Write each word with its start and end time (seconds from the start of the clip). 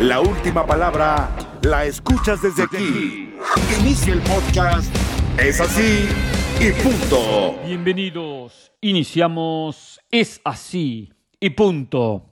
La 0.00 0.20
última 0.20 0.64
palabra 0.64 1.28
la 1.62 1.84
escuchas 1.84 2.40
desde 2.40 2.62
aquí. 2.62 3.34
Inicia 3.80 4.12
el 4.12 4.20
podcast. 4.20 4.94
Es 5.36 5.60
así 5.60 6.06
y 6.60 6.70
punto. 6.80 7.58
Bienvenidos. 7.66 8.70
Iniciamos 8.80 9.98
Es 10.08 10.40
así 10.44 11.12
y 11.40 11.50
punto. 11.50 12.30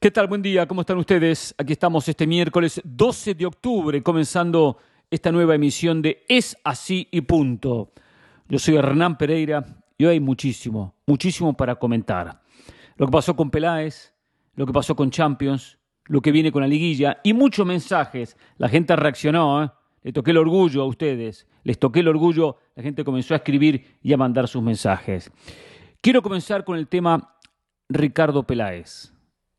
¿Qué 0.00 0.10
tal? 0.10 0.26
Buen 0.26 0.40
día, 0.40 0.66
¿cómo 0.66 0.80
están 0.80 0.96
ustedes? 0.96 1.54
Aquí 1.58 1.74
estamos 1.74 2.08
este 2.08 2.26
miércoles 2.26 2.80
12 2.82 3.34
de 3.34 3.44
octubre, 3.44 4.02
comenzando 4.02 4.78
esta 5.10 5.30
nueva 5.30 5.54
emisión 5.54 6.00
de 6.00 6.24
Es 6.26 6.56
así 6.64 7.08
y 7.10 7.20
punto. 7.20 7.92
Yo 8.48 8.58
soy 8.58 8.76
Hernán 8.76 9.18
Pereira 9.18 9.66
y 9.98 10.06
hoy 10.06 10.12
hay 10.12 10.20
muchísimo, 10.20 10.94
muchísimo 11.04 11.54
para 11.54 11.74
comentar. 11.74 12.40
Lo 12.96 13.04
que 13.04 13.12
pasó 13.12 13.36
con 13.36 13.50
Peláez, 13.50 14.14
lo 14.54 14.64
que 14.64 14.72
pasó 14.72 14.96
con 14.96 15.10
Champions, 15.10 15.76
lo 16.08 16.20
que 16.20 16.32
viene 16.32 16.52
con 16.52 16.62
la 16.62 16.68
liguilla 16.68 17.20
y 17.22 17.32
muchos 17.32 17.66
mensajes. 17.66 18.36
La 18.58 18.68
gente 18.68 18.94
reaccionó, 18.96 19.64
¿eh? 19.64 19.70
le 20.02 20.12
toqué 20.12 20.30
el 20.30 20.38
orgullo 20.38 20.82
a 20.82 20.86
ustedes, 20.86 21.46
les 21.64 21.78
toqué 21.78 22.00
el 22.00 22.08
orgullo, 22.08 22.56
la 22.74 22.82
gente 22.82 23.04
comenzó 23.04 23.34
a 23.34 23.38
escribir 23.38 23.98
y 24.02 24.12
a 24.12 24.16
mandar 24.16 24.48
sus 24.48 24.62
mensajes. 24.62 25.30
Quiero 26.00 26.22
comenzar 26.22 26.64
con 26.64 26.78
el 26.78 26.86
tema 26.86 27.36
Ricardo 27.88 28.44
Peláez. 28.44 29.12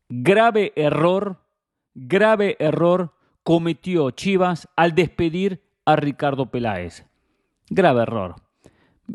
Grave 0.08 0.72
error, 0.74 1.44
grave 1.94 2.56
error 2.58 3.12
cometió 3.42 4.10
Chivas 4.10 4.68
al 4.76 4.94
despedir 4.94 5.62
a 5.84 5.96
Ricardo 5.96 6.50
Peláez. 6.50 7.04
Grave 7.68 8.02
error. 8.02 8.36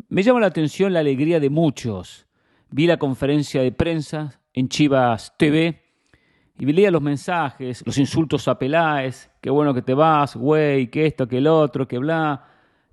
Me 0.08 0.22
llama 0.22 0.40
la 0.40 0.46
atención 0.46 0.92
la 0.92 1.00
alegría 1.00 1.40
de 1.40 1.50
muchos. 1.50 2.26
Vi 2.70 2.86
la 2.86 2.96
conferencia 2.96 3.62
de 3.62 3.72
prensa 3.72 4.40
en 4.52 4.68
Chivas 4.68 5.34
TV 5.36 5.83
y 6.58 6.66
leía 6.66 6.90
los 6.90 7.02
mensajes, 7.02 7.82
los 7.84 7.98
insultos 7.98 8.46
a 8.46 8.58
Peláez, 8.58 9.30
qué 9.40 9.50
bueno 9.50 9.74
que 9.74 9.82
te 9.82 9.94
vas, 9.94 10.36
güey, 10.36 10.88
que 10.88 11.06
esto, 11.06 11.26
que 11.26 11.38
el 11.38 11.46
otro, 11.48 11.88
que 11.88 11.98
bla, 11.98 12.44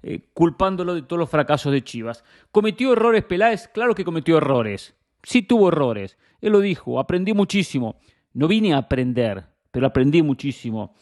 eh, 0.02 0.30
culpándolo 0.33 0.95
de 0.95 1.03
todos 1.03 1.19
los 1.19 1.30
fracasos 1.30 1.72
de 1.72 1.83
Chivas. 1.83 2.23
¿Cometió 2.52 2.94
errores 2.94 3.23
Peláez? 3.23 3.67
Claro 3.67 3.94
que 3.94 4.03
cometió 4.03 4.38
errores. 4.38 4.95
Sí 5.22 5.44
tuvo 5.44 5.69
errores. 5.69 6.17
Él 6.41 6.53
lo 6.53 6.59
dijo, 6.59 7.00
aprendí 7.00 7.33
muchísimo. 7.33 7.97
No 8.33 8.47
vine 8.47 8.73
a 8.73 8.77
aprender, 8.77 9.45
pero 9.69 9.85
aprendí 9.85 10.23
muchísimo. 10.23 10.95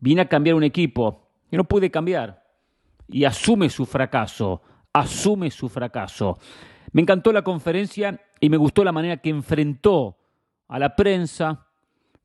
Vine 0.00 0.22
a 0.22 0.28
cambiar 0.28 0.56
un 0.56 0.64
equipo 0.64 1.28
que 1.50 1.56
no 1.58 1.64
pude 1.64 1.90
cambiar. 1.90 2.44
Y 3.08 3.24
asume 3.24 3.68
su 3.68 3.84
fracaso, 3.84 4.62
asume 4.92 5.50
su 5.50 5.68
fracaso. 5.68 6.38
Me 6.92 7.02
encantó 7.02 7.32
la 7.32 7.42
conferencia 7.42 8.22
y 8.40 8.48
me 8.48 8.56
gustó 8.56 8.82
la 8.84 8.92
manera 8.92 9.18
que 9.18 9.28
enfrentó 9.28 10.16
a 10.68 10.78
la 10.78 10.96
prensa, 10.96 11.65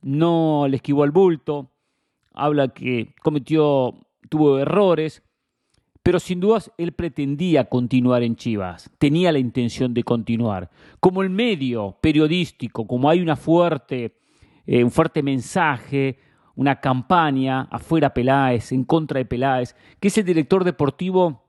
no 0.02 0.68
le 0.68 0.78
esquivó 0.78 1.04
al 1.04 1.12
bulto, 1.12 1.72
habla 2.34 2.70
que 2.70 3.14
cometió, 3.22 3.96
tuvo 4.30 4.60
errores, 4.60 5.24
pero 6.04 6.20
sin 6.20 6.40
dudas 6.40 6.72
él 6.78 6.94
pretendía 6.94 7.66
continuar 7.66 8.24
en 8.24 8.36
Chivas, 8.36 8.90
tenía 8.98 9.32
la 9.32 9.40
intención 9.40 9.94
de 9.94 10.04
continuar. 10.04 10.70
Como 11.00 11.22
el 11.22 11.30
medio 11.30 11.98
periodístico, 12.02 12.88
como 12.88 13.10
hay 13.10 13.22
una 13.22 13.36
fuerte, 13.36 14.16
eh, 14.66 14.84
un 14.84 14.92
fuerte 14.92 15.22
mensaje, 15.22 16.18
una 16.56 16.80
campaña 16.80 17.68
afuera 17.72 18.14
Peláez, 18.14 18.72
en 18.72 18.84
contra 18.84 19.20
de 19.20 19.26
Peláez, 19.26 19.76
que 20.00 20.08
es 20.08 20.18
el 20.18 20.26
director 20.26 20.64
deportivo 20.64 21.44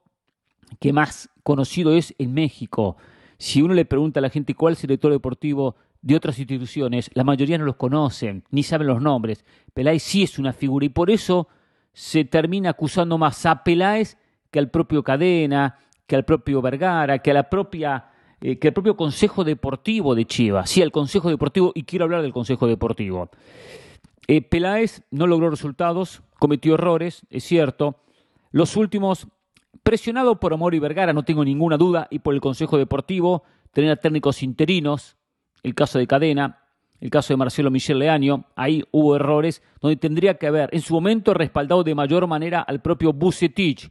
que 0.81 0.93
más 0.93 1.31
conocido 1.43 1.95
es 1.95 2.15
en 2.19 2.35
México. 2.35 2.97
Si 3.39 3.63
uno 3.63 3.75
le 3.75 3.85
pregunta 3.85 4.21
a 4.21 4.23
la 4.23 4.31
gente 4.31 4.55
cuál 4.55 4.75
es 4.75 4.85
el 4.85 4.89
director 4.89 5.13
deportivo 5.13 5.77
de 6.03 6.17
otras 6.17 6.39
instituciones, 6.39 7.11
la 7.15 7.25
mayoría 7.25 7.59
no 7.59 7.65
los 7.65 7.77
conocen, 7.77 8.45
ni 8.51 8.63
saben 8.63 8.89
los 8.89 9.01
nombres. 9.01 9.45
Peláez 9.73 10.03
sí 10.03 10.25
es 10.25 10.39
una 10.39 10.53
figura 10.53 10.85
y 10.85 10.91
por 10.91 11.11
eso 11.11 11.49
se 11.93 12.25
termina 12.25 12.71
acusando 12.71 13.19
más 13.19 13.47
a 13.47 13.63
Peláez 13.63 14.19
que 14.51 14.59
al 14.59 14.69
propio 14.69 15.03
Cadena, 15.03 15.79
que 16.07 16.17
al 16.17 16.25
propio 16.25 16.61
Vergara, 16.61 17.21
que 17.21 17.31
a 17.31 17.35
la 17.35 17.49
propia 17.49 18.07
eh, 18.43 18.59
que 18.59 18.69
al 18.69 18.75
propio 18.75 18.97
Consejo 18.97 19.45
Deportivo 19.45 20.17
de 20.17 20.27
Chivas. 20.27 20.69
Sí, 20.69 20.83
al 20.83 20.91
Consejo 20.91 21.29
Deportivo, 21.29 21.71
y 21.75 21.85
quiero 21.85 22.05
hablar 22.05 22.23
del 22.23 22.33
Consejo 22.33 22.67
Deportivo. 22.67 23.31
Eh, 24.27 24.43
Peláez 24.43 25.03
no 25.11 25.29
logró 25.29 25.49
resultados, 25.49 26.23
cometió 26.41 26.75
errores, 26.75 27.25
es 27.31 27.45
cierto. 27.45 28.01
Los 28.51 28.77
últimos, 28.77 29.29
presionado 29.85 30.41
por 30.41 30.53
Amor 30.53 30.75
y 30.75 30.81
Vergara, 30.81 31.13
no 31.13 31.23
tengo 31.23 31.45
ninguna 31.45 31.77
duda, 31.77 32.09
y 32.11 32.19
por 32.19 32.35
el 32.35 32.41
Consejo 32.41 32.79
Deportivo, 32.79 33.45
tener 33.73 33.97
técnicos 33.99 34.43
interinos, 34.43 35.17
el 35.63 35.75
caso 35.75 35.99
de 35.99 36.07
Cadena, 36.07 36.59
el 37.01 37.11
caso 37.11 37.33
de 37.33 37.37
Marcelo 37.37 37.71
Michel 37.71 37.99
Leaño, 37.99 38.47
ahí 38.55 38.85
hubo 38.93 39.17
errores 39.17 39.63
donde 39.81 39.97
tendría 39.97 40.35
que 40.35 40.47
haber 40.47 40.71
en 40.73 40.81
su 40.81 40.95
momento 40.95 41.35
respaldado 41.35 41.83
de 41.83 41.95
mayor 41.95 42.27
manera 42.27 42.61
al 42.61 42.81
propio 42.81 43.13
Bucetich 43.13 43.91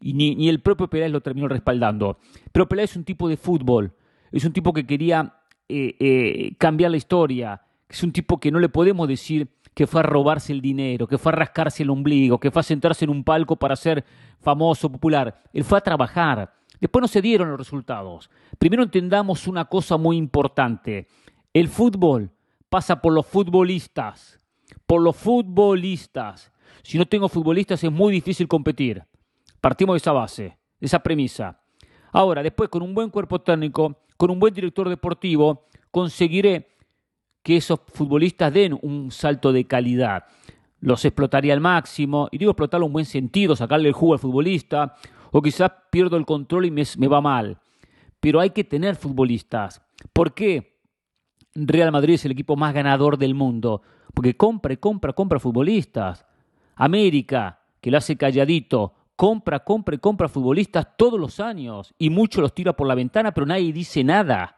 y 0.00 0.12
ni, 0.12 0.48
el 0.48 0.60
propio 0.60 0.88
Peláez 0.88 1.10
lo 1.10 1.20
terminó 1.20 1.48
respaldando. 1.48 2.18
Pero 2.52 2.68
Peláez 2.68 2.90
es 2.90 2.96
un 2.96 3.04
tipo 3.04 3.28
de 3.28 3.36
fútbol, 3.36 3.92
es 4.30 4.44
un 4.44 4.52
tipo 4.52 4.72
que 4.72 4.86
quería 4.86 5.34
eh, 5.68 5.96
eh, 5.98 6.54
cambiar 6.58 6.90
la 6.90 6.96
historia, 6.96 7.62
es 7.88 8.02
un 8.02 8.12
tipo 8.12 8.38
que 8.38 8.50
no 8.50 8.60
le 8.60 8.68
podemos 8.68 9.08
decir 9.08 9.48
que 9.74 9.86
fue 9.86 10.00
a 10.00 10.04
robarse 10.04 10.52
el 10.52 10.60
dinero, 10.60 11.06
que 11.08 11.18
fue 11.18 11.32
a 11.32 11.36
rascarse 11.36 11.82
el 11.82 11.90
ombligo, 11.90 12.38
que 12.38 12.50
fue 12.50 12.60
a 12.60 12.62
sentarse 12.62 13.04
en 13.04 13.10
un 13.10 13.24
palco 13.24 13.56
para 13.56 13.74
ser 13.74 14.04
famoso, 14.40 14.90
popular. 14.90 15.42
Él 15.52 15.64
fue 15.64 15.78
a 15.78 15.80
trabajar, 15.80 16.54
Después 16.80 17.00
no 17.00 17.08
se 17.08 17.22
dieron 17.22 17.48
los 17.48 17.58
resultados. 17.58 18.30
Primero 18.58 18.82
entendamos 18.82 19.46
una 19.46 19.64
cosa 19.66 19.96
muy 19.96 20.16
importante. 20.16 21.06
El 21.52 21.68
fútbol 21.68 22.30
pasa 22.68 23.00
por 23.00 23.12
los 23.12 23.26
futbolistas. 23.26 24.40
Por 24.86 25.00
los 25.00 25.16
futbolistas. 25.16 26.52
Si 26.82 26.98
no 26.98 27.06
tengo 27.06 27.28
futbolistas 27.28 27.82
es 27.82 27.92
muy 27.92 28.12
difícil 28.12 28.48
competir. 28.48 29.02
Partimos 29.60 29.94
de 29.94 29.98
esa 29.98 30.12
base, 30.12 30.58
de 30.80 30.86
esa 30.86 30.98
premisa. 30.98 31.60
Ahora, 32.12 32.42
después 32.42 32.68
con 32.68 32.82
un 32.82 32.94
buen 32.94 33.10
cuerpo 33.10 33.40
técnico, 33.40 34.00
con 34.16 34.30
un 34.30 34.38
buen 34.38 34.52
director 34.52 34.88
deportivo, 34.88 35.66
conseguiré 35.90 36.68
que 37.42 37.56
esos 37.56 37.80
futbolistas 37.92 38.52
den 38.52 38.78
un 38.82 39.10
salto 39.10 39.52
de 39.52 39.66
calidad. 39.66 40.24
Los 40.80 41.04
explotaría 41.04 41.54
al 41.54 41.60
máximo, 41.60 42.28
y 42.30 42.38
digo 42.38 42.50
explotarlo 42.50 42.86
en 42.86 42.92
buen 42.92 43.04
sentido, 43.04 43.56
sacarle 43.56 43.88
el 43.88 43.94
jugo 43.94 44.14
al 44.14 44.18
futbolista, 44.18 44.96
o 45.36 45.42
quizás 45.42 45.72
pierdo 45.90 46.16
el 46.16 46.24
control 46.24 46.66
y 46.66 46.70
me, 46.70 47.08
va 47.08 47.20
mal. 47.20 47.58
Pero 48.20 48.38
hay 48.38 48.50
que 48.50 48.62
tener 48.62 48.94
futbolistas. 48.94 49.82
¿Por 50.12 50.32
qué? 50.32 50.78
Real 51.56 51.90
Madrid 51.90 52.14
es 52.14 52.24
el 52.24 52.30
equipo 52.30 52.54
más 52.54 52.72
ganador 52.72 53.18
del 53.18 53.34
mundo. 53.34 53.82
Porque 54.14 54.36
compra 54.36 54.76
compra, 54.76 55.12
compra 55.12 55.40
futbolistas. 55.40 56.24
América, 56.76 57.58
que 57.80 57.90
lo 57.90 57.98
hace 57.98 58.16
calladito, 58.16 58.94
compra, 59.16 59.64
compra 59.64 59.96
y 59.96 59.98
compra 59.98 60.28
futbolistas 60.28 60.96
todos 60.96 61.18
los 61.18 61.40
años. 61.40 61.92
Y 61.98 62.10
muchos 62.10 62.40
los 62.40 62.54
tira 62.54 62.74
por 62.74 62.86
la 62.86 62.94
ventana, 62.94 63.34
pero 63.34 63.44
nadie 63.44 63.72
dice 63.72 64.04
nada. 64.04 64.56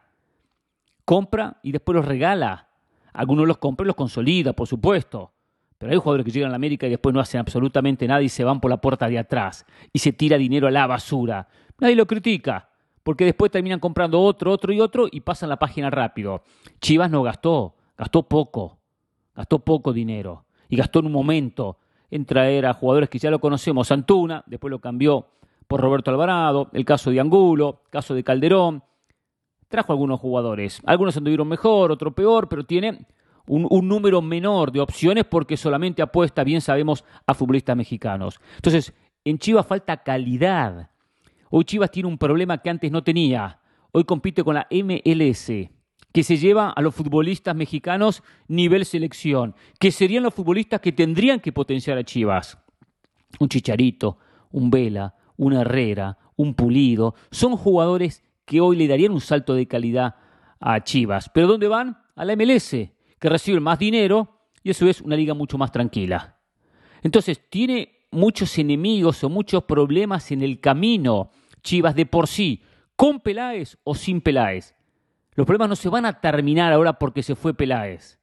Compra 1.05 1.59
y 1.63 1.71
después 1.71 1.95
los 1.95 2.05
regala. 2.05 2.69
Algunos 3.13 3.47
los 3.47 3.57
compra 3.57 3.83
y 3.83 3.87
los 3.87 3.95
consolida, 3.95 4.53
por 4.53 4.67
supuesto. 4.67 5.31
Pero 5.77 5.91
hay 5.91 5.97
jugadores 5.97 6.25
que 6.25 6.31
llegan 6.31 6.49
a 6.49 6.51
la 6.51 6.55
América 6.55 6.87
y 6.87 6.89
después 6.89 7.13
no 7.13 7.19
hacen 7.19 7.39
absolutamente 7.39 8.07
nada 8.07 8.21
y 8.21 8.29
se 8.29 8.43
van 8.43 8.59
por 8.59 8.71
la 8.71 8.77
puerta 8.77 9.07
de 9.07 9.19
atrás 9.19 9.65
y 9.93 9.99
se 9.99 10.11
tira 10.11 10.37
dinero 10.37 10.67
a 10.67 10.71
la 10.71 10.87
basura. 10.87 11.47
Nadie 11.79 11.95
lo 11.95 12.07
critica, 12.07 12.69
porque 13.03 13.25
después 13.25 13.51
terminan 13.51 13.79
comprando 13.79 14.19
otro, 14.19 14.51
otro 14.51 14.73
y 14.73 14.81
otro 14.81 15.07
y 15.11 15.21
pasan 15.21 15.49
la 15.49 15.59
página 15.59 15.89
rápido. 15.89 16.43
Chivas 16.81 17.11
no 17.11 17.21
gastó, 17.21 17.75
gastó 17.97 18.23
poco, 18.23 18.79
gastó 19.35 19.59
poco 19.59 19.93
dinero 19.93 20.45
y 20.67 20.77
gastó 20.77 20.99
en 20.99 21.05
un 21.05 21.11
momento 21.11 21.77
en 22.09 22.25
traer 22.25 22.65
a 22.65 22.73
jugadores 22.73 23.09
que 23.09 23.19
ya 23.19 23.29
lo 23.29 23.39
conocemos, 23.39 23.91
Antuna, 23.91 24.43
después 24.47 24.71
lo 24.71 24.79
cambió 24.79 25.27
por 25.67 25.81
Roberto 25.81 26.09
Alvarado, 26.09 26.69
el 26.73 26.85
caso 26.85 27.11
de 27.11 27.19
Angulo, 27.19 27.81
el 27.85 27.91
caso 27.91 28.15
de 28.15 28.23
Calderón. 28.23 28.83
Trajo 29.67 29.91
algunos 29.91 30.19
jugadores, 30.19 30.81
algunos 30.85 31.17
anduvieron 31.17 31.47
mejor, 31.47 31.91
otro 31.91 32.15
peor, 32.15 32.47
pero 32.47 32.63
tiene 32.63 33.05
un, 33.47 33.87
número 33.87 34.21
menor 34.21 34.71
de 34.71 34.79
opciones 34.79 35.25
porque 35.25 35.57
solamente 35.57 36.01
apuesta, 36.01 36.43
bien 36.43 36.61
sabemos, 36.61 37.03
a 37.25 37.33
futbolistas 37.33 37.75
mexicanos. 37.75 38.39
Entonces, 38.55 38.93
en 39.23 39.39
Chivas 39.39 39.65
falta 39.65 40.03
calidad. 40.03 40.89
Hoy 41.49 41.63
Chivas 41.65 41.91
tiene 41.91 42.09
un 42.09 42.17
problema 42.17 42.57
que 42.57 42.69
antes 42.69 42.91
no 42.91 43.03
tenía. 43.03 43.59
Hoy 43.91 44.03
compite 44.03 44.43
con 44.43 44.55
la 44.55 44.67
MLS, 44.69 45.51
que 46.11 46.23
se 46.23 46.37
lleva 46.37 46.69
a 46.69 46.81
los 46.81 46.93
futbolistas 46.93 47.55
mexicanos 47.55 48.21
nivel 48.47 48.85
selección, 48.85 49.55
que 49.79 49.91
serían 49.91 50.23
los 50.23 50.33
futbolistas 50.33 50.81
que 50.81 50.91
tendrían 50.91 51.39
que 51.39 51.53
potenciar 51.53 51.97
a 51.97 52.03
Chivas. 52.03 52.57
Un 53.39 53.49
Chicharito, 53.49 54.17
un 54.51 54.69
Vela, 54.69 55.15
un 55.37 55.53
Herrera, 55.53 56.17
un 56.35 56.53
Pulido, 56.53 57.15
son 57.31 57.55
jugadores 57.55 58.23
que 58.45 58.61
hoy 58.61 58.75
le 58.77 58.87
darían 58.87 59.11
un 59.11 59.21
salto 59.21 59.53
de 59.53 59.67
calidad 59.67 60.15
a 60.59 60.83
Chivas. 60.83 61.29
¿Pero 61.29 61.47
dónde 61.47 61.67
van? 61.67 61.97
A 62.15 62.25
la 62.25 62.35
MLS 62.35 62.96
que 63.19 63.29
reciben 63.29 63.63
más 63.63 63.79
dinero 63.79 64.41
y 64.63 64.71
eso 64.71 64.87
es 64.87 65.01
una 65.01 65.15
liga 65.15 65.33
mucho 65.33 65.57
más 65.57 65.71
tranquila. 65.71 66.37
Entonces, 67.01 67.49
tiene 67.49 68.07
muchos 68.11 68.57
enemigos 68.57 69.23
o 69.23 69.29
muchos 69.29 69.63
problemas 69.63 70.31
en 70.31 70.41
el 70.41 70.59
camino 70.59 71.31
Chivas 71.61 71.95
de 71.95 72.05
por 72.05 72.27
sí, 72.27 72.63
con 72.95 73.19
Peláez 73.19 73.77
o 73.83 73.93
sin 73.93 74.21
Peláez. 74.21 74.75
Los 75.35 75.45
problemas 75.45 75.69
no 75.69 75.75
se 75.75 75.89
van 75.89 76.05
a 76.05 76.19
terminar 76.19 76.73
ahora 76.73 76.97
porque 76.97 77.23
se 77.23 77.35
fue 77.35 77.53
Peláez. 77.53 78.19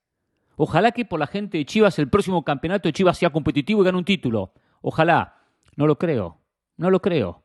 Ojalá 0.57 0.93
que 0.93 1.05
por 1.05 1.21
la 1.21 1.27
gente 1.27 1.59
de 1.59 1.65
Chivas 1.65 1.99
el 1.99 2.09
próximo 2.09 2.45
campeonato 2.45 2.89
de 2.89 2.93
Chivas 2.93 3.19
sea 3.19 3.31
competitivo 3.31 3.83
y 3.83 3.85
gane 3.85 3.99
un 3.99 4.05
título. 4.05 4.53
Ojalá. 4.81 5.43
No 5.77 5.87
lo 5.87 5.99
creo. 5.99 6.41
No 6.77 6.91
lo 6.91 7.01
creo. 7.01 7.44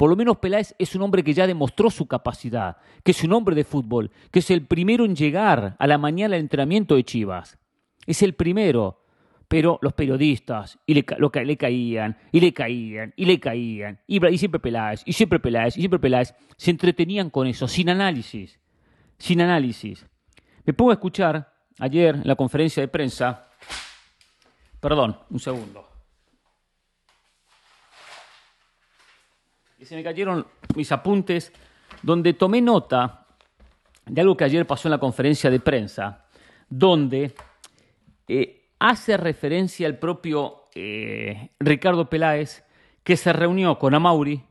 Por 0.00 0.08
lo 0.08 0.16
menos 0.16 0.38
Peláez 0.38 0.74
es 0.78 0.94
un 0.94 1.02
hombre 1.02 1.22
que 1.22 1.34
ya 1.34 1.46
demostró 1.46 1.90
su 1.90 2.06
capacidad, 2.06 2.78
que 3.04 3.10
es 3.10 3.22
un 3.22 3.34
hombre 3.34 3.54
de 3.54 3.64
fútbol, 3.64 4.10
que 4.30 4.38
es 4.38 4.50
el 4.50 4.66
primero 4.66 5.04
en 5.04 5.14
llegar 5.14 5.76
a 5.78 5.86
la 5.86 5.98
mañana 5.98 6.36
al 6.36 6.40
entrenamiento 6.40 6.94
de 6.94 7.04
Chivas. 7.04 7.58
Es 8.06 8.22
el 8.22 8.32
primero. 8.32 9.04
Pero 9.46 9.78
los 9.82 9.92
periodistas 9.92 10.78
y 10.86 10.94
le, 10.94 11.04
lo, 11.18 11.30
le 11.44 11.56
caían, 11.58 12.16
y 12.32 12.40
le 12.40 12.54
caían, 12.54 13.12
y 13.14 13.26
le 13.26 13.38
caían, 13.38 14.00
y, 14.06 14.26
y 14.26 14.38
siempre 14.38 14.58
Peláez, 14.58 15.02
y 15.04 15.12
siempre 15.12 15.38
Peláez, 15.38 15.76
y 15.76 15.80
siempre 15.80 16.00
Peláez, 16.00 16.34
se 16.56 16.70
entretenían 16.70 17.28
con 17.28 17.46
eso, 17.46 17.68
sin 17.68 17.90
análisis. 17.90 18.58
Sin 19.18 19.42
análisis. 19.42 20.06
Me 20.64 20.72
pongo 20.72 20.92
a 20.92 20.94
escuchar 20.94 21.52
ayer 21.78 22.14
en 22.14 22.26
la 22.26 22.36
conferencia 22.36 22.82
de 22.82 22.88
prensa, 22.88 23.50
perdón, 24.80 25.18
un 25.28 25.40
segundo. 25.40 25.89
Y 29.80 29.86
se 29.86 29.96
me 29.96 30.04
cayeron 30.04 30.46
mis 30.76 30.92
apuntes 30.92 31.52
donde 32.02 32.34
tomé 32.34 32.60
nota 32.60 33.26
de 34.04 34.20
algo 34.20 34.36
que 34.36 34.44
ayer 34.44 34.66
pasó 34.66 34.88
en 34.88 34.90
la 34.90 34.98
conferencia 34.98 35.48
de 35.50 35.58
prensa, 35.58 36.26
donde 36.68 37.34
eh, 38.28 38.68
hace 38.78 39.16
referencia 39.16 39.86
al 39.86 39.98
propio 39.98 40.68
eh, 40.74 41.52
Ricardo 41.58 42.10
Peláez, 42.10 42.62
que 43.02 43.16
se 43.16 43.32
reunió 43.32 43.78
con 43.78 43.94
Amauri, 43.94 44.42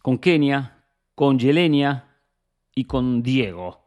con 0.00 0.16
Kenia, 0.16 0.78
con 1.14 1.38
Yelenia 1.38 2.16
y 2.74 2.86
con 2.86 3.22
Diego. 3.22 3.84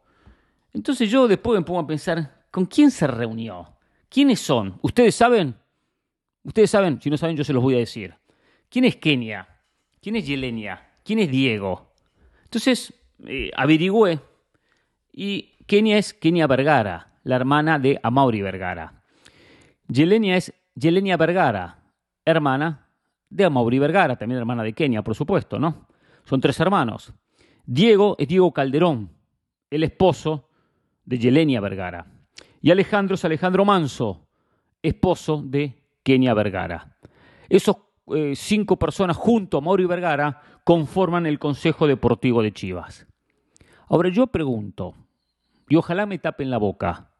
Entonces 0.72 1.10
yo 1.10 1.26
después 1.26 1.58
me 1.58 1.64
pongo 1.64 1.80
a 1.80 1.86
pensar, 1.88 2.44
¿Con 2.52 2.66
quién 2.66 2.92
se 2.92 3.08
reunió? 3.08 3.74
¿Quiénes 4.08 4.38
son? 4.38 4.78
¿Ustedes 4.80 5.16
saben? 5.16 5.56
Ustedes 6.44 6.70
saben, 6.70 7.02
si 7.02 7.10
no 7.10 7.16
saben 7.16 7.36
yo 7.36 7.42
se 7.42 7.52
los 7.52 7.64
voy 7.64 7.74
a 7.74 7.78
decir. 7.78 8.14
¿Quién 8.68 8.84
es 8.84 8.94
Kenia? 8.94 9.53
¿Quién 10.04 10.16
es 10.16 10.26
Yelenia? 10.26 10.86
¿Quién 11.02 11.18
es 11.20 11.30
Diego? 11.30 11.94
Entonces 12.42 12.92
eh, 13.26 13.50
averigüé 13.56 14.20
y 15.10 15.54
Kenia 15.64 15.96
es 15.96 16.12
Kenia 16.12 16.46
Vergara, 16.46 17.14
la 17.22 17.36
hermana 17.36 17.78
de 17.78 17.98
Amaury 18.02 18.42
Vergara. 18.42 19.02
Yelenia 19.88 20.36
es 20.36 20.52
Yelenia 20.74 21.16
Vergara, 21.16 21.78
hermana 22.22 22.86
de 23.30 23.46
Amaury 23.46 23.78
Vergara, 23.78 24.14
también 24.16 24.40
hermana 24.40 24.62
de 24.62 24.74
Kenia, 24.74 25.00
por 25.00 25.14
supuesto, 25.14 25.58
¿no? 25.58 25.88
Son 26.26 26.38
tres 26.38 26.60
hermanos. 26.60 27.10
Diego 27.64 28.14
es 28.18 28.28
Diego 28.28 28.52
Calderón, 28.52 29.08
el 29.70 29.84
esposo 29.84 30.50
de 31.06 31.18
Yelenia 31.18 31.62
Vergara. 31.62 32.06
Y 32.60 32.70
Alejandro 32.70 33.14
es 33.14 33.24
Alejandro 33.24 33.64
Manso, 33.64 34.28
esposo 34.82 35.42
de 35.42 35.82
Kenia 36.02 36.34
Vergara. 36.34 36.94
Esos 37.48 37.83
eh, 38.08 38.34
cinco 38.36 38.78
personas 38.78 39.16
junto 39.16 39.58
a 39.58 39.60
Mauri 39.60 39.86
Vergara 39.86 40.42
conforman 40.64 41.26
el 41.26 41.38
Consejo 41.38 41.86
Deportivo 41.86 42.42
de 42.42 42.52
Chivas. 42.52 43.06
Ahora 43.88 44.08
yo 44.08 44.26
pregunto, 44.26 44.94
y 45.68 45.76
ojalá 45.76 46.06
me 46.06 46.18
tapen 46.18 46.50
la 46.50 46.58
boca, 46.58 47.10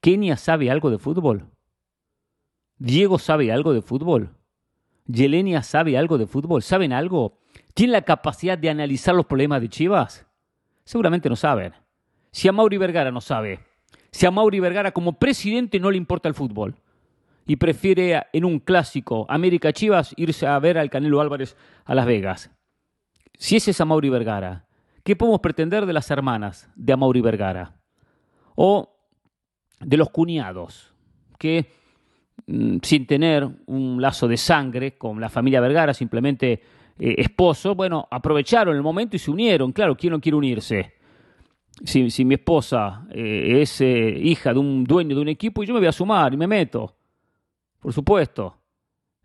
¿Kenia 0.00 0.36
sabe 0.36 0.70
algo 0.70 0.90
de 0.90 0.98
fútbol? 0.98 1.46
¿Diego 2.78 3.18
sabe 3.18 3.52
algo 3.52 3.72
de 3.72 3.82
fútbol? 3.82 4.34
¿Yelenia 5.06 5.62
sabe 5.62 5.96
algo 5.96 6.18
de 6.18 6.26
fútbol? 6.26 6.62
¿Saben 6.62 6.92
algo? 6.92 7.38
¿Tienen 7.74 7.92
la 7.92 8.02
capacidad 8.02 8.56
de 8.58 8.70
analizar 8.70 9.14
los 9.14 9.26
problemas 9.26 9.60
de 9.60 9.68
Chivas? 9.68 10.26
Seguramente 10.84 11.28
no 11.28 11.36
saben. 11.36 11.72
Si 12.30 12.48
a 12.48 12.52
Mauri 12.52 12.78
Vergara 12.78 13.10
no 13.10 13.20
sabe, 13.20 13.60
si 14.10 14.26
a 14.26 14.30
Mauri 14.30 14.60
Vergara 14.60 14.92
como 14.92 15.18
presidente 15.18 15.78
no 15.78 15.90
le 15.90 15.96
importa 15.96 16.28
el 16.28 16.34
fútbol 16.34 16.74
y 17.46 17.56
prefiere 17.56 18.22
en 18.32 18.44
un 18.44 18.58
clásico 18.58 19.26
América 19.28 19.72
Chivas 19.72 20.14
irse 20.16 20.46
a 20.46 20.58
ver 20.58 20.78
al 20.78 20.90
Canelo 20.90 21.20
Álvarez 21.20 21.56
a 21.84 21.94
Las 21.94 22.06
Vegas. 22.06 22.50
Si 23.38 23.56
ese 23.56 23.72
es 23.72 23.80
a 23.80 23.84
Mauri 23.84 24.08
Vergara, 24.08 24.66
¿qué 25.02 25.16
podemos 25.16 25.40
pretender 25.40 25.86
de 25.86 25.92
las 25.92 26.10
hermanas 26.10 26.70
de 26.74 26.92
Amaury 26.92 27.20
Vergara? 27.20 27.76
O 28.54 28.96
de 29.80 29.96
los 29.96 30.10
cuñados, 30.10 30.94
que 31.38 31.66
mm, 32.46 32.78
sin 32.82 33.06
tener 33.06 33.48
un 33.66 34.00
lazo 34.00 34.28
de 34.28 34.36
sangre 34.36 34.96
con 34.96 35.20
la 35.20 35.28
familia 35.28 35.60
Vergara, 35.60 35.92
simplemente 35.92 36.62
eh, 36.98 37.16
esposo, 37.18 37.74
bueno, 37.74 38.06
aprovecharon 38.10 38.74
el 38.74 38.82
momento 38.82 39.16
y 39.16 39.18
se 39.18 39.30
unieron. 39.30 39.72
Claro, 39.72 39.96
¿quién 39.96 40.12
no 40.12 40.20
quiere 40.20 40.36
unirse? 40.36 40.94
si, 41.82 42.24
mi 42.24 42.34
esposa 42.34 43.06
eh, 43.10 43.60
es 43.62 43.80
eh, 43.80 44.16
hija 44.22 44.52
de 44.52 44.58
un 44.58 44.84
dueño 44.84 45.16
de 45.16 45.22
un 45.22 45.28
equipo, 45.28 45.64
yo 45.64 45.74
me 45.74 45.80
voy 45.80 45.88
a 45.88 45.92
sumar 45.92 46.32
y 46.32 46.36
me 46.36 46.46
meto. 46.46 46.94
Por 47.84 47.92
supuesto. 47.92 48.56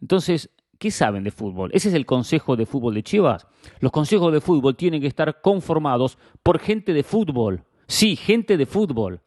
Entonces, 0.02 0.50
¿qué 0.78 0.92
saben 0.92 1.24
de 1.24 1.32
fútbol? 1.32 1.72
¿Ese 1.74 1.88
es 1.88 1.96
el 1.96 2.06
consejo 2.06 2.58
de 2.58 2.66
fútbol 2.66 2.94
de 2.94 3.04
Chivas? 3.04 3.48
Los 3.80 3.94
consejos 3.94 4.34
de 4.34 4.42
fútbol 4.42 4.76
tienen 4.76 5.00
que 5.00 5.08
estar 5.08 5.40
conformados 5.40 6.18
por 6.44 6.60
gente 6.60 6.92
de 6.92 7.04
fútbol. 7.04 7.64
Sí, 7.88 8.18
gente 8.18 8.58
de 8.58 8.66
fútbol. 8.66 9.22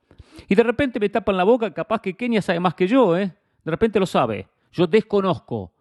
Y 0.51 0.55
de 0.55 0.63
repente 0.63 1.01
me 1.01 1.09
tapan 1.09 1.39
la 1.39 1.45
boca, 1.45 1.73
capaz 1.73 2.03
que 2.03 2.13
Kenia 2.13 2.43
sabe 2.43 2.61
más 2.61 2.75
que 2.75 2.87
yo, 2.87 3.17
¿eh? 3.17 3.35
De 3.65 3.71
repente 3.71 3.99
lo 3.99 4.05
sabe. 4.05 4.49
Yo 4.71 4.87
desconozco. 4.87 5.73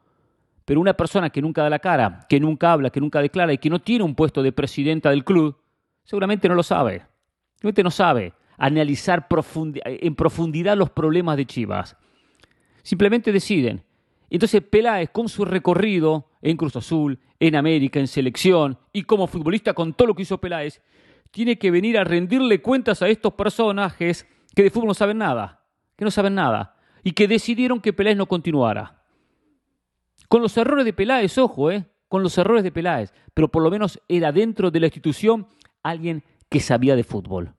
Pero 0.64 0.80
una 0.80 0.94
persona 0.94 1.30
que 1.30 1.42
nunca 1.42 1.64
da 1.64 1.70
la 1.70 1.80
cara, 1.80 2.26
que 2.30 2.40
nunca 2.40 2.72
habla, 2.72 2.90
que 2.90 3.02
nunca 3.02 3.22
declara 3.22 3.52
y 3.52 3.58
que 3.58 3.70
no 3.70 3.80
tiene 3.80 4.06
un 4.06 4.16
puesto 4.16 4.42
de 4.42 4.54
presidenta 4.54 5.10
del 5.10 5.26
club, 5.26 5.58
seguramente 6.06 6.48
no 6.48 6.56
lo 6.56 6.64
sabe. 6.64 7.06
Simplemente 7.56 7.84
no 7.84 7.92
sabe 7.92 8.32
analizar 8.58 9.28
en 9.84 10.16
profundidad 10.16 10.78
los 10.78 10.90
problemas 10.92 11.36
de 11.36 11.46
Chivas. 11.46 11.98
Simplemente 12.84 13.32
deciden. 13.32 13.84
Entonces 14.30 14.62
Peláez, 14.62 15.10
con 15.12 15.28
su 15.28 15.46
recorrido 15.46 16.28
en 16.42 16.58
Cruz 16.58 16.76
Azul, 16.76 17.20
en 17.40 17.56
América, 17.56 18.00
en 18.00 18.08
selección 18.08 18.78
y 18.94 19.04
como 19.04 19.28
futbolista 19.28 19.74
con 19.74 19.94
todo 19.94 20.10
lo 20.10 20.16
que 20.16 20.24
hizo 20.24 20.40
Peláez, 20.40 20.82
tiene 21.32 21.58
que 21.58 21.72
venir 21.72 21.98
a 21.98 22.04
rendirle 22.04 22.62
cuentas 22.62 23.02
a 23.02 23.10
estos 23.10 23.34
personajes 23.34 24.26
que 24.56 24.64
de 24.64 24.70
fútbol 24.70 24.88
no 24.88 24.94
saben 24.94 25.18
nada, 25.18 25.66
que 25.96 26.06
no 26.06 26.12
saben 26.12 26.36
nada, 26.36 26.76
y 27.04 27.12
que 27.12 27.28
decidieron 27.28 27.82
que 27.82 27.94
Peláez 27.94 28.18
no 28.18 28.28
continuara. 28.28 29.04
Con 30.28 30.42
los 30.42 30.56
errores 30.58 30.86
de 30.86 30.94
Peláez, 30.94 31.38
ojo, 31.38 31.72
¿eh? 31.72 31.86
con 32.08 32.24
los 32.24 32.38
errores 32.38 32.64
de 32.64 32.72
Peláez, 32.72 33.14
pero 33.34 33.50
por 33.50 33.64
lo 33.64 33.72
menos 33.72 34.00
era 34.08 34.32
dentro 34.32 34.72
de 34.72 34.80
la 34.80 34.88
institución 34.88 35.48
alguien 35.84 36.24
que 36.50 36.60
sabía 36.60 36.96
de 36.96 37.04
fútbol. 37.04 37.54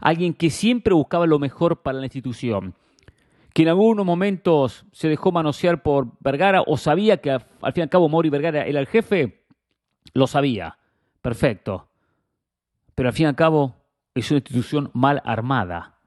Alguien 0.00 0.34
que 0.34 0.50
siempre 0.50 0.94
buscaba 0.94 1.26
lo 1.26 1.38
mejor 1.38 1.82
para 1.82 1.98
la 1.98 2.04
institución. 2.04 2.74
Que 3.54 3.62
en 3.62 3.68
algunos 3.68 4.04
momentos 4.04 4.84
se 4.92 5.08
dejó 5.08 5.32
manosear 5.32 5.82
por 5.82 6.18
Vergara 6.20 6.62
o 6.66 6.76
sabía 6.76 7.16
que 7.18 7.30
al 7.30 7.40
fin 7.72 7.72
y 7.76 7.80
al 7.80 7.88
cabo 7.88 8.10
Mori 8.10 8.28
Vergara 8.28 8.66
era 8.66 8.80
el 8.80 8.86
jefe, 8.86 9.46
lo 10.12 10.26
sabía. 10.26 10.76
Perfecto. 11.22 11.88
Pero 12.94 13.08
al 13.08 13.14
fin 13.14 13.24
y 13.24 13.28
al 13.28 13.36
cabo 13.36 13.76
es 14.14 14.30
una 14.30 14.38
institución 14.38 14.90
mal 14.92 15.22
armada. 15.24 15.98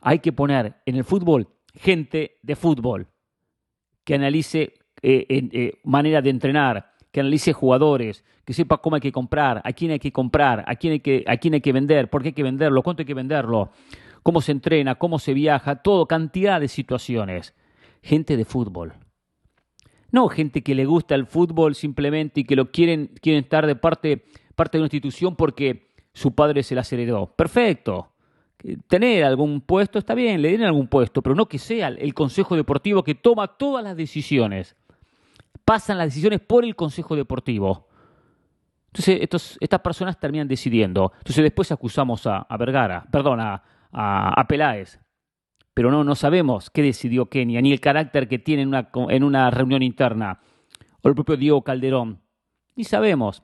Hay 0.00 0.18
que 0.18 0.32
poner 0.32 0.74
en 0.84 0.96
el 0.96 1.04
fútbol 1.04 1.48
gente 1.74 2.38
de 2.42 2.56
fútbol 2.56 3.06
que 4.02 4.14
analice 4.14 4.74
eh, 5.02 5.26
eh, 5.28 5.80
manera 5.84 6.20
de 6.20 6.30
entrenar, 6.30 6.92
que 7.10 7.20
analice 7.20 7.52
jugadores, 7.52 8.24
que 8.44 8.52
sepa 8.52 8.78
cómo 8.78 8.96
hay 8.96 9.02
que 9.02 9.12
comprar, 9.12 9.62
a 9.64 9.72
quién 9.72 9.90
hay 9.92 9.98
que 9.98 10.12
comprar, 10.12 10.64
a 10.66 10.76
quién 10.76 10.94
hay 10.94 11.00
que, 11.00 11.24
a 11.26 11.36
quién 11.36 11.54
hay 11.54 11.60
que 11.60 11.72
vender, 11.72 12.10
por 12.10 12.22
qué 12.22 12.28
hay 12.28 12.34
que 12.34 12.42
venderlo, 12.42 12.82
cuánto 12.82 13.02
hay 13.02 13.06
que 13.06 13.14
venderlo, 13.14 13.70
cómo 14.24 14.40
se 14.40 14.50
entrena, 14.50 14.96
cómo 14.96 15.20
se 15.20 15.34
viaja, 15.34 15.76
todo, 15.76 16.08
cantidad 16.08 16.60
de 16.60 16.66
situaciones. 16.66 17.54
Gente 18.02 18.36
de 18.36 18.44
fútbol. 18.44 18.94
No 20.10 20.28
gente 20.28 20.62
que 20.62 20.74
le 20.74 20.84
gusta 20.84 21.14
el 21.14 21.26
fútbol 21.26 21.76
simplemente 21.76 22.40
y 22.40 22.44
que 22.44 22.56
lo 22.56 22.72
quieren, 22.72 23.12
quieren 23.22 23.44
estar 23.44 23.68
de 23.68 23.76
parte, 23.76 24.24
parte 24.56 24.76
de 24.76 24.82
una 24.82 24.86
institución 24.86 25.36
porque 25.36 25.92
su 26.12 26.34
padre 26.34 26.64
se 26.64 26.74
las 26.74 26.92
heredó. 26.92 27.28
Perfecto. 27.36 28.10
Tener 28.88 29.22
algún 29.22 29.60
puesto 29.60 30.00
está 30.00 30.14
bien, 30.14 30.42
le 30.42 30.50
den 30.50 30.64
algún 30.64 30.88
puesto, 30.88 31.22
pero 31.22 31.36
no 31.36 31.46
que 31.46 31.60
sea 31.60 31.86
el 31.86 32.14
consejo 32.14 32.56
deportivo 32.56 33.04
que 33.04 33.14
toma 33.14 33.46
todas 33.46 33.84
las 33.84 33.96
decisiones 33.96 34.74
pasan 35.64 35.98
las 35.98 36.08
decisiones 36.08 36.40
por 36.40 36.64
el 36.64 36.76
Consejo 36.76 37.16
Deportivo. 37.16 37.88
Entonces, 38.92 39.56
estas 39.60 39.80
personas 39.80 40.18
terminan 40.18 40.46
decidiendo. 40.46 41.12
Entonces, 41.18 41.42
después 41.42 41.72
acusamos 41.72 42.26
a, 42.26 42.46
Vergara, 42.56 43.04
perdón, 43.10 43.40
a, 43.40 43.62
a, 43.94 44.44
Peláez. 44.48 45.00
Pero 45.72 45.90
no, 45.90 46.04
no 46.04 46.14
sabemos 46.14 46.70
qué 46.70 46.82
decidió 46.82 47.26
Kenia, 47.26 47.60
ni 47.60 47.72
el 47.72 47.80
carácter 47.80 48.28
que 48.28 48.38
tiene 48.38 48.62
en 48.62 48.68
una, 48.68 48.90
en 49.08 49.24
una 49.24 49.50
reunión 49.50 49.82
interna. 49.82 50.40
O 51.02 51.08
el 51.08 51.14
propio 51.14 51.36
Diego 51.36 51.62
Calderón. 51.62 52.20
Ni 52.76 52.84
sabemos. 52.84 53.42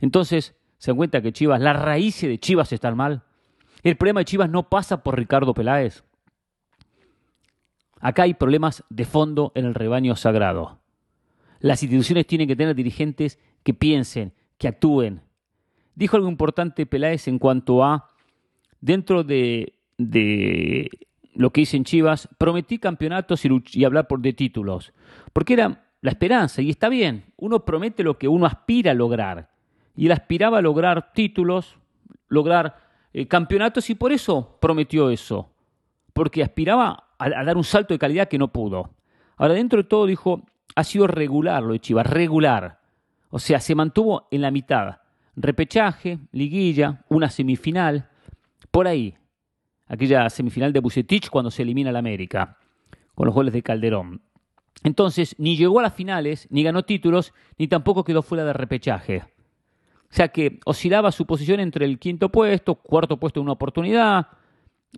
Entonces, 0.00 0.56
se 0.78 0.90
dan 0.90 0.96
cuenta 0.96 1.22
que 1.22 1.32
Chivas, 1.32 1.60
la 1.60 1.72
raíz 1.72 2.20
de 2.20 2.38
Chivas 2.38 2.72
está 2.72 2.94
mal. 2.94 3.22
El 3.82 3.96
problema 3.96 4.20
de 4.20 4.24
Chivas 4.26 4.50
no 4.50 4.68
pasa 4.68 5.02
por 5.02 5.16
Ricardo 5.16 5.54
Peláez. 5.54 6.04
Acá 8.00 8.24
hay 8.24 8.34
problemas 8.34 8.84
de 8.90 9.04
fondo 9.04 9.52
en 9.54 9.64
el 9.64 9.74
rebaño 9.74 10.14
sagrado. 10.16 10.80
Las 11.60 11.82
instituciones 11.82 12.26
tienen 12.26 12.48
que 12.48 12.56
tener 12.56 12.74
dirigentes 12.74 13.38
que 13.62 13.72
piensen, 13.72 14.34
que 14.58 14.68
actúen. 14.68 15.22
Dijo 15.94 16.16
algo 16.16 16.28
importante 16.28 16.86
Peláez 16.86 17.28
en 17.28 17.38
cuanto 17.38 17.82
a, 17.82 18.10
dentro 18.84 19.24
de, 19.24 19.72
lo 21.34 21.50
que 21.50 21.62
hice 21.62 21.78
en 21.78 21.84
Chivas, 21.84 22.28
prometí 22.36 22.78
campeonatos 22.78 23.42
y, 23.46 23.84
hablar 23.84 24.06
por 24.06 24.20
de 24.20 24.34
títulos, 24.34 24.92
porque 25.32 25.54
era 25.54 25.86
la 26.02 26.10
esperanza, 26.10 26.60
y 26.60 26.68
está 26.68 26.90
bien, 26.90 27.24
uno 27.38 27.64
promete 27.64 28.02
lo 28.02 28.18
que 28.18 28.28
uno 28.28 28.44
aspira 28.44 28.90
a 28.90 28.94
lograr, 28.94 29.48
y 29.96 30.06
él 30.06 30.12
aspiraba 30.12 30.58
a 30.58 30.62
lograr 30.62 31.12
títulos, 31.14 31.78
lograr 32.28 32.76
eh, 33.14 33.26
campeonatos, 33.26 33.88
y 33.88 33.94
por 33.94 34.12
eso 34.12 34.58
prometió 34.60 35.08
eso, 35.08 35.50
porque 36.12 36.42
aspiraba 36.42 37.04
a, 37.18 37.24
a 37.24 37.44
dar 37.44 37.56
un 37.56 37.64
salto 37.64 37.94
de 37.94 37.98
calidad 37.98 38.28
que 38.28 38.38
no 38.38 38.52
pudo. 38.52 38.90
Ahora, 39.36 39.54
dentro 39.54 39.82
de 39.82 39.88
todo, 39.88 40.04
dijo, 40.04 40.44
ha 40.76 40.84
sido 40.84 41.06
regular 41.06 41.62
lo 41.62 41.72
de 41.72 41.80
Chivas, 41.80 42.06
regular. 42.06 42.80
O 43.30 43.38
sea, 43.38 43.60
se 43.60 43.74
mantuvo 43.74 44.28
en 44.30 44.42
la 44.42 44.50
mitad. 44.50 44.98
Repechaje, 45.34 46.18
liguilla, 46.30 47.04
una 47.08 47.30
semifinal, 47.30 48.10
por 48.74 48.88
ahí. 48.88 49.14
Aquella 49.86 50.28
semifinal 50.28 50.72
de 50.72 50.80
Bucetich 50.80 51.30
cuando 51.30 51.52
se 51.52 51.62
elimina 51.62 51.92
la 51.92 52.00
América, 52.00 52.58
con 53.14 53.26
los 53.26 53.32
goles 53.32 53.54
de 53.54 53.62
Calderón. 53.62 54.20
Entonces, 54.82 55.36
ni 55.38 55.56
llegó 55.56 55.78
a 55.78 55.82
las 55.82 55.94
finales, 55.94 56.48
ni 56.50 56.64
ganó 56.64 56.82
títulos, 56.82 57.32
ni 57.56 57.68
tampoco 57.68 58.02
quedó 58.02 58.20
fuera 58.20 58.44
de 58.44 58.52
repechaje. 58.52 59.22
O 60.10 60.12
sea 60.16 60.26
que 60.26 60.58
oscilaba 60.64 61.12
su 61.12 61.24
posición 61.24 61.60
entre 61.60 61.84
el 61.84 62.00
quinto 62.00 62.30
puesto, 62.30 62.74
cuarto 62.74 63.16
puesto 63.16 63.38
en 63.38 63.44
una 63.44 63.52
oportunidad, 63.52 64.26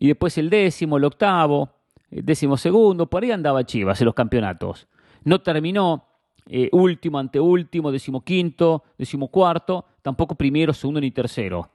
y 0.00 0.06
después 0.06 0.38
el 0.38 0.49
décimo, 0.49 0.97
el 0.97 1.04
octavo, 1.04 1.68
el 2.11 2.25
décimo 2.25 2.56
segundo, 2.56 3.11
por 3.11 3.25
ahí 3.25 3.30
andaba 3.30 3.66
Chivas 3.66 4.00
en 4.00 4.06
los 4.06 4.14
campeonatos. 4.14 4.88
No 5.25 5.42
terminó 5.42 6.06
eh, 6.49 6.71
último, 6.73 7.18
anteúltimo, 7.18 7.92
decimoquinto, 7.92 8.85
decimocuarto, 8.97 9.85
tampoco 10.00 10.35
primero, 10.35 10.73
segundo 10.73 10.99
ni 10.99 11.11
tercero. 11.11 11.71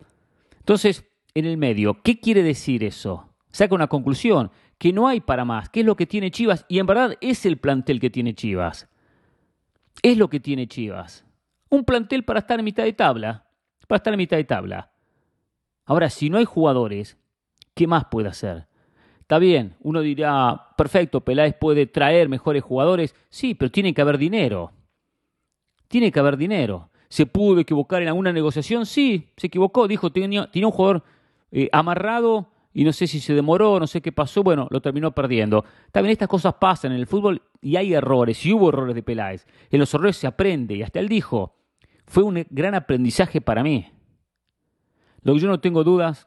Entonces, 0.58 1.06
en 1.34 1.46
el 1.46 1.58
medio, 1.58 2.02
¿qué 2.02 2.20
quiere 2.20 2.44
decir 2.44 2.84
eso? 2.84 3.30
Saca 3.52 3.76
una 3.76 3.88
conclusión, 3.88 4.52
que 4.78 4.94
no 4.94 5.08
hay 5.08 5.20
para 5.20 5.46
más, 5.46 5.70
¿Qué 5.70 5.82
es 5.82 5.86
lo 5.86 5.96
que 5.96 6.08
tiene 6.08 6.32
Chivas, 6.32 6.66
y 6.68 6.80
en 6.80 6.88
verdad 6.88 7.18
es 7.22 7.46
el 7.46 7.58
plantel 7.58 8.00
que 8.00 8.10
tiene 8.10 8.34
Chivas. 8.34 8.90
Es 10.02 10.18
lo 10.18 10.30
que 10.30 10.40
tiene 10.40 10.68
Chivas. 10.68 11.26
Un 11.70 11.86
plantel 11.86 12.24
para 12.24 12.40
estar 12.40 12.58
en 12.60 12.66
mitad 12.66 12.84
de 12.84 12.94
tabla, 12.94 13.46
para 13.88 13.98
estar 13.98 14.14
en 14.14 14.18
mitad 14.18 14.38
de 14.38 14.44
tabla. 14.44 14.92
Ahora, 15.86 16.10
si 16.10 16.30
no 16.30 16.38
hay 16.38 16.46
jugadores, 16.46 17.18
¿qué 17.74 17.88
más 17.88 18.06
puede 18.06 18.30
hacer? 18.30 18.68
Está 19.20 19.40
bien, 19.40 19.76
uno 19.82 20.02
dirá, 20.02 20.70
perfecto, 20.76 21.22
Peláez 21.22 21.56
puede 21.60 21.86
traer 21.86 22.28
mejores 22.28 22.64
jugadores. 22.64 23.16
Sí, 23.30 23.56
pero 23.56 23.72
tiene 23.72 23.94
que 23.94 24.02
haber 24.02 24.18
dinero. 24.18 24.72
Tiene 25.88 26.12
que 26.12 26.20
haber 26.20 26.38
dinero. 26.38 26.90
¿Se 27.08 27.26
pudo 27.26 27.60
equivocar 27.60 28.02
en 28.02 28.08
alguna 28.08 28.34
negociación? 28.34 28.86
Sí, 28.86 29.30
se 29.38 29.48
equivocó. 29.48 29.88
Dijo, 29.88 30.12
tenía, 30.12 30.50
tenía 30.50 30.68
un 30.68 30.74
jugador 30.74 31.04
eh, 31.52 31.70
amarrado 31.72 32.50
y 32.74 32.84
no 32.84 32.94
sé 32.94 33.08
si 33.08 33.20
se 33.20 33.34
demoró, 33.34 33.80
no 33.80 33.88
sé 33.88 34.02
qué 34.02 34.12
pasó. 34.12 34.44
Bueno, 34.44 34.68
lo 34.72 34.82
terminó 34.82 35.12
perdiendo. 35.12 35.66
También 35.92 36.12
estas 36.12 36.28
cosas 36.28 36.54
pasan 36.56 36.92
en 36.94 37.00
el 37.00 37.08
fútbol 37.08 37.42
y 37.62 37.76
hay 37.76 37.94
errores, 37.94 38.46
y 38.46 38.54
hubo 38.54 38.70
errores 38.70 38.96
de 38.96 39.04
Peláez. 39.04 39.46
En 39.70 39.80
los 39.80 39.94
errores 39.94 40.18
se 40.18 40.28
aprende 40.28 40.76
y 40.76 40.84
hasta 40.84 41.00
él 41.00 41.10
dijo, 41.10 41.56
fue 42.06 42.24
un 42.24 42.46
gran 42.50 42.76
aprendizaje 42.76 43.42
para 43.42 43.64
mí. 43.64 43.92
Lo 45.22 45.34
que 45.34 45.40
yo 45.40 45.48
no 45.48 45.60
tengo 45.60 45.84
dudas, 45.84 46.26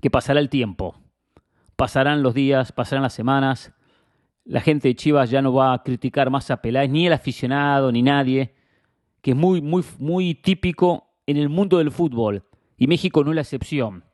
que 0.00 0.10
pasará 0.10 0.40
el 0.40 0.48
tiempo 0.48 0.94
pasarán 1.78 2.24
los 2.24 2.34
días, 2.34 2.72
pasarán 2.72 3.04
las 3.04 3.12
semanas. 3.12 3.72
La 4.44 4.60
gente 4.60 4.88
de 4.88 4.96
Chivas 4.96 5.30
ya 5.30 5.40
no 5.40 5.52
va 5.52 5.72
a 5.72 5.84
criticar 5.84 6.28
más 6.28 6.50
a 6.50 6.60
Peláez, 6.60 6.90
ni 6.90 7.06
el 7.06 7.12
aficionado, 7.12 7.92
ni 7.92 8.02
nadie, 8.02 8.52
que 9.22 9.30
es 9.30 9.36
muy, 9.36 9.62
muy, 9.62 9.84
muy 10.00 10.34
típico 10.34 11.14
en 11.24 11.36
el 11.36 11.48
mundo 11.48 11.78
del 11.78 11.92
fútbol. 11.92 12.42
Y 12.78 12.86
México 12.86 13.24
no 13.24 13.30
es 13.30 13.34
la 13.34 13.42
excepción. 13.42 14.04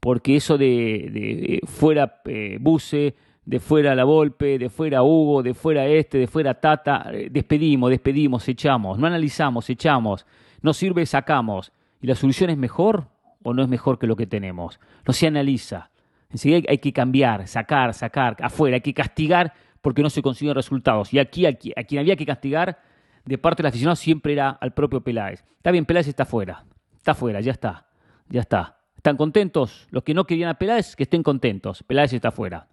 Porque 0.00 0.36
eso 0.36 0.56
de, 0.56 1.60
fuera 1.66 2.20
eh, 2.26 2.58
Buse, 2.60 3.16
de 3.44 3.60
fuera 3.60 3.94
La 3.94 4.04
Volpe, 4.04 4.58
de 4.58 4.68
fuera 4.68 5.02
Hugo, 5.02 5.42
de 5.42 5.54
fuera 5.54 5.86
este, 5.86 6.18
de 6.18 6.26
fuera 6.26 6.60
Tata, 6.60 7.10
eh, 7.12 7.28
despedimos, 7.30 7.90
despedimos, 7.90 8.46
echamos, 8.46 8.98
no 8.98 9.06
analizamos, 9.06 9.68
echamos, 9.70 10.26
no 10.60 10.72
sirve, 10.74 11.04
sacamos. 11.06 11.72
¿Y 12.00 12.06
la 12.06 12.14
solución 12.14 12.50
es 12.50 12.58
mejor 12.58 13.08
o 13.42 13.54
no 13.54 13.62
es 13.62 13.68
mejor 13.68 13.98
que 13.98 14.06
lo 14.06 14.16
que 14.16 14.26
tenemos? 14.26 14.78
No 15.06 15.12
se 15.12 15.26
analiza. 15.26 15.90
Enseguida 16.30 16.68
hay 16.68 16.78
que 16.78 16.92
cambiar, 16.92 17.48
sacar, 17.48 17.94
sacar, 17.94 18.36
afuera, 18.40 18.76
hay 18.76 18.82
que 18.82 18.94
castigar 18.94 19.54
porque 19.80 20.02
no 20.02 20.10
se 20.10 20.22
consiguen 20.22 20.54
resultados. 20.54 21.12
Y 21.14 21.18
aquí, 21.18 21.46
aquí 21.46 21.72
a 21.74 21.84
quien 21.84 22.00
había 22.00 22.16
que 22.16 22.26
castigar 22.26 22.78
de 23.24 23.38
parte 23.38 23.62
del 23.62 23.70
aficionado 23.70 23.96
siempre 23.96 24.34
era 24.34 24.50
al 24.50 24.74
propio 24.74 25.00
Peláez. 25.00 25.42
Está 25.56 25.70
bien, 25.70 25.86
Peláez 25.86 26.06
está 26.06 26.24
fuera, 26.24 26.64
está 27.08 27.18
fuera, 27.18 27.40
ya 27.40 27.52
está, 27.52 27.86
ya 28.28 28.42
está. 28.42 28.76
¿Están 28.94 29.16
contentos? 29.16 29.86
Los 29.90 30.02
que 30.02 30.12
no 30.12 30.26
querían 30.26 30.50
a 30.50 30.58
Peláez, 30.58 30.94
que 30.94 31.04
estén 31.04 31.22
contentos. 31.22 31.82
Peláez 31.82 32.12
está 32.12 32.30
fuera. 32.30 32.68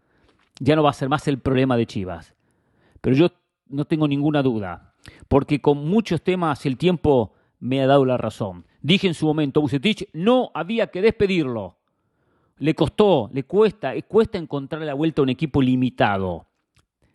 Ya 0.60 0.76
no 0.76 0.84
va 0.84 0.90
a 0.90 0.94
ser 0.94 1.08
más 1.08 1.26
el 1.30 1.40
problema 1.40 1.78
de 1.78 1.86
Chivas. 1.86 2.34
Pero 3.00 3.16
yo 3.16 3.32
no 3.70 3.86
tengo 3.86 4.10
ninguna 4.10 4.44
duda, 4.44 4.94
porque 5.30 5.62
con 5.62 5.88
muchos 5.88 6.22
temas 6.22 6.66
el 6.66 6.78
tiempo 6.78 7.34
me 7.62 7.82
ha 7.82 7.88
dado 7.88 8.04
la 8.04 8.18
razón. 8.18 8.66
Dije 8.82 9.08
en 9.08 9.14
su 9.14 9.26
momento, 9.26 9.62
Bucetich, 9.62 10.10
no 10.12 10.52
había 10.54 10.88
que 10.88 11.02
despedirlo. 11.02 11.78
Le 12.58 12.76
costó, 12.76 13.30
le 13.32 13.44
cuesta, 13.44 13.96
eh, 13.96 14.04
cuesta 14.04 14.38
encontrar 14.38 14.82
la 14.82 14.96
vuelta 14.96 15.22
a 15.22 15.24
un 15.24 15.30
equipo 15.30 15.62
limitado. 15.62 16.48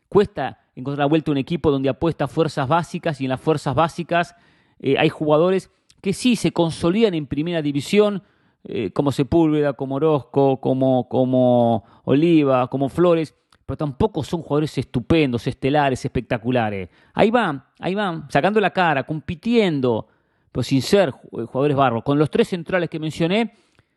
Cuesta 0.09 0.61
encontrar 0.75 1.05
la 1.05 1.11
vuelta 1.11 1.31
a 1.31 1.33
un 1.33 1.39
equipo 1.39 1.71
donde 1.71 1.91
apuesta 1.91 2.29
fuerzas 2.29 2.67
básicas 2.67 3.21
y 3.21 3.25
en 3.25 3.31
las 3.31 3.41
fuerzas 3.43 3.75
básicas 3.75 4.35
eh, 4.79 4.97
hay 4.99 5.11
jugadores 5.11 5.71
que 6.01 6.13
sí 6.13 6.37
se 6.37 6.53
consolidan 6.53 7.15
en 7.15 7.27
primera 7.27 7.63
división, 7.63 8.23
eh, 8.65 8.91
como 8.93 9.13
Sepúlveda, 9.13 9.73
como 9.73 9.97
Orozco, 9.97 10.61
como, 10.61 11.09
como 11.09 11.85
Oliva, 12.05 12.69
como 12.69 12.89
Flores, 12.89 13.35
pero 13.65 13.77
tampoco 13.77 14.23
son 14.25 14.43
jugadores 14.43 14.77
estupendos, 14.79 15.47
estelares, 15.47 16.05
espectaculares. 16.05 16.89
Ahí 17.15 17.31
van, 17.31 17.65
ahí 17.79 17.95
van, 17.95 18.31
sacando 18.31 18.61
la 18.61 18.71
cara, 18.71 19.05
compitiendo, 19.05 20.09
pero 20.51 20.63
sin 20.63 20.83
ser 20.83 21.11
jugadores 21.11 21.77
barros. 21.77 22.03
Con 22.03 22.19
los 22.19 22.31
tres 22.31 22.49
centrales 22.49 22.91
que 22.91 22.99
mencioné, 22.99 23.55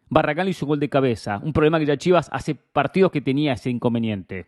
Barragán 0.09 0.47
hizo 0.47 0.65
un 0.65 0.69
gol 0.69 0.79
de 0.79 0.89
cabeza, 0.89 1.41
un 1.43 1.51
problema 1.53 1.79
que 1.79 1.87
ya 1.87 1.97
Chivas 1.97 2.29
hace 2.31 2.53
partidos 2.53 3.11
que 3.11 3.21
tenía 3.21 3.53
ese 3.53 3.69
inconveniente. 3.69 4.45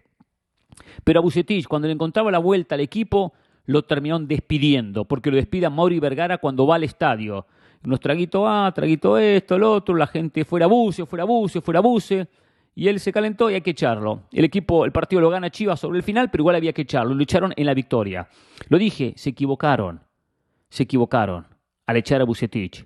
Pero 1.03 1.19
a 1.19 1.23
Bucetich, 1.23 1.67
cuando 1.67 1.87
le 1.87 1.93
encontraba 1.93 2.29
la 2.29 2.37
vuelta 2.37 2.75
al 2.75 2.81
equipo, 2.81 3.33
lo 3.65 3.83
terminaron 3.83 4.27
despidiendo, 4.27 5.05
porque 5.05 5.31
lo 5.31 5.37
despide 5.37 5.65
a 5.65 5.69
Mauri 5.69 5.99
Vergara 5.99 6.37
cuando 6.37 6.67
va 6.67 6.75
al 6.75 6.83
estadio. 6.83 7.45
Unos 7.83 7.99
traguito 7.99 8.47
A, 8.47 8.71
traguito 8.73 9.17
esto, 9.17 9.57
lo 9.57 9.73
otro, 9.73 9.95
la 9.95 10.07
gente 10.07 10.43
fuera 10.45 10.67
buce, 10.67 11.05
fuera 11.05 11.23
buce, 11.23 11.61
fuera 11.61 11.79
buce, 11.79 12.27
y 12.73 12.87
él 12.87 12.99
se 12.99 13.11
calentó 13.11 13.49
y 13.49 13.55
hay 13.55 13.61
que 13.61 13.71
echarlo. 13.71 14.23
El 14.31 14.45
equipo, 14.45 14.85
el 14.85 14.91
partido 14.91 15.21
lo 15.21 15.29
gana 15.29 15.51
Chivas 15.51 15.79
sobre 15.79 15.97
el 15.97 16.03
final, 16.03 16.31
pero 16.31 16.41
igual 16.41 16.55
había 16.55 16.73
que 16.73 16.81
echarlo, 16.81 17.13
lo 17.13 17.23
echaron 17.23 17.53
en 17.55 17.65
la 17.65 17.73
victoria. 17.73 18.27
Lo 18.69 18.77
dije, 18.77 19.13
se 19.17 19.31
equivocaron, 19.31 20.01
se 20.69 20.83
equivocaron 20.83 21.47
al 21.85 21.97
echar 21.97 22.21
a 22.21 22.25
Bucetich 22.25 22.85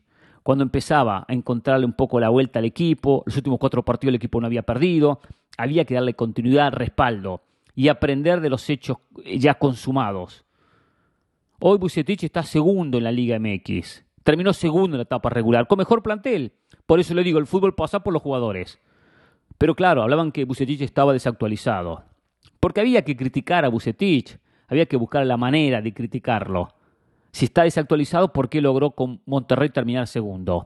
cuando 0.49 0.63
empezaba 0.63 1.25
a 1.27 1.33
encontrarle 1.33 1.85
un 1.85 1.93
poco 1.93 2.19
la 2.19 2.29
vuelta 2.29 2.57
al 2.57 2.65
equipo, 2.65 3.21
los 3.27 3.37
últimos 3.37 3.59
cuatro 3.59 3.83
partidos 3.83 4.09
el 4.09 4.15
equipo 4.15 4.41
no 4.41 4.47
había 4.47 4.63
perdido, 4.63 5.21
había 5.57 5.85
que 5.85 5.93
darle 5.93 6.15
continuidad, 6.15 6.73
respaldo 6.73 7.43
y 7.75 7.89
aprender 7.89 8.41
de 8.41 8.49
los 8.49 8.67
hechos 8.67 8.97
ya 9.37 9.53
consumados. 9.53 10.45
Hoy 11.61 11.77
Bucetich 11.77 12.23
está 12.23 12.43
segundo 12.43 12.97
en 12.97 13.03
la 13.03 13.11
Liga 13.11 13.37
MX, 13.37 14.05
terminó 14.23 14.53
segundo 14.53 14.95
en 14.95 14.99
la 14.99 15.03
etapa 15.03 15.29
regular, 15.29 15.67
con 15.67 15.77
mejor 15.77 16.01
plantel. 16.01 16.53
Por 16.85 17.01
eso 17.01 17.13
le 17.13 17.21
digo, 17.21 17.37
el 17.37 17.47
fútbol 17.47 17.75
pasa 17.75 17.99
por 17.99 18.13
los 18.13 18.21
jugadores. 18.21 18.79
Pero 19.57 19.75
claro, 19.75 20.01
hablaban 20.01 20.31
que 20.31 20.45
Bucetich 20.45 20.79
estaba 20.79 21.11
desactualizado. 21.11 22.03
Porque 22.61 22.79
había 22.79 23.03
que 23.03 23.17
criticar 23.17 23.65
a 23.65 23.67
Bucetich, 23.67 24.39
había 24.69 24.85
que 24.85 24.95
buscar 24.95 25.25
la 25.25 25.35
manera 25.35 25.81
de 25.81 25.93
criticarlo. 25.93 26.69
Si 27.33 27.43
está 27.43 27.63
desactualizado, 27.63 28.31
¿por 28.31 28.47
qué 28.47 28.61
logró 28.61 28.91
con 28.91 29.19
Monterrey 29.25 29.67
terminar 29.67 30.07
segundo? 30.07 30.65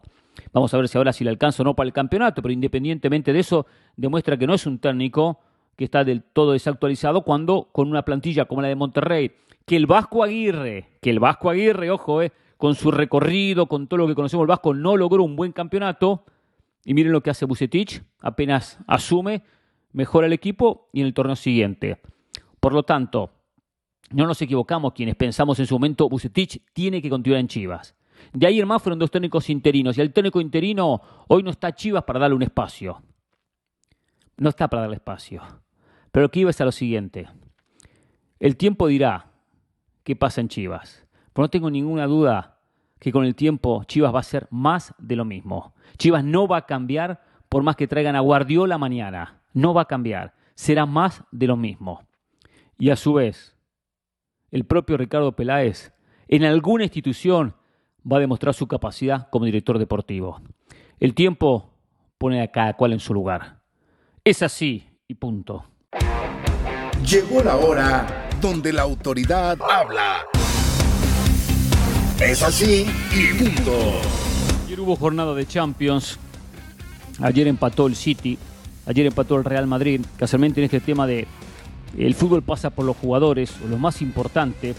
Vamos 0.51 0.75
a 0.75 0.77
ver 0.77 0.87
si 0.87 0.99
ahora 0.99 1.11
si 1.11 1.23
le 1.23 1.31
alcanza 1.31 1.63
o 1.63 1.65
no 1.65 1.75
para 1.75 1.87
el 1.87 1.93
campeonato, 1.93 2.43
pero 2.43 2.53
independientemente 2.53 3.33
de 3.33 3.39
eso, 3.39 3.65
demuestra 3.97 4.37
que 4.37 4.45
no 4.45 4.53
es 4.53 4.67
un 4.67 4.77
técnico 4.77 5.39
que 5.75 5.85
está 5.85 6.03
del 6.03 6.21
todo 6.21 6.51
desactualizado 6.51 7.23
cuando 7.23 7.69
con 7.71 7.89
una 7.89 8.05
plantilla 8.05 8.45
como 8.45 8.61
la 8.61 8.67
de 8.67 8.75
Monterrey, 8.75 9.31
que 9.65 9.75
el 9.75 9.85
Vasco 9.85 10.23
Aguirre, 10.23 10.89
que 11.01 11.09
el 11.09 11.19
Vasco 11.19 11.49
Aguirre, 11.49 11.91
ojo, 11.91 12.21
eh, 12.21 12.31
con 12.57 12.75
su 12.75 12.91
recorrido, 12.91 13.67
con 13.67 13.87
todo 13.87 13.99
lo 13.99 14.07
que 14.07 14.15
conocemos 14.15 14.43
el 14.43 14.47
Vasco, 14.47 14.73
no 14.73 14.97
logró 14.97 15.23
un 15.23 15.35
buen 15.35 15.51
campeonato. 15.51 16.25
Y 16.85 16.93
miren 16.93 17.11
lo 17.11 17.21
que 17.21 17.29
hace 17.29 17.45
Bucetich, 17.45 18.03
apenas 18.19 18.77
asume, 18.87 19.43
mejora 19.93 20.27
el 20.27 20.33
equipo 20.33 20.89
y 20.91 21.01
en 21.01 21.07
el 21.07 21.13
torneo 21.13 21.35
siguiente. 21.35 22.01
Por 22.59 22.73
lo 22.73 22.83
tanto, 22.83 23.31
no 24.11 24.27
nos 24.27 24.41
equivocamos 24.41 24.93
quienes 24.93 25.15
pensamos 25.15 25.59
en 25.59 25.67
su 25.67 25.75
momento 25.75 26.09
Bucetich 26.09 26.61
tiene 26.73 27.01
que 27.01 27.09
continuar 27.09 27.39
en 27.39 27.47
Chivas. 27.47 27.95
De 28.31 28.47
ahí 28.47 28.59
en 28.59 28.67
más 28.67 28.81
fueron 28.81 28.99
dos 28.99 29.11
técnicos 29.11 29.49
interinos 29.49 29.97
y 29.97 30.01
el 30.01 30.13
técnico 30.13 30.39
interino 30.39 31.01
hoy 31.27 31.43
no 31.43 31.51
está 31.51 31.73
Chivas 31.73 32.03
para 32.03 32.19
darle 32.19 32.35
un 32.35 32.43
espacio. 32.43 33.01
No 34.37 34.49
está 34.49 34.67
para 34.67 34.83
darle 34.83 34.95
espacio. 34.95 35.41
Pero 36.11 36.23
lo 36.23 36.31
que 36.31 36.41
iba 36.41 36.49
es 36.49 36.61
a 36.61 36.65
lo 36.65 36.71
siguiente. 36.71 37.27
El 38.39 38.55
tiempo 38.55 38.87
dirá 38.87 39.32
qué 40.03 40.15
pasa 40.15 40.41
en 40.41 40.49
Chivas. 40.49 41.05
Pero 41.33 41.43
no 41.43 41.49
tengo 41.49 41.69
ninguna 41.69 42.05
duda 42.05 42.59
que 42.99 43.11
con 43.11 43.25
el 43.25 43.35
tiempo 43.35 43.83
Chivas 43.85 44.13
va 44.13 44.19
a 44.19 44.23
ser 44.23 44.47
más 44.49 44.93
de 44.97 45.15
lo 45.15 45.25
mismo. 45.25 45.73
Chivas 45.97 46.23
no 46.23 46.47
va 46.47 46.57
a 46.57 46.65
cambiar 46.65 47.21
por 47.49 47.63
más 47.63 47.75
que 47.75 47.87
traigan 47.87 48.15
a 48.15 48.21
Guardiola 48.21 48.77
mañana. 48.77 49.41
no 49.53 49.73
va 49.73 49.83
a 49.83 49.87
cambiar, 49.87 50.33
será 50.55 50.87
más 50.87 51.23
de 51.31 51.45
lo 51.45 51.55
mismo. 51.55 52.01
Y 52.79 52.89
a 52.89 52.95
su 52.95 53.13
vez, 53.13 53.55
el 54.49 54.65
propio 54.65 54.97
Ricardo 54.97 55.35
Peláez 55.35 55.93
en 56.27 56.43
alguna 56.43 56.85
institución 56.85 57.55
va 58.11 58.17
a 58.17 58.19
demostrar 58.19 58.55
su 58.55 58.67
capacidad 58.67 59.29
como 59.29 59.45
director 59.45 59.77
deportivo. 59.77 60.41
El 60.99 61.13
tiempo 61.13 61.73
pone 62.17 62.41
a 62.41 62.51
cada 62.51 62.73
cual 62.73 62.93
en 62.93 62.99
su 62.99 63.13
lugar. 63.13 63.59
Es 64.23 64.41
así 64.41 64.87
y 65.07 65.15
punto. 65.15 65.65
Llegó 67.05 67.43
la 67.43 67.57
hora 67.57 68.22
donde 68.43 68.73
la 68.73 68.81
autoridad 68.81 69.57
habla. 69.61 70.17
Es 72.21 72.43
así 72.43 72.85
y 73.15 73.41
punto. 73.41 73.71
Ayer 74.65 74.81
hubo 74.81 74.97
jornada 74.97 75.33
de 75.33 75.47
Champions. 75.47 76.19
Ayer 77.21 77.47
empató 77.47 77.87
el 77.87 77.95
City. 77.95 78.37
Ayer 78.85 79.05
empató 79.05 79.37
el 79.37 79.45
Real 79.45 79.65
Madrid. 79.65 80.01
Casualmente 80.17 80.59
en 80.59 80.65
este 80.65 80.81
tema 80.81 81.07
de 81.07 81.25
el 81.97 82.15
fútbol 82.15 82.43
pasa 82.43 82.69
por 82.69 82.83
los 82.83 82.97
jugadores, 82.97 83.55
o 83.63 83.69
lo 83.69 83.77
más 83.77 84.01
importante, 84.01 84.75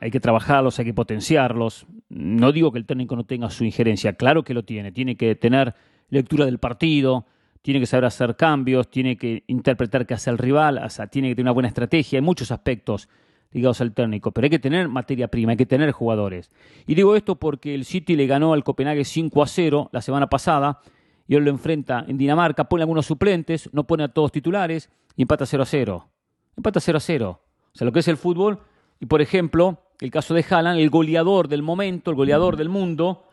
hay 0.00 0.10
que 0.10 0.18
trabajarlos, 0.18 0.80
hay 0.80 0.86
que 0.86 0.94
potenciarlos. 0.94 1.86
No 2.08 2.50
digo 2.50 2.72
que 2.72 2.80
el 2.80 2.84
técnico 2.84 3.14
no 3.14 3.22
tenga 3.22 3.48
su 3.48 3.64
injerencia, 3.64 4.14
claro 4.14 4.42
que 4.42 4.54
lo 4.54 4.64
tiene. 4.64 4.90
Tiene 4.90 5.14
que 5.14 5.36
tener 5.36 5.72
lectura 6.10 6.46
del 6.46 6.58
partido, 6.58 7.26
tiene 7.62 7.78
que 7.80 7.86
saber 7.86 8.04
hacer 8.04 8.36
cambios, 8.36 8.90
tiene 8.90 9.16
que 9.16 9.44
interpretar 9.46 10.04
qué 10.06 10.14
hace 10.14 10.30
el 10.30 10.38
rival, 10.38 10.80
tiene 11.10 11.28
que 11.28 11.36
tener 11.36 11.44
una 11.44 11.52
buena 11.52 11.68
estrategia. 11.68 12.18
Hay 12.18 12.24
muchos 12.24 12.50
aspectos 12.50 13.08
ligados 13.52 13.80
al 13.80 13.92
técnico, 13.92 14.32
pero 14.32 14.46
hay 14.46 14.50
que 14.50 14.58
tener 14.58 14.88
materia 14.88 15.28
prima, 15.28 15.52
hay 15.52 15.56
que 15.56 15.66
tener 15.66 15.92
jugadores. 15.92 16.50
Y 16.86 16.94
digo 16.94 17.14
esto 17.14 17.36
porque 17.36 17.74
el 17.74 17.84
City 17.84 18.16
le 18.16 18.26
ganó 18.26 18.52
al 18.52 18.64
Copenhague 18.64 19.04
5 19.04 19.42
a 19.42 19.46
0 19.46 19.90
la 19.92 20.02
semana 20.02 20.28
pasada 20.28 20.80
y 21.28 21.36
hoy 21.36 21.42
lo 21.42 21.50
enfrenta 21.50 22.04
en 22.08 22.18
Dinamarca, 22.18 22.68
pone 22.68 22.82
algunos 22.82 23.06
suplentes, 23.06 23.70
no 23.72 23.86
pone 23.86 24.04
a 24.04 24.08
todos 24.08 24.32
titulares 24.32 24.90
y 25.16 25.22
empata 25.22 25.46
0 25.46 25.62
a 25.62 25.66
0. 25.66 26.08
Empata 26.56 26.80
0 26.80 26.96
a 26.96 27.00
0. 27.00 27.40
O 27.74 27.78
sea, 27.78 27.84
lo 27.84 27.92
que 27.92 28.00
es 28.00 28.08
el 28.08 28.16
fútbol, 28.16 28.60
y 29.00 29.06
por 29.06 29.22
ejemplo, 29.22 29.78
el 30.00 30.10
caso 30.10 30.34
de 30.34 30.44
Haaland, 30.48 30.80
el 30.80 30.90
goleador 30.90 31.48
del 31.48 31.62
momento, 31.62 32.10
el 32.10 32.16
goleador 32.16 32.56
del 32.56 32.68
mundo, 32.68 33.24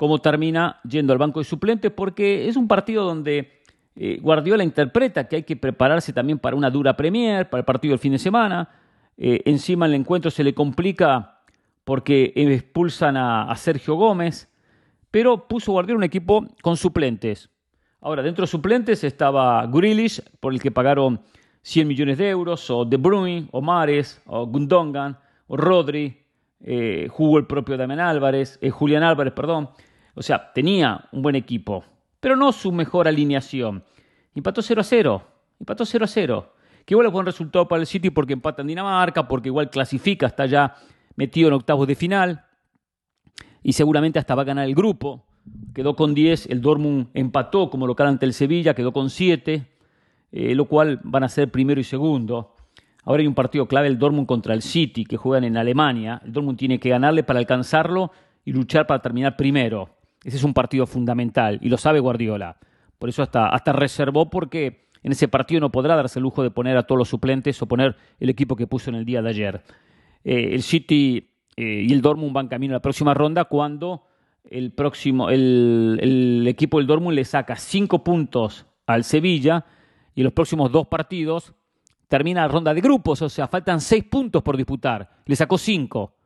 cómo 0.00 0.18
termina 0.18 0.80
yendo 0.88 1.12
al 1.12 1.18
banco 1.18 1.40
de 1.40 1.44
suplentes, 1.44 1.92
porque 1.92 2.48
es 2.48 2.56
un 2.56 2.66
partido 2.66 3.04
donde 3.04 3.60
eh, 3.94 4.18
Guardiola 4.18 4.64
interpreta 4.64 5.28
que 5.28 5.36
hay 5.36 5.42
que 5.42 5.56
prepararse 5.56 6.14
también 6.14 6.38
para 6.38 6.56
una 6.56 6.70
dura 6.70 6.96
Premier, 6.96 7.50
para 7.50 7.58
el 7.58 7.66
partido 7.66 7.92
del 7.92 7.98
fin 7.98 8.12
de 8.12 8.18
semana. 8.18 8.66
Eh, 9.18 9.42
encima 9.44 9.84
el 9.84 9.92
encuentro 9.92 10.30
se 10.30 10.42
le 10.42 10.54
complica 10.54 11.42
porque 11.84 12.32
expulsan 12.34 13.18
a, 13.18 13.54
Sergio 13.56 13.94
Gómez, 13.96 14.50
pero 15.10 15.46
puso 15.46 15.72
Guardiola 15.72 15.98
un 15.98 16.04
equipo 16.04 16.46
con 16.62 16.78
suplentes. 16.78 17.50
Ahora, 18.00 18.22
dentro 18.22 18.44
de 18.44 18.46
suplentes 18.46 19.04
estaba 19.04 19.66
Grealish, 19.66 20.22
por 20.40 20.54
el 20.54 20.62
que 20.62 20.70
pagaron 20.70 21.20
100 21.60 21.86
millones 21.86 22.16
de 22.16 22.30
euros, 22.30 22.70
o 22.70 22.86
De 22.86 22.96
Bruyne, 22.96 23.48
o 23.50 23.60
Mares, 23.60 24.22
o 24.24 24.46
Gundongan, 24.46 25.18
o 25.46 25.58
Rodri, 25.58 26.24
eh, 26.62 27.08
jugó 27.10 27.36
el 27.36 27.46
propio 27.46 27.76
Damián 27.76 28.00
Álvarez, 28.00 28.58
eh, 28.62 28.70
Julián 28.70 29.02
Álvarez, 29.02 29.34
perdón. 29.34 29.68
O 30.14 30.22
sea, 30.22 30.52
tenía 30.52 31.08
un 31.12 31.22
buen 31.22 31.36
equipo, 31.36 31.84
pero 32.20 32.36
no 32.36 32.52
su 32.52 32.72
mejor 32.72 33.08
alineación. 33.08 33.84
Empató 34.34 34.62
0 34.62 34.80
a 34.80 34.84
0, 34.84 35.22
empató 35.58 35.84
0 35.84 36.04
a 36.04 36.08
0. 36.08 36.54
Que 36.84 36.94
igual 36.94 37.06
es 37.06 37.12
buen 37.12 37.26
resultado 37.26 37.68
para 37.68 37.80
el 37.80 37.86
City 37.86 38.10
porque 38.10 38.32
empata 38.32 38.62
en 38.62 38.68
Dinamarca, 38.68 39.28
porque 39.28 39.48
igual 39.48 39.70
clasifica, 39.70 40.26
está 40.26 40.46
ya 40.46 40.76
metido 41.16 41.48
en 41.48 41.54
octavos 41.54 41.86
de 41.86 41.94
final 41.94 42.44
y 43.62 43.72
seguramente 43.72 44.18
hasta 44.18 44.34
va 44.34 44.42
a 44.42 44.46
ganar 44.46 44.66
el 44.66 44.74
grupo. 44.74 45.26
Quedó 45.74 45.96
con 45.96 46.14
10, 46.14 46.46
el 46.46 46.60
Dortmund 46.60 47.08
empató 47.14 47.70
como 47.70 47.86
local 47.86 48.06
ante 48.06 48.26
el 48.26 48.32
Sevilla, 48.32 48.74
quedó 48.74 48.92
con 48.92 49.10
7, 49.10 49.66
eh, 50.32 50.54
lo 50.54 50.66
cual 50.66 51.00
van 51.02 51.24
a 51.24 51.28
ser 51.28 51.50
primero 51.50 51.80
y 51.80 51.84
segundo. 51.84 52.56
Ahora 53.04 53.20
hay 53.20 53.26
un 53.26 53.34
partido 53.34 53.66
clave, 53.66 53.88
el 53.88 53.98
Dortmund 53.98 54.26
contra 54.26 54.54
el 54.54 54.62
City, 54.62 55.04
que 55.04 55.16
juegan 55.16 55.44
en 55.44 55.56
Alemania. 55.56 56.20
El 56.24 56.32
Dortmund 56.32 56.58
tiene 56.58 56.78
que 56.78 56.90
ganarle 56.90 57.22
para 57.22 57.38
alcanzarlo 57.38 58.12
y 58.44 58.52
luchar 58.52 58.86
para 58.86 59.00
terminar 59.00 59.36
primero. 59.36 59.88
Ese 60.24 60.36
es 60.36 60.44
un 60.44 60.54
partido 60.54 60.86
fundamental 60.86 61.58
y 61.62 61.68
lo 61.68 61.76
sabe 61.76 62.00
Guardiola. 62.00 62.58
Por 62.98 63.08
eso 63.08 63.22
hasta, 63.22 63.48
hasta 63.48 63.72
reservó 63.72 64.28
porque 64.28 64.88
en 65.02 65.12
ese 65.12 65.28
partido 65.28 65.60
no 65.60 65.72
podrá 65.72 65.96
darse 65.96 66.18
el 66.18 66.24
lujo 66.24 66.42
de 66.42 66.50
poner 66.50 66.76
a 66.76 66.82
todos 66.82 66.98
los 66.98 67.08
suplentes 67.08 67.60
o 67.62 67.66
poner 67.66 67.96
el 68.18 68.28
equipo 68.28 68.56
que 68.56 68.66
puso 68.66 68.90
en 68.90 68.96
el 68.96 69.04
día 69.04 69.22
de 69.22 69.30
ayer. 69.30 69.62
Eh, 70.24 70.50
el 70.52 70.62
City 70.62 71.30
eh, 71.56 71.84
y 71.88 71.92
el 71.92 72.02
Dortmund 72.02 72.32
van 72.32 72.48
camino 72.48 72.74
a 72.74 72.76
la 72.76 72.82
próxima 72.82 73.14
ronda 73.14 73.46
cuando 73.46 74.06
el, 74.44 74.72
próximo, 74.72 75.30
el, 75.30 75.98
el 76.02 76.46
equipo 76.46 76.78
del 76.78 76.86
Dortmund 76.86 77.14
le 77.14 77.24
saca 77.24 77.56
cinco 77.56 78.04
puntos 78.04 78.66
al 78.86 79.04
Sevilla 79.04 79.64
y 80.14 80.22
los 80.22 80.32
próximos 80.32 80.70
dos 80.70 80.86
partidos 80.88 81.54
termina 82.08 82.42
la 82.42 82.48
ronda 82.48 82.74
de 82.74 82.80
grupos, 82.80 83.22
o 83.22 83.28
sea, 83.28 83.46
faltan 83.46 83.80
seis 83.80 84.04
puntos 84.04 84.42
por 84.42 84.56
disputar. 84.56 85.22
Le 85.24 85.36
sacó 85.36 85.56
cinco, 85.56 86.16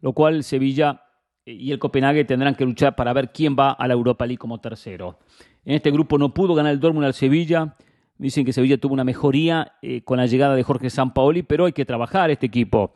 lo 0.00 0.12
cual 0.12 0.44
Sevilla 0.44 1.03
y 1.46 1.72
el 1.72 1.78
Copenhague 1.78 2.24
tendrán 2.24 2.54
que 2.54 2.64
luchar 2.64 2.96
para 2.96 3.12
ver 3.12 3.30
quién 3.32 3.56
va 3.58 3.72
a 3.72 3.86
la 3.86 3.94
Europa 3.94 4.26
League 4.26 4.38
como 4.38 4.58
tercero. 4.58 5.18
En 5.64 5.74
este 5.74 5.90
grupo 5.90 6.18
no 6.18 6.32
pudo 6.32 6.54
ganar 6.54 6.72
el 6.72 6.80
Dortmund 6.80 7.06
al 7.06 7.14
Sevilla. 7.14 7.76
Dicen 8.16 8.44
que 8.44 8.52
Sevilla 8.52 8.78
tuvo 8.78 8.94
una 8.94 9.04
mejoría 9.04 9.72
eh, 9.82 10.02
con 10.02 10.18
la 10.18 10.26
llegada 10.26 10.54
de 10.54 10.62
Jorge 10.62 10.88
Sampaoli, 10.88 11.42
pero 11.42 11.66
hay 11.66 11.72
que 11.72 11.84
trabajar 11.84 12.30
este 12.30 12.46
equipo. 12.46 12.94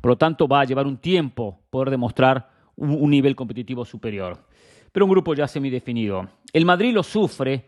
Por 0.00 0.10
lo 0.10 0.18
tanto, 0.18 0.46
va 0.46 0.60
a 0.60 0.64
llevar 0.64 0.86
un 0.86 0.98
tiempo 0.98 1.58
poder 1.70 1.90
demostrar 1.90 2.50
un, 2.76 2.90
un 2.90 3.10
nivel 3.10 3.34
competitivo 3.34 3.84
superior. 3.84 4.38
Pero 4.92 5.06
un 5.06 5.10
grupo 5.10 5.34
ya 5.34 5.48
semidefinido. 5.48 6.28
El 6.52 6.64
Madrid 6.64 6.92
lo 6.92 7.02
sufre, 7.02 7.66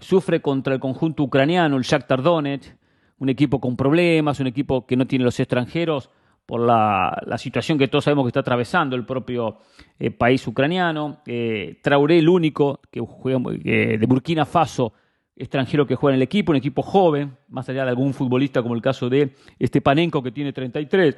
sufre 0.00 0.40
contra 0.40 0.74
el 0.74 0.80
conjunto 0.80 1.22
ucraniano, 1.22 1.76
el 1.76 1.82
Shakhtar 1.82 2.22
Donetsk, 2.22 2.74
un 3.18 3.28
equipo 3.28 3.60
con 3.60 3.76
problemas, 3.76 4.38
un 4.38 4.46
equipo 4.46 4.86
que 4.86 4.96
no 4.96 5.06
tiene 5.06 5.24
los 5.24 5.38
extranjeros 5.40 6.10
por 6.46 6.60
la, 6.60 7.36
situación 7.38 7.78
que 7.78 7.88
todos 7.88 8.04
sabemos 8.04 8.24
que 8.24 8.28
está 8.28 8.40
atravesando 8.40 8.96
el 8.96 9.04
propio 9.04 9.58
eh, 9.98 10.10
país 10.10 10.46
ucraniano. 10.46 11.22
Eh, 11.26 11.78
Traoré, 11.82 12.18
el 12.18 12.28
único 12.28 12.80
que 12.90 13.00
juega 13.00 13.40
eh, 13.64 13.96
de 13.98 14.06
Burkina 14.06 14.44
Faso, 14.44 14.92
extranjero 15.36 15.86
que 15.86 15.96
juega 15.96 16.14
en 16.14 16.18
el 16.18 16.22
equipo, 16.22 16.52
un 16.52 16.56
equipo 16.56 16.82
joven, 16.82 17.36
más 17.48 17.68
allá 17.68 17.84
de 17.84 17.90
algún 17.90 18.12
futbolista 18.12 18.62
como 18.62 18.74
el 18.74 18.82
caso 18.82 19.08
de 19.08 19.34
Stepanenko 19.60 20.22
que 20.22 20.32
tiene 20.32 20.52
33. 20.52 21.16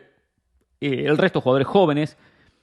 el 0.81 1.19
resto 1.19 1.41
jugadores 1.41 1.67
jóvenes, 1.67 2.17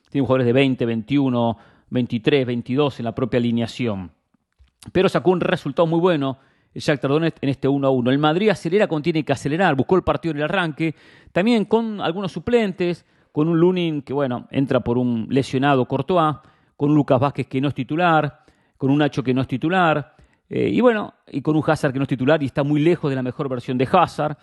tienen 0.10 0.26
jugadores 0.26 0.46
de 0.46 0.54
20, 0.54 0.86
21, 0.86 1.58
23, 1.90 2.46
22 2.46 3.00
en 3.00 3.06
la 3.06 3.14
propia 3.14 3.40
alineación. 3.40 4.12
Pero 4.92 5.10
sacó 5.10 5.32
un 5.32 5.42
resultado 5.42 5.86
muy 5.86 6.00
bueno 6.00 6.38
Shakhtar 6.80 7.12
Donetsk 7.12 7.38
en 7.42 7.50
este 7.50 7.68
1 7.68 7.88
a 7.88 7.90
1. 7.90 8.12
El 8.12 8.18
Madrid 8.18 8.50
acelera 8.50 8.88
cuando 8.88 9.04
tiene 9.04 9.24
que 9.24 9.34
acelerar, 9.34 9.76
buscó 9.76 9.96
el 9.96 10.04
partido 10.04 10.32
en 10.32 10.38
el 10.38 10.44
arranque, 10.44 10.96
también 11.32 11.66
con 11.66 12.02
algunos 12.02 12.32
suplentes, 12.32 13.06
con 13.32 13.48
un 13.48 13.60
Lunin 13.60 14.02
que, 14.02 14.14
bueno, 14.14 14.48
entra 14.52 14.80
por 14.80 14.98
un 14.98 15.28
lesionado 15.30 15.86
Courtois, 15.86 16.38
con 16.76 16.90
un 16.90 16.96
Lucas 16.96 17.20
Vázquez 17.20 17.48
que 17.48 17.62
no 17.62 17.68
es 17.68 17.74
titular, 17.74 18.44
con 18.78 18.92
un 18.92 19.00
Nacho 19.00 19.24
que 19.24 19.34
no 19.34 19.42
es 19.42 19.48
titular, 19.48 20.16
eh, 20.50 20.70
y 20.70 20.82
bueno, 20.82 21.14
y 21.32 21.42
con 21.42 21.56
un 21.56 21.64
Hazard 21.66 21.94
que 21.94 22.00
no 22.00 22.04
es 22.04 22.10
titular 22.10 22.44
y 22.44 22.46
está 22.46 22.64
muy 22.64 22.80
lejos 22.82 23.10
de 23.10 23.16
la 23.16 23.24
mejor 23.24 23.50
versión 23.50 23.78
de 23.78 23.88
Hazard. 23.92 24.38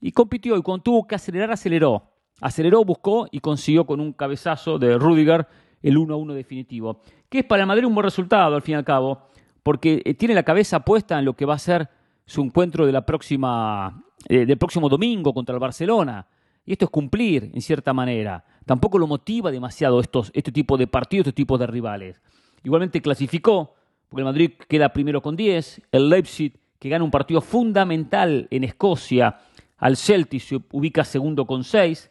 Y 0.00 0.10
compitió 0.10 0.56
y 0.56 0.62
cuando 0.62 1.06
que 1.08 1.14
acelerar, 1.14 1.52
aceleró. 1.52 2.02
Aceleró, 2.40 2.84
buscó 2.84 3.28
y 3.30 3.38
consiguió 3.38 3.86
con 3.86 4.00
un 4.00 4.12
cabezazo 4.12 4.78
de 4.78 4.98
Rudiger 4.98 5.46
el 5.80 5.96
1 5.96 6.14
a 6.14 6.16
1 6.16 6.34
definitivo. 6.34 7.00
Que 7.28 7.40
es 7.40 7.44
para 7.44 7.64
Madrid 7.64 7.86
un 7.86 7.94
buen 7.94 8.04
resultado, 8.04 8.56
al 8.56 8.62
fin 8.62 8.72
y 8.72 8.78
al 8.78 8.84
cabo 8.84 9.28
porque 9.62 10.02
eh, 10.04 10.14
tiene 10.14 10.34
la 10.34 10.42
cabeza 10.42 10.80
puesta 10.80 11.18
en 11.18 11.24
lo 11.24 11.34
que 11.34 11.46
va 11.46 11.54
a 11.54 11.58
ser 11.58 11.88
su 12.26 12.42
encuentro 12.42 12.86
de 12.86 12.92
la 12.92 13.04
próxima, 13.04 14.04
eh, 14.28 14.46
del 14.46 14.58
próximo 14.58 14.88
domingo 14.88 15.32
contra 15.34 15.54
el 15.54 15.60
Barcelona. 15.60 16.26
Y 16.64 16.72
esto 16.72 16.84
es 16.84 16.90
cumplir, 16.90 17.50
en 17.52 17.60
cierta 17.60 17.92
manera. 17.92 18.44
Tampoco 18.64 18.98
lo 18.98 19.06
motiva 19.06 19.50
demasiado 19.50 20.00
estos, 20.00 20.30
este 20.34 20.52
tipo 20.52 20.76
de 20.76 20.86
partidos, 20.86 21.26
este 21.26 21.36
tipo 21.36 21.58
de 21.58 21.66
rivales. 21.66 22.20
Igualmente 22.62 23.02
clasificó, 23.02 23.74
porque 24.08 24.20
el 24.20 24.26
Madrid 24.26 24.52
queda 24.68 24.92
primero 24.92 25.20
con 25.20 25.34
10, 25.34 25.82
el 25.90 26.08
Leipzig, 26.08 26.52
que 26.78 26.88
gana 26.88 27.04
un 27.04 27.10
partido 27.10 27.40
fundamental 27.40 28.46
en 28.50 28.64
Escocia, 28.64 29.38
al 29.78 29.96
Celtic 29.96 30.40
se 30.40 30.60
ubica 30.70 31.04
segundo 31.04 31.44
con 31.44 31.64
6, 31.64 32.10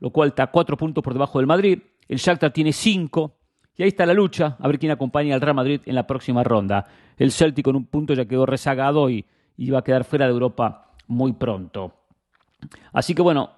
lo 0.00 0.10
cual 0.10 0.28
está 0.28 0.48
cuatro 0.48 0.76
puntos 0.76 1.02
por 1.02 1.14
debajo 1.14 1.38
del 1.38 1.46
Madrid. 1.46 1.78
El 2.08 2.18
Shakhtar 2.18 2.52
tiene 2.52 2.74
5, 2.74 3.35
y 3.76 3.82
ahí 3.82 3.88
está 3.88 4.06
la 4.06 4.14
lucha, 4.14 4.56
a 4.58 4.66
ver 4.68 4.78
quién 4.78 4.92
acompaña 4.92 5.34
al 5.34 5.40
Real 5.40 5.54
Madrid 5.54 5.80
en 5.84 5.94
la 5.94 6.06
próxima 6.06 6.42
ronda. 6.42 6.86
El 7.18 7.30
Celtic 7.30 7.64
con 7.64 7.76
un 7.76 7.86
punto 7.86 8.14
ya 8.14 8.24
quedó 8.24 8.46
rezagado 8.46 9.10
y, 9.10 9.24
va 9.70 9.78
a 9.78 9.84
quedar 9.84 10.04
fuera 10.04 10.26
de 10.26 10.32
Europa 10.32 10.92
muy 11.06 11.32
pronto. 11.32 11.92
Así 12.92 13.14
que 13.14 13.22
bueno, 13.22 13.50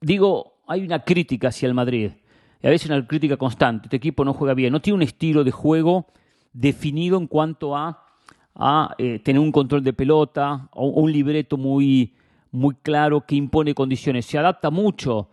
digo, 0.00 0.58
hay 0.66 0.84
una 0.84 1.00
crítica 1.00 1.48
hacia 1.48 1.66
el 1.66 1.74
Madrid. 1.74 2.12
Y 2.62 2.66
a 2.66 2.70
veces 2.70 2.88
una 2.90 3.06
crítica 3.06 3.36
constante. 3.36 3.86
Este 3.86 3.96
equipo 3.96 4.24
no 4.24 4.32
juega 4.32 4.54
bien, 4.54 4.72
no 4.72 4.80
tiene 4.80 4.96
un 4.96 5.02
estilo 5.02 5.44
de 5.44 5.50
juego 5.50 6.06
definido 6.52 7.18
en 7.18 7.26
cuanto 7.26 7.76
a, 7.76 8.06
a 8.54 8.94
eh, 8.96 9.18
tener 9.18 9.40
un 9.40 9.52
control 9.52 9.84
de 9.84 9.92
pelota 9.92 10.68
o 10.72 10.86
un 10.88 11.12
libreto 11.12 11.58
muy, 11.58 12.14
muy 12.52 12.74
claro 12.76 13.20
que 13.26 13.34
impone 13.34 13.74
condiciones. 13.74 14.24
Se 14.24 14.38
adapta 14.38 14.70
mucho 14.70 15.28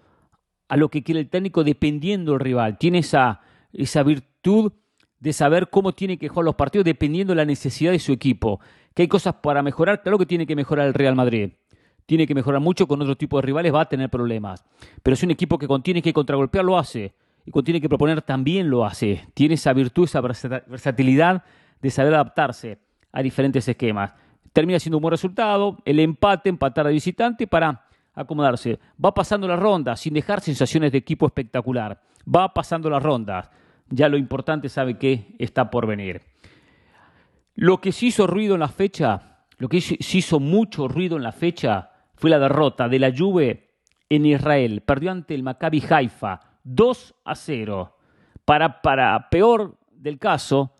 a 0.68 0.76
lo 0.76 0.90
que 0.90 1.04
quiere 1.04 1.22
el 1.22 1.30
técnico 1.30 1.64
dependiendo 1.64 2.34
del 2.34 2.42
rival. 2.42 2.78
Tiene 2.78 3.00
esa, 3.00 3.42
esa 3.74 4.04
virtud 4.04 4.74
de 5.20 5.34
saber 5.34 5.70
cómo 5.70 5.94
tiene 5.94 6.18
que 6.18 6.28
jugar 6.28 6.46
los 6.46 6.56
partidos 6.56 6.86
dependiendo 6.86 7.32
de 7.32 7.38
la 7.38 7.46
necesidad 7.46 7.92
de 7.92 8.00
su 8.00 8.12
equipo. 8.12 8.60
Que 8.94 9.04
hay 9.04 9.08
cosas 9.08 9.36
para 9.36 9.62
mejorar, 9.62 10.02
claro 10.02 10.18
que 10.18 10.26
tiene 10.26 10.48
que 10.48 10.56
mejorar 10.56 10.88
el 10.88 10.94
Real 10.94 11.16
Madrid. 11.16 11.52
Tiene 12.08 12.28
que 12.28 12.36
mejorar 12.36 12.60
mucho 12.60 12.88
con 12.88 13.02
otro 13.02 13.16
tipo 13.16 13.38
de 13.38 13.44
rivales, 13.44 13.74
va 13.74 13.82
a 13.82 13.90
tener 13.90 14.10
problemas. 14.10 14.66
Pero 15.04 15.14
es 15.14 15.24
un 15.24 15.32
equipo 15.32 15.58
que 15.58 15.68
contiene 15.68 16.02
que 16.02 16.12
contragolpear, 16.12 16.66
lo 16.66 16.78
hace. 16.78 17.14
Y 17.46 17.52
cuando 17.52 17.66
tiene 17.66 17.82
que 17.82 17.88
proponer, 17.88 18.22
también 18.22 18.70
lo 18.70 18.84
hace. 18.84 19.28
Tiene 19.34 19.54
esa 19.56 19.74
virtud, 19.74 20.06
esa 20.06 20.22
versatilidad 20.22 21.44
de 21.82 21.90
saber 21.90 22.14
adaptarse 22.16 22.80
a 23.12 23.22
diferentes 23.22 23.68
esquemas. 23.68 24.14
Termina 24.54 24.80
siendo 24.80 24.98
un 24.98 25.04
buen 25.04 25.12
resultado, 25.12 25.78
el 25.86 26.00
empate, 26.00 26.50
empatar 26.50 26.88
a 26.88 26.90
visitante 26.90 27.48
para 27.48 27.86
acomodarse. 28.14 28.80
Va 29.04 29.14
pasando 29.14 29.48
la 29.48 29.56
ronda 29.56 29.96
sin 29.96 30.14
dejar 30.14 30.42
sensaciones 30.42 30.92
de 30.92 30.98
equipo 30.98 31.26
espectacular. 31.26 32.02
Va 32.28 32.54
pasando 32.54 32.90
las 32.90 33.02
rondas. 33.02 33.50
Ya 33.92 34.10
lo 34.10 34.18
importante 34.18 34.70
sabe 34.70 34.98
que 34.98 35.36
está 35.38 35.70
por 35.70 35.86
venir. 35.86 36.22
Lo 37.54 37.80
que 37.80 37.92
sí 37.92 38.08
hizo 38.08 38.26
ruido 38.26 38.56
en 38.56 38.62
la 38.62 38.68
fecha, 38.68 39.46
lo 39.58 39.70
que 39.70 39.82
sí 39.82 39.98
hizo 40.00 40.40
mucho 40.40 40.88
ruido 40.88 41.18
en 41.18 41.24
la 41.24 41.32
fecha 41.32 41.92
fue 42.16 42.30
la 42.30 42.40
derrota 42.40 42.88
de 42.88 43.00
la 43.00 43.14
Juve 43.16 43.70
en 44.10 44.26
Israel. 44.26 44.82
Perdió 44.82 45.12
ante 45.12 45.36
el 45.36 45.44
Maccabi 45.44 45.84
Haifa 45.90 46.40
2 46.64 47.16
a 47.26 47.36
0. 47.36 47.98
Para, 48.46 48.82
para 48.82 49.30
peor 49.30 49.78
del 49.92 50.18
caso, 50.18 50.72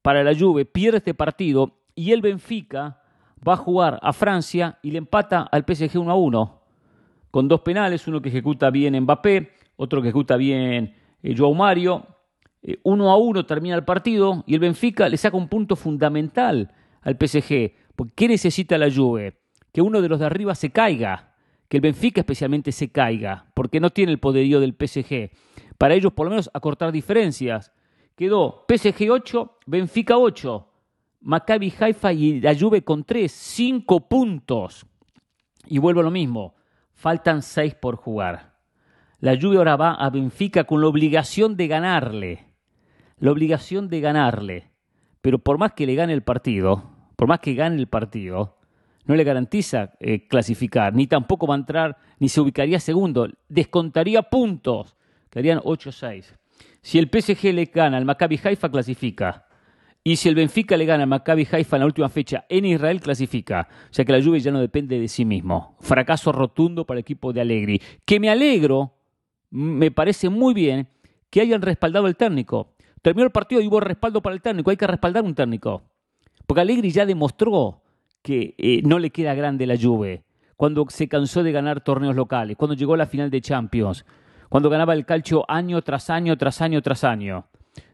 para 0.00 0.24
la 0.24 0.34
Juve 0.34 0.64
pierde 0.64 0.98
este 0.98 1.14
partido 1.14 1.80
y 1.94 2.12
el 2.12 2.22
Benfica 2.22 3.02
va 3.46 3.54
a 3.54 3.58
jugar 3.58 3.98
a 4.02 4.12
Francia 4.12 4.78
y 4.82 4.92
le 4.92 4.98
empata 4.98 5.42
al 5.42 5.64
PSG 5.66 5.98
1 5.98 6.10
a 6.10 6.14
1 6.14 6.62
con 7.32 7.48
dos 7.48 7.62
penales, 7.62 8.06
uno 8.06 8.20
que 8.20 8.28
ejecuta 8.28 8.68
bien 8.70 8.98
Mbappé, 9.00 9.52
otro 9.76 10.02
que 10.02 10.08
ejecuta 10.08 10.36
bien 10.36 10.94
eh, 11.22 11.34
Joao 11.36 11.54
Mario. 11.54 12.06
Eh, 12.62 12.78
uno 12.84 13.10
a 13.10 13.16
uno 13.16 13.44
termina 13.44 13.74
el 13.74 13.84
partido 13.84 14.44
y 14.46 14.54
el 14.54 14.60
Benfica 14.60 15.08
le 15.08 15.16
saca 15.16 15.36
un 15.36 15.48
punto 15.48 15.76
fundamental 15.76 16.72
al 17.02 17.16
PSG. 17.16 17.72
Porque 17.96 18.12
¿qué 18.14 18.28
necesita 18.28 18.78
la 18.78 18.90
Juve? 18.90 19.38
Que 19.72 19.82
uno 19.82 20.00
de 20.00 20.08
los 20.08 20.20
de 20.20 20.26
arriba 20.26 20.54
se 20.54 20.70
caiga, 20.70 21.34
que 21.68 21.78
el 21.78 21.80
Benfica 21.80 22.20
especialmente 22.20 22.72
se 22.72 22.90
caiga, 22.90 23.46
porque 23.54 23.80
no 23.80 23.90
tiene 23.90 24.12
el 24.12 24.18
poderío 24.18 24.60
del 24.60 24.74
PSG. 24.74 25.30
Para 25.78 25.94
ellos, 25.94 26.12
por 26.12 26.26
lo 26.26 26.30
menos, 26.30 26.50
acortar 26.52 26.92
diferencias. 26.92 27.72
Quedó 28.16 28.66
PSG 28.68 29.10
8, 29.10 29.58
Benfica 29.66 30.18
8, 30.18 30.68
Maccabi 31.22 31.72
Haifa 31.78 32.12
y 32.12 32.40
la 32.40 32.54
Juve 32.54 32.84
con 32.84 33.04
3, 33.04 33.30
5 33.30 34.08
puntos. 34.08 34.86
Y 35.66 35.78
vuelvo 35.78 36.00
a 36.00 36.04
lo 36.04 36.10
mismo. 36.10 36.54
Faltan 36.92 37.42
seis 37.42 37.74
por 37.74 37.96
jugar. 37.96 38.52
La 39.18 39.34
lluvia 39.34 39.58
ahora 39.58 39.76
va 39.76 39.94
a 39.94 40.10
Benfica 40.10 40.64
con 40.64 40.80
la 40.80 40.88
obligación 40.88 41.56
de 41.56 41.68
ganarle. 41.68 42.51
La 43.22 43.30
obligación 43.30 43.88
de 43.88 44.00
ganarle. 44.00 44.72
Pero 45.20 45.38
por 45.38 45.56
más 45.56 45.74
que 45.74 45.86
le 45.86 45.94
gane 45.94 46.12
el 46.12 46.22
partido, 46.22 46.90
por 47.14 47.28
más 47.28 47.38
que 47.38 47.54
gane 47.54 47.76
el 47.76 47.86
partido, 47.86 48.58
no 49.04 49.14
le 49.14 49.22
garantiza 49.22 49.92
eh, 50.00 50.26
clasificar, 50.26 50.92
ni 50.92 51.06
tampoco 51.06 51.46
va 51.46 51.54
a 51.54 51.58
entrar, 51.58 51.98
ni 52.18 52.28
se 52.28 52.40
ubicaría 52.40 52.80
segundo. 52.80 53.28
Descontaría 53.48 54.22
puntos, 54.22 54.96
quedarían 55.30 55.60
8-6. 55.60 56.34
Si 56.80 56.98
el 56.98 57.08
PSG 57.12 57.54
le 57.54 57.66
gana 57.66 57.96
al 57.96 58.04
Maccabi 58.04 58.40
Haifa, 58.42 58.68
clasifica. 58.68 59.46
Y 60.02 60.16
si 60.16 60.28
el 60.28 60.34
Benfica 60.34 60.76
le 60.76 60.84
gana 60.84 61.04
a 61.04 61.06
Maccabi 61.06 61.46
Haifa 61.48 61.76
en 61.76 61.80
la 61.80 61.86
última 61.86 62.08
fecha 62.08 62.44
en 62.48 62.64
Israel, 62.64 63.00
clasifica. 63.00 63.68
O 63.88 63.94
sea 63.94 64.04
que 64.04 64.10
la 64.10 64.18
lluvia 64.18 64.40
ya 64.40 64.50
no 64.50 64.58
depende 64.58 64.98
de 64.98 65.06
sí 65.06 65.24
mismo. 65.24 65.76
Fracaso 65.78 66.32
rotundo 66.32 66.84
para 66.84 66.98
el 66.98 67.02
equipo 67.02 67.32
de 67.32 67.40
Allegri. 67.40 67.80
Que 68.04 68.18
me 68.18 68.30
alegro, 68.30 68.96
me 69.50 69.92
parece 69.92 70.28
muy 70.28 70.54
bien 70.54 70.88
que 71.30 71.40
hayan 71.40 71.62
respaldado 71.62 72.08
el 72.08 72.16
técnico. 72.16 72.72
Terminó 73.02 73.24
el 73.24 73.32
partido 73.32 73.60
y 73.60 73.66
hubo 73.66 73.80
respaldo 73.80 74.22
para 74.22 74.34
el 74.34 74.40
técnico. 74.40 74.70
Hay 74.70 74.76
que 74.76 74.86
respaldar 74.86 75.24
un 75.24 75.34
técnico. 75.34 75.82
Porque 76.46 76.60
Allegri 76.60 76.90
ya 76.90 77.04
demostró 77.04 77.82
que 78.22 78.54
eh, 78.56 78.80
no 78.84 78.98
le 78.98 79.10
queda 79.10 79.34
grande 79.34 79.66
la 79.66 79.74
lluvia. 79.74 80.22
Cuando 80.56 80.86
se 80.88 81.08
cansó 81.08 81.42
de 81.42 81.50
ganar 81.50 81.80
torneos 81.80 82.14
locales, 82.14 82.56
cuando 82.56 82.74
llegó 82.74 82.94
a 82.94 82.96
la 82.96 83.06
final 83.06 83.30
de 83.30 83.40
Champions, 83.40 84.04
cuando 84.48 84.70
ganaba 84.70 84.94
el 84.94 85.04
calcio 85.04 85.44
año 85.48 85.82
tras 85.82 86.08
año, 86.10 86.36
tras 86.38 86.60
año, 86.60 86.80
tras 86.82 87.02
año. 87.02 87.46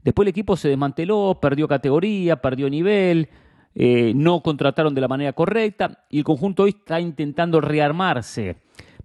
Después 0.02 0.26
el 0.26 0.30
equipo 0.30 0.56
se 0.56 0.68
desmanteló, 0.68 1.38
perdió 1.40 1.66
categoría, 1.66 2.36
perdió 2.36 2.68
nivel, 2.68 3.28
eh, 3.74 4.12
no 4.14 4.42
contrataron 4.42 4.94
de 4.94 5.00
la 5.00 5.08
manera 5.08 5.32
correcta 5.32 6.04
y 6.10 6.18
el 6.18 6.24
conjunto 6.24 6.64
hoy 6.64 6.70
está 6.70 7.00
intentando 7.00 7.60
rearmarse. 7.60 8.56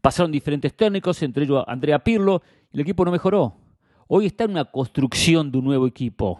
Pasaron 0.02 0.32
diferentes 0.32 0.74
técnicos, 0.74 1.22
entre 1.24 1.46
ellos 1.46 1.64
Andrea 1.68 2.00
Pirlo, 2.00 2.42
y 2.72 2.78
el 2.78 2.82
equipo 2.82 3.06
no 3.06 3.12
mejoró. 3.12 3.56
Hoy 4.16 4.28
está 4.28 4.44
en 4.44 4.52
una 4.52 4.66
construcción 4.66 5.52
de 5.52 5.58
un 5.58 5.66
nuevo 5.66 5.88
equipo. 5.88 6.40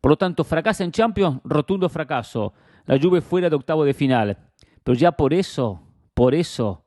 Por 0.00 0.10
lo 0.10 0.16
tanto, 0.16 0.42
fracasa 0.42 0.82
en 0.82 0.90
Champions, 0.90 1.40
rotundo 1.44 1.88
fracaso. 1.88 2.52
La 2.84 2.98
Juve 2.98 3.20
fuera 3.20 3.48
de 3.48 3.54
octavo 3.54 3.84
de 3.84 3.94
final. 3.94 4.36
Pero 4.82 4.98
ya 4.98 5.12
por 5.12 5.32
eso, 5.32 5.80
por 6.14 6.34
eso, 6.34 6.82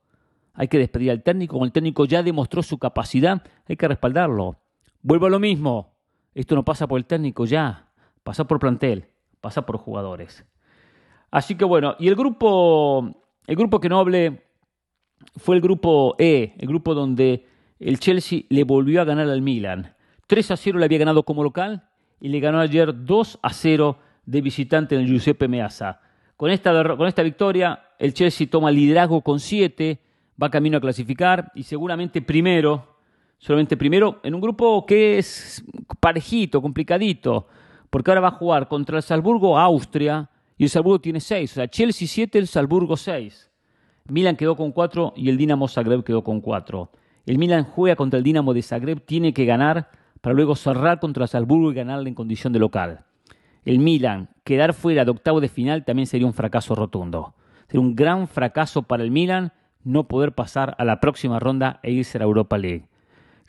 hay 0.54 0.68
que 0.68 0.78
despedir 0.78 1.12
al 1.12 1.24
técnico. 1.24 1.54
Como 1.54 1.64
el 1.64 1.72
técnico 1.72 2.04
ya 2.04 2.22
demostró 2.22 2.62
su 2.64 2.78
capacidad, 2.78 3.42
hay 3.66 3.78
que 3.78 3.88
respaldarlo. 3.88 4.58
Vuelvo 5.02 5.28
a 5.28 5.30
lo 5.30 5.40
mismo. 5.40 5.94
Esto 6.36 6.54
no 6.54 6.66
pasa 6.66 6.86
por 6.86 6.98
el 6.98 7.06
técnico 7.06 7.46
ya, 7.46 7.88
pasa 8.22 8.46
por 8.46 8.60
plantel, 8.60 9.06
pasa 9.40 9.66
por 9.66 9.78
jugadores. 9.78 10.44
Así 11.32 11.56
que 11.56 11.64
bueno, 11.64 11.96
y 11.98 12.10
el 12.10 12.18
grupo, 12.18 13.24
el 13.48 13.56
grupo 13.56 13.80
que 13.80 13.88
no 13.88 14.00
hablé 14.00 14.44
fue 15.38 15.56
el 15.56 15.62
grupo 15.62 16.18
E, 16.20 16.56
el 16.58 16.68
grupo 16.68 16.94
donde 16.94 17.48
el 17.80 18.00
Chelsea 18.00 18.42
le 18.50 18.66
volvió 18.66 19.02
a 19.02 19.06
ganar 19.06 19.30
al 19.30 19.42
Milan. 19.42 19.96
3 20.30 20.52
a 20.52 20.58
0 20.58 20.78
le 20.78 20.86
había 20.86 21.00
ganado 21.00 21.24
como 21.24 21.42
local 21.42 21.90
y 22.22 22.30
le 22.30 22.40
ganó 22.40 22.60
ayer 22.60 22.94
2 23.04 23.40
a 23.42 23.52
0 23.52 23.98
de 24.28 24.42
visitante 24.42 24.94
en 24.94 25.02
el 25.02 25.08
Giuseppe 25.08 25.48
Meazza. 25.48 26.02
Con 26.38 26.52
esta, 26.52 26.72
con 26.96 27.08
esta 27.08 27.24
victoria, 27.24 27.82
el 27.98 28.14
Chelsea 28.14 28.48
toma 28.48 28.70
liderazgo 28.70 29.22
con 29.22 29.40
7, 29.40 30.00
va 30.42 30.52
camino 30.52 30.78
a 30.78 30.82
clasificar 30.82 31.52
y 31.56 31.64
seguramente 31.64 32.22
primero 32.22 33.00
solamente 33.40 33.76
primero 33.76 34.20
en 34.22 34.36
un 34.36 34.42
grupo 34.42 34.86
que 34.86 35.18
es 35.18 35.66
parejito, 36.00 36.62
complicadito, 36.62 37.48
porque 37.90 38.12
ahora 38.12 38.22
va 38.22 38.28
a 38.28 38.32
jugar 38.32 38.68
contra 38.68 38.98
el 38.98 39.04
Salzburgo 39.04 39.58
Austria 39.58 40.30
y 40.60 40.66
el 40.66 40.70
Salzburgo 40.70 41.02
tiene 41.02 41.22
seis, 41.22 41.54
o 41.54 41.56
sea, 41.56 41.68
Chelsea 41.68 42.08
7, 42.08 42.38
el 42.38 42.48
Salzburgo 42.48 42.98
6. 42.98 43.50
Milan 44.10 44.36
quedó 44.36 44.56
con 44.56 44.74
4 44.74 45.14
y 45.16 45.30
el 45.30 45.38
Dinamo 45.38 45.68
Zagreb 45.68 46.04
quedó 46.04 46.24
con 46.24 46.40
4. 46.40 46.92
El 47.26 47.40
Milan 47.40 47.64
juega 47.64 47.96
contra 47.96 48.18
el 48.20 48.24
Dinamo 48.24 48.54
de 48.54 48.62
Zagreb, 48.62 49.02
tiene 49.06 49.34
que 49.34 49.46
ganar 49.46 49.90
para 50.22 50.36
luego 50.36 50.56
cerrar 50.56 51.00
contra 51.00 51.28
Salzburgo 51.28 51.72
y 51.72 51.76
ganarle 51.76 52.10
en 52.10 52.16
condición 52.16 52.54
de 52.54 52.60
local. 52.60 53.06
El 53.64 53.80
Milan 53.80 54.30
quedar 54.44 54.74
fuera 54.74 55.06
de 55.06 55.12
octavo 55.12 55.42
de 55.42 55.50
final 55.50 55.86
también 55.86 56.08
sería 56.08 56.28
un 56.28 56.34
fracaso 56.34 56.76
rotundo. 56.76 57.36
Sería 57.68 57.82
un 57.82 57.96
gran 57.96 58.28
fracaso 58.28 58.84
para 58.84 59.04
el 59.04 59.12
Milan 59.12 59.54
no 59.84 60.08
poder 60.08 60.34
pasar 60.34 60.76
a 60.78 60.86
la 60.86 61.00
próxima 61.00 61.40
ronda 61.40 61.80
e 61.84 61.92
irse 61.92 62.18
a 62.18 62.20
la 62.20 62.26
Europa 62.26 62.58
League 62.58 62.90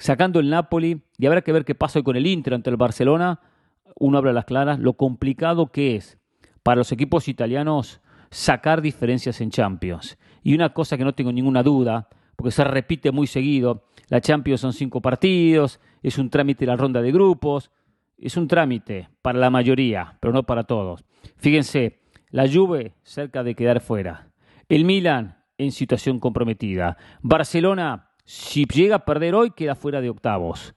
sacando 0.01 0.41
el 0.41 0.49
Napoli, 0.49 1.03
y 1.19 1.27
habrá 1.27 1.43
que 1.43 1.53
ver 1.53 1.65
qué 1.65 1.75
pasa 1.75 1.99
hoy 1.99 2.03
con 2.03 2.17
el 2.17 2.27
Inter 2.27 2.55
ante 2.55 2.71
el 2.71 2.77
Barcelona, 2.77 3.41
uno 3.99 4.17
habla 4.17 4.33
las 4.33 4.47
claras, 4.47 4.79
lo 4.79 4.95
complicado 4.95 5.67
que 5.67 5.95
es 5.95 6.19
para 6.63 6.77
los 6.77 6.91
equipos 6.91 7.29
italianos 7.29 8.01
sacar 8.31 8.81
diferencias 8.81 9.43
en 9.43 9.51
Champions. 9.51 10.19
Y 10.43 10.55
una 10.55 10.73
cosa 10.73 10.97
que 10.97 11.05
no 11.05 11.15
tengo 11.15 11.33
ninguna 11.33 11.63
duda, 11.63 12.09
porque 12.35 12.51
se 12.51 12.65
repite 12.65 13.13
muy 13.13 13.27
seguido, 13.27 13.85
la 14.09 14.23
Champions 14.23 14.63
son 14.63 14.73
cinco 14.73 15.03
partidos, 15.03 15.81
es 16.03 16.19
un 16.19 16.31
trámite 16.31 16.67
la 16.67 16.77
ronda 16.77 17.03
de 17.03 17.13
grupos, 17.13 17.71
es 18.19 18.37
un 18.37 18.49
trámite 18.49 19.09
para 19.23 19.39
la 19.39 19.51
mayoría, 19.51 20.17
pero 20.21 20.33
no 20.33 20.43
para 20.45 20.65
todos. 20.65 21.05
Fíjense, 21.37 22.01
la 22.31 22.49
Juve 22.49 22.95
cerca 23.03 23.43
de 23.43 23.55
quedar 23.55 23.81
fuera, 23.81 24.29
el 24.69 24.85
Milan 24.85 25.39
en 25.59 25.73
situación 25.73 26.21
comprometida, 26.21 26.97
Barcelona 27.23 28.11
si 28.33 28.65
llega 28.65 28.95
a 28.95 29.05
perder 29.05 29.35
hoy, 29.35 29.51
queda 29.51 29.75
fuera 29.75 30.01
de 30.01 30.09
octavos. 30.09 30.77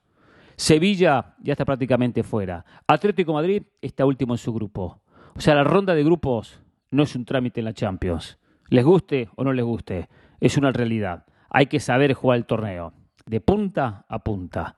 Sevilla 0.55 1.36
ya 1.39 1.53
está 1.53 1.65
prácticamente 1.65 2.23
fuera. 2.23 2.65
Atlético 2.88 3.31
Madrid 3.33 3.62
está 3.79 4.07
último 4.07 4.33
en 4.33 4.39
su 4.39 4.51
grupo. 4.51 5.03
O 5.36 5.39
sea, 5.39 5.53
la 5.53 5.63
ronda 5.63 5.93
de 5.93 6.03
grupos 6.03 6.59
no 6.89 7.03
es 7.03 7.15
un 7.15 7.25
trámite 7.25 7.59
en 7.59 7.65
la 7.65 7.73
Champions. 7.73 8.39
Les 8.69 8.83
guste 8.83 9.29
o 9.36 9.43
no 9.43 9.53
les 9.53 9.63
guste, 9.63 10.09
es 10.39 10.57
una 10.57 10.71
realidad. 10.71 11.27
Hay 11.51 11.67
que 11.67 11.79
saber 11.79 12.15
jugar 12.15 12.38
el 12.38 12.47
torneo, 12.47 12.91
de 13.27 13.39
punta 13.39 14.03
a 14.09 14.23
punta. 14.23 14.77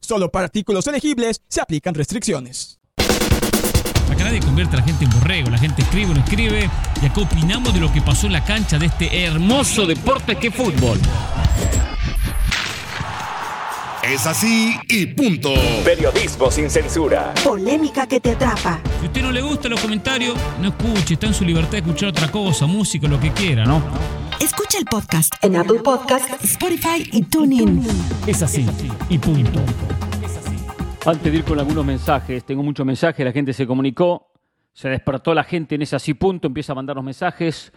Solo 0.00 0.30
para 0.30 0.46
artículos 0.46 0.86
elegibles 0.86 1.42
se 1.48 1.60
aplican 1.60 1.94
restricciones. 1.94 2.78
Acá 4.10 4.24
nadie 4.24 4.40
convierte 4.40 4.76
a 4.76 4.80
la 4.80 4.84
gente 4.84 5.04
en 5.04 5.10
borrego, 5.10 5.50
la 5.50 5.58
gente 5.58 5.82
escribe 5.82 6.10
o 6.10 6.14
no 6.14 6.20
escribe 6.20 6.68
y 7.00 7.06
acá 7.06 7.20
opinamos 7.20 7.72
de 7.72 7.80
lo 7.80 7.92
que 7.92 8.02
pasó 8.02 8.26
en 8.26 8.32
la 8.32 8.44
cancha 8.44 8.78
de 8.78 8.86
este 8.86 9.24
hermoso 9.24 9.86
deporte 9.86 10.36
que 10.36 10.48
es 10.48 10.54
fútbol. 10.54 10.98
Es 14.02 14.26
así 14.26 14.74
y 14.88 15.06
punto. 15.06 15.52
Periodismo 15.84 16.50
sin 16.50 16.70
censura. 16.70 17.34
Polémica 17.44 18.06
que 18.06 18.18
te 18.18 18.32
atrapa. 18.32 18.80
Si 18.98 19.04
a 19.04 19.08
usted 19.08 19.22
no 19.22 19.30
le 19.30 19.42
gustan 19.42 19.70
los 19.70 19.80
comentarios, 19.80 20.36
no 20.60 20.68
escuche, 20.68 21.14
está 21.14 21.26
en 21.26 21.34
su 21.34 21.44
libertad 21.44 21.72
de 21.72 21.78
escuchar 21.78 22.08
otra 22.08 22.30
cosa, 22.30 22.66
música, 22.66 23.06
lo 23.06 23.20
que 23.20 23.30
quiera, 23.32 23.64
¿no? 23.64 23.82
Escucha 24.40 24.78
el 24.78 24.86
podcast 24.86 25.34
en 25.44 25.54
Apple 25.54 25.80
Podcast, 25.84 26.42
Spotify 26.42 27.06
y 27.12 27.22
TuneIn. 27.24 27.82
Es 28.26 28.42
así 28.42 28.66
y 29.10 29.18
punto. 29.18 29.60
Antes 31.04 31.30
de 31.30 31.38
ir 31.38 31.44
con 31.44 31.58
algunos 31.58 31.84
mensajes, 31.84 32.42
tengo 32.44 32.62
muchos 32.62 32.86
mensajes, 32.86 33.22
la 33.22 33.32
gente 33.32 33.52
se 33.52 33.66
comunicó, 33.66 34.32
se 34.72 34.88
despertó 34.88 35.34
la 35.34 35.44
gente 35.44 35.74
en 35.74 35.82
ese 35.82 35.96
así 35.96 36.14
punto, 36.14 36.46
empieza 36.46 36.72
a 36.72 36.74
mandarnos 36.74 37.04
mensajes, 37.04 37.70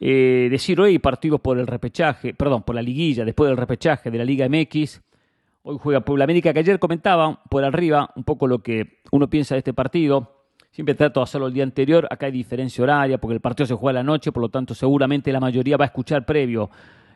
eh, 0.00 0.48
decir 0.50 0.80
hoy 0.80 0.98
partidos 0.98 1.40
por 1.40 1.60
el 1.60 1.68
repechaje, 1.68 2.34
perdón, 2.34 2.64
por 2.64 2.74
la 2.74 2.82
liguilla, 2.82 3.24
después 3.24 3.48
del 3.48 3.56
repechaje 3.56 4.10
de 4.10 4.18
la 4.18 4.24
Liga 4.24 4.48
MX. 4.48 5.00
Hoy 5.62 5.76
juega 5.80 6.00
Puebla 6.00 6.24
América, 6.24 6.52
que 6.52 6.58
ayer 6.58 6.80
comentaba 6.80 7.40
por 7.48 7.62
arriba 7.62 8.10
un 8.16 8.24
poco 8.24 8.48
lo 8.48 8.64
que 8.64 9.00
uno 9.12 9.30
piensa 9.30 9.54
de 9.54 9.60
este 9.60 9.74
partido. 9.74 10.39
Siempre 10.80 10.94
trato 10.94 11.20
de 11.20 11.24
hacerlo 11.24 11.48
el 11.48 11.52
día 11.52 11.62
anterior. 11.62 12.08
Acá 12.10 12.24
hay 12.24 12.32
diferencia 12.32 12.82
horaria 12.82 13.18
porque 13.18 13.34
el 13.34 13.40
partido 13.40 13.66
se 13.66 13.74
juega 13.74 14.00
a 14.00 14.02
la 14.02 14.02
noche, 14.02 14.32
por 14.32 14.40
lo 14.40 14.48
tanto, 14.48 14.74
seguramente 14.74 15.30
la 15.30 15.38
mayoría 15.38 15.76
va 15.76 15.84
a 15.84 15.88
escuchar 15.88 16.24
previo. 16.24 16.70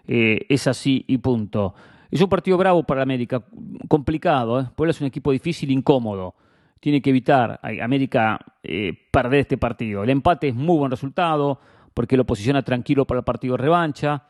Eh, 0.07 0.45
es 0.51 0.67
así 0.67 1.03
y 1.09 1.17
punto. 1.17 1.75
Es 2.11 2.21
un 2.21 2.29
partido 2.29 2.59
bravo 2.59 2.83
para 2.83 3.01
América, 3.01 3.43
complicado. 3.89 4.61
¿eh? 4.61 4.67
Puebla 4.77 4.91
es 4.91 5.01
un 5.01 5.07
equipo 5.07 5.33
difícil, 5.33 5.71
incómodo. 5.71 6.35
Tiene 6.79 7.01
que 7.01 7.09
evitar 7.09 7.59
a 7.63 7.83
América 7.83 8.39
eh, 8.63 8.93
perder 9.11 9.41
este 9.41 9.57
partido. 9.57 10.03
El 10.03 10.11
empate 10.11 10.49
es 10.49 10.55
muy 10.55 10.77
buen 10.77 10.91
resultado 10.91 11.59
porque 11.95 12.19
lo 12.19 12.27
posiciona 12.27 12.63
tranquilo 12.63 13.07
para 13.07 13.21
el 13.21 13.25
partido 13.25 13.57
de 13.57 13.63
revancha. 13.63 14.25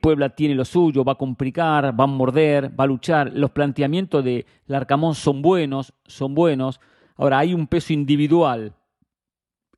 Puebla 0.00 0.30
tiene 0.30 0.54
lo 0.54 0.64
suyo, 0.64 1.04
va 1.04 1.12
a 1.12 1.16
complicar, 1.16 1.98
va 2.00 2.04
a 2.04 2.06
morder, 2.06 2.72
va 2.80 2.84
a 2.84 2.86
luchar. 2.86 3.32
Los 3.34 3.50
planteamientos 3.50 4.24
de 4.24 4.46
Larcamón 4.66 5.14
son 5.14 5.42
buenos, 5.42 5.92
son 6.06 6.34
buenos. 6.34 6.80
Ahora, 7.16 7.38
hay 7.38 7.54
un 7.54 7.66
peso 7.66 7.92
individual 7.92 8.74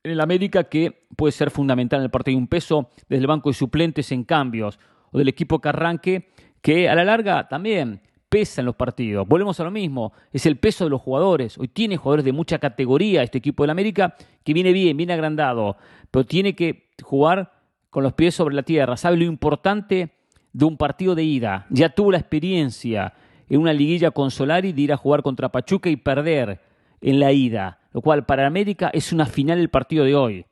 en 0.02 0.10
el 0.12 0.20
América 0.20 0.64
que 0.64 1.06
puede 1.16 1.32
ser 1.32 1.50
fundamental 1.50 2.00
en 2.00 2.04
el 2.04 2.10
partido. 2.10 2.36
Hay 2.36 2.40
un 2.40 2.48
peso 2.48 2.90
desde 3.08 3.22
el 3.22 3.26
banco 3.26 3.48
de 3.48 3.54
suplentes 3.54 4.12
en 4.12 4.24
cambios 4.24 4.78
o 5.10 5.18
del 5.18 5.28
equipo 5.28 5.60
que 5.60 5.68
arranque 5.68 6.30
que 6.60 6.88
a 6.88 6.94
la 6.94 7.04
larga 7.04 7.48
también 7.48 8.00
pesa 8.28 8.60
en 8.60 8.66
los 8.66 8.74
partidos. 8.74 9.28
Volvemos 9.28 9.60
a 9.60 9.64
lo 9.64 9.70
mismo, 9.70 10.12
es 10.32 10.44
el 10.46 10.56
peso 10.56 10.84
de 10.84 10.90
los 10.90 11.00
jugadores. 11.00 11.56
Hoy 11.58 11.68
tiene 11.68 11.96
jugadores 11.96 12.24
de 12.24 12.32
mucha 12.32 12.58
categoría 12.58 13.22
este 13.22 13.38
equipo 13.38 13.62
del 13.62 13.70
América 13.70 14.16
que 14.42 14.52
viene 14.52 14.72
bien, 14.72 14.96
viene 14.96 15.12
agrandado, 15.12 15.76
pero 16.10 16.26
tiene 16.26 16.54
que 16.54 16.88
jugar 17.02 17.52
con 17.90 18.02
los 18.02 18.14
pies 18.14 18.34
sobre 18.34 18.56
la 18.56 18.62
tierra. 18.62 18.96
Sabe 18.96 19.18
lo 19.18 19.24
importante 19.24 20.10
de 20.52 20.64
un 20.64 20.76
partido 20.76 21.14
de 21.14 21.22
ida. 21.22 21.66
Ya 21.70 21.90
tuvo 21.90 22.10
la 22.10 22.18
experiencia 22.18 23.14
en 23.48 23.60
una 23.60 23.72
liguilla 23.72 24.10
con 24.10 24.30
Solari 24.30 24.72
de 24.72 24.82
ir 24.82 24.92
a 24.92 24.96
jugar 24.96 25.22
contra 25.22 25.50
Pachuca 25.50 25.88
y 25.88 25.96
perder 25.96 26.60
en 27.04 27.20
la 27.20 27.32
ida, 27.32 27.80
lo 27.92 28.00
cual 28.00 28.24
para 28.24 28.46
América 28.46 28.90
es 28.94 29.12
una 29.12 29.26
final 29.26 29.58
el 29.58 29.68
partido 29.68 30.06
de 30.06 30.14
hoy. 30.14 30.46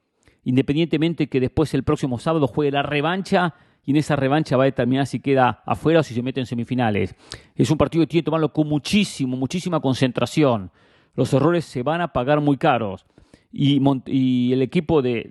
Independientemente 0.44 1.28
que 1.28 1.40
después 1.40 1.72
el 1.72 1.82
próximo 1.82 2.18
sábado 2.18 2.46
juegue 2.46 2.70
la 2.70 2.82
revancha 2.82 3.54
y 3.86 3.92
en 3.92 3.96
esa 3.96 4.16
revancha 4.16 4.58
va 4.58 4.64
a 4.64 4.66
determinar 4.66 5.06
si 5.06 5.20
queda 5.20 5.62
afuera 5.64 6.00
o 6.00 6.02
si 6.02 6.12
se 6.14 6.22
mete 6.22 6.40
en 6.40 6.46
semifinales. 6.46 7.14
Es 7.56 7.70
un 7.70 7.78
partido 7.78 8.02
que 8.02 8.08
tiene 8.08 8.22
que 8.22 8.26
tomarlo 8.26 8.52
con 8.52 8.68
muchísimo, 8.68 9.34
muchísima 9.36 9.80
concentración. 9.80 10.70
Los 11.14 11.32
errores 11.32 11.64
se 11.64 11.82
van 11.82 12.02
a 12.02 12.12
pagar 12.12 12.42
muy 12.42 12.58
caros. 12.58 13.06
Y, 13.50 14.52
el 14.52 14.60
equipo 14.60 15.00
de, 15.00 15.30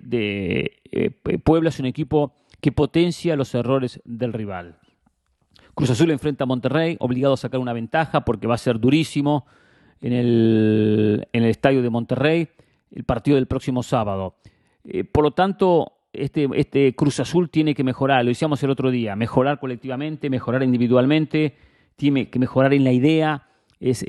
eh, 0.90 1.10
Puebla 1.44 1.68
es 1.68 1.78
un 1.78 1.86
equipo 1.86 2.34
que 2.60 2.72
potencia 2.72 3.36
los 3.36 3.54
errores 3.54 4.00
del 4.04 4.32
rival. 4.32 4.76
Cruz 5.74 5.90
Azul 5.90 6.10
enfrenta 6.10 6.44
a 6.44 6.46
Monterrey, 6.48 6.96
obligado 6.98 7.34
a 7.34 7.36
sacar 7.36 7.60
una 7.60 7.72
ventaja 7.72 8.24
porque 8.24 8.48
va 8.48 8.56
a 8.56 8.58
ser 8.58 8.80
durísimo 8.80 9.46
en 10.02 10.12
el, 10.12 11.26
estadio 11.32 11.82
de 11.82 11.90
Monterrey 11.90 12.48
el 12.94 13.04
partido 13.04 13.36
del 13.36 13.46
próximo 13.46 13.82
sábado. 13.82 14.34
Eh, 14.84 15.04
por 15.04 15.24
lo 15.24 15.30
tanto, 15.30 15.92
este, 16.12 16.48
este, 16.54 16.94
Cruz 16.94 17.20
Azul 17.20 17.48
tiene 17.48 17.74
que 17.74 17.84
mejorar, 17.84 18.24
lo 18.24 18.28
decíamos 18.28 18.62
el 18.62 18.70
otro 18.70 18.90
día, 18.90 19.16
mejorar 19.16 19.58
colectivamente, 19.60 20.28
mejorar 20.28 20.62
individualmente, 20.62 21.56
tiene 21.96 22.28
que 22.28 22.38
mejorar 22.38 22.74
en 22.74 22.84
la 22.84 22.92
idea, 22.92 23.46
es, 23.80 24.04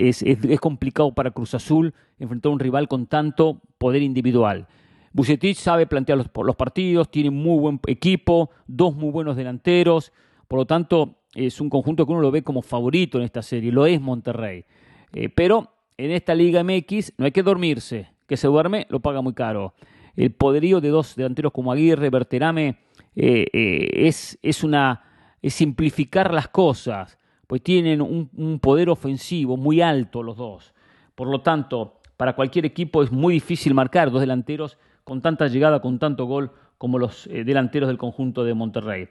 complicado 0.60 1.14
para 1.14 1.32
Cruz 1.32 1.56
Azul 1.56 1.94
enfrentar 2.20 2.52
a 2.52 2.54
un 2.54 2.60
rival 2.60 2.88
con 2.88 3.08
tanto 3.08 3.62
poder 3.78 4.02
individual. 4.02 4.68
Bucetich 5.14 5.58
sabe 5.58 5.88
plantear 5.88 6.18
los, 6.18 6.28
los, 6.44 6.56
partidos, 6.56 7.10
tiene 7.10 7.30
muy 7.30 7.60
buen 7.60 7.80
equipo, 7.88 8.50
dos 8.68 8.96
muy 8.96 9.12
buenos 9.12 9.36
delanteros, 9.36 10.12
por 10.48 10.60
lo 10.60 10.66
tanto 10.66 11.22
es 11.34 11.62
un 11.62 11.70
conjunto 11.70 12.06
que 12.06 12.12
uno 12.12 12.22
lo 12.22 12.32
ve 12.32 12.44
como 12.44 12.62
favorito 12.62 13.18
en 13.18 13.24
esta 13.24 13.42
serie, 13.42 13.72
lo 13.72 13.86
es 13.86 14.00
Monterrey. 14.02 14.66
Eh, 15.14 15.30
pero 15.30 15.70
en 15.98 16.12
esta 16.12 16.36
Liga 16.36 16.64
MX 16.64 17.14
no 17.18 17.26
hay 17.26 17.32
que 17.32 17.44
dormirse, 17.44 18.10
que 18.28 18.38
se 18.38 18.48
duerme 18.48 18.88
lo 18.90 19.00
paga 19.00 19.22
muy 19.22 19.34
caro. 19.34 19.74
El 20.16 20.32
poderío 20.32 20.82
de 20.82 20.90
dos 20.90 21.16
delanteros 21.16 21.52
como 21.52 21.72
Aguirre, 21.72 22.10
Berterame, 22.10 22.78
eh, 23.16 23.48
eh, 23.52 23.90
es, 24.08 24.38
es, 24.42 24.64
una, 24.64 25.04
es 25.42 25.54
simplificar 25.54 26.34
las 26.34 26.48
cosas 26.48 27.18
pues 27.48 27.62
tienen 27.62 28.02
un, 28.02 28.60
poder 28.60 28.90
ofensivo 28.90 29.58
muy 29.58 29.80
alto 29.80 30.24
los 30.24 30.38
dos. 30.38 30.74
Por 31.14 31.28
lo 31.28 31.42
tanto, 31.42 32.00
para 32.18 32.36
cualquier 32.36 32.66
equipo 32.66 33.04
es 33.04 33.12
muy 33.12 33.36
difícil 33.36 33.76
marcar 33.76 34.10
dos 34.10 34.22
delanteros 34.22 34.80
con 35.04 35.22
tanta 35.22 35.48
llegada, 35.48 35.80
con 35.80 36.00
tanto 36.00 36.26
gol 36.26 36.52
como 36.80 36.98
los 36.98 37.28
eh, 37.28 37.44
delanteros 37.44 37.90
del 37.90 38.00
conjunto 38.00 38.44
de 38.44 38.56
Monterrey. 38.56 39.10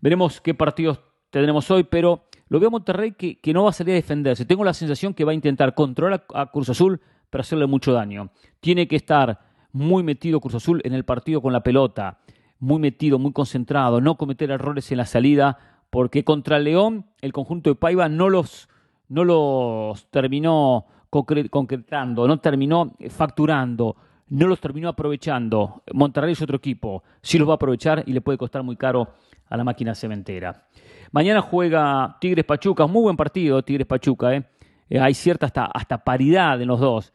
Veremos 0.00 0.40
qué 0.40 0.54
partidos 0.54 1.00
tendremos 1.32 1.68
hoy, 1.70 1.84
pero 1.84 2.26
lo 2.48 2.60
veo 2.60 2.68
a 2.68 2.70
Monterrey 2.70 3.12
que, 3.12 3.52
no 3.54 3.64
va 3.64 3.70
a 3.70 3.72
salir 3.72 3.92
a 3.92 3.96
defenderse. 3.96 4.44
Tengo 4.44 4.62
la 4.62 4.74
sensación 4.74 5.14
que 5.14 5.24
va 5.24 5.32
a 5.32 5.34
intentar 5.34 5.74
controlar 5.74 6.26
a, 6.34 6.50
Cruz 6.52 6.68
Azul, 6.68 7.00
pero 7.30 7.40
hacerle 7.40 7.66
mucho 7.66 7.94
daño. 7.94 8.30
Tiene 8.60 8.86
que 8.86 8.96
estar 8.96 9.40
muy 9.72 10.02
metido 10.02 10.40
Cruz 10.40 10.56
Azul 10.56 10.82
en 10.84 10.92
el 10.92 11.04
partido 11.04 11.40
con 11.40 11.54
la 11.54 11.62
pelota, 11.62 12.18
muy 12.60 12.78
metido, 12.78 13.18
muy 13.18 13.32
concentrado, 13.32 14.02
no 14.02 14.16
cometer 14.16 14.50
errores 14.50 14.92
en 14.92 14.98
la 14.98 15.06
salida 15.06 15.58
porque 15.88 16.24
contra 16.24 16.58
León 16.58 17.06
el 17.22 17.32
conjunto 17.32 17.70
de 17.70 17.76
Paiva 17.76 18.10
no 18.10 18.28
los, 18.28 18.68
no 19.08 19.24
los 19.24 20.10
terminó 20.10 20.86
concretando, 21.08 22.28
no 22.28 22.38
terminó 22.40 22.94
facturando, 23.08 23.96
no 24.28 24.46
los 24.46 24.60
terminó 24.60 24.90
aprovechando. 24.90 25.82
Monterrey 25.94 26.32
es 26.32 26.42
otro 26.42 26.58
equipo, 26.58 27.02
sí 27.22 27.38
los 27.38 27.48
va 27.48 27.52
a 27.52 27.56
aprovechar 27.56 28.04
y 28.06 28.12
le 28.12 28.20
puede 28.20 28.36
costar 28.36 28.62
muy 28.62 28.76
caro 28.76 29.08
a 29.48 29.56
la 29.56 29.64
máquina 29.64 29.94
cementera. 29.94 30.66
Mañana 31.12 31.40
juega 31.40 32.16
Tigres 32.20 32.44
Pachuca, 32.44 32.86
muy 32.86 33.02
buen 33.02 33.16
partido 33.16 33.62
Tigres 33.62 33.86
Pachuca, 33.86 34.34
¿eh? 34.34 34.44
Eh, 34.90 34.98
hay 34.98 35.14
cierta 35.14 35.46
hasta, 35.46 35.66
hasta 35.66 36.04
paridad 36.04 36.60
en 36.60 36.68
los 36.68 36.80
dos. 36.80 37.12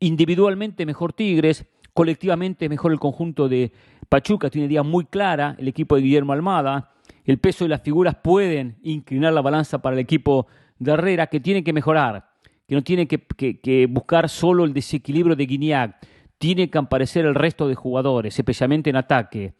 Individualmente 0.00 0.84
mejor 0.84 1.12
Tigres, 1.12 1.64
colectivamente 1.94 2.68
mejor 2.68 2.92
el 2.92 2.98
conjunto 2.98 3.48
de 3.48 3.72
Pachuca, 4.08 4.50
tiene 4.50 4.66
idea 4.66 4.82
muy 4.82 5.04
clara 5.04 5.56
el 5.58 5.68
equipo 5.68 5.96
de 5.96 6.02
Guillermo 6.02 6.32
Almada 6.32 6.92
el 7.28 7.38
peso 7.38 7.66
de 7.66 7.68
las 7.68 7.82
figuras 7.82 8.16
pueden 8.22 8.76
inclinar 8.82 9.34
la 9.34 9.42
balanza 9.42 9.82
para 9.82 9.94
el 9.94 10.00
equipo 10.00 10.46
de 10.78 10.92
Herrera, 10.92 11.26
que 11.26 11.40
tiene 11.40 11.62
que 11.62 11.74
mejorar, 11.74 12.30
que 12.66 12.74
no 12.74 12.82
tiene 12.82 13.06
que, 13.06 13.86
buscar 13.90 14.30
solo 14.30 14.64
el 14.64 14.72
desequilibrio 14.72 15.36
de 15.36 15.44
Guignac, 15.44 15.96
tiene 16.38 16.70
que 16.70 16.78
aparecer 16.78 17.26
el 17.26 17.34
resto 17.34 17.68
de 17.68 17.74
jugadores, 17.74 18.38
especialmente 18.38 18.88
en 18.88 18.96
ataque. 18.96 19.52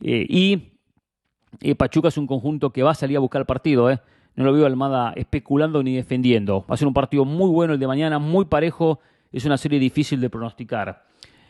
Eh, 0.00 0.24
y 0.26 0.71
eh, 1.60 1.74
Pachuca 1.74 2.08
es 2.08 2.16
un 2.16 2.26
conjunto 2.26 2.70
que 2.70 2.82
va 2.82 2.92
a 2.92 2.94
salir 2.94 3.16
a 3.16 3.20
buscar 3.20 3.46
partido, 3.46 3.90
¿eh? 3.90 4.00
no 4.34 4.44
lo 4.44 4.52
veo 4.52 4.66
Almada 4.66 5.12
especulando 5.16 5.82
ni 5.82 5.94
defendiendo. 5.94 6.64
Va 6.68 6.74
a 6.74 6.76
ser 6.76 6.88
un 6.88 6.94
partido 6.94 7.24
muy 7.24 7.50
bueno 7.50 7.74
el 7.74 7.80
de 7.80 7.86
mañana, 7.86 8.18
muy 8.18 8.46
parejo, 8.46 9.00
es 9.30 9.44
una 9.44 9.56
serie 9.56 9.78
difícil 9.78 10.20
de 10.20 10.30
pronosticar. 10.30 11.04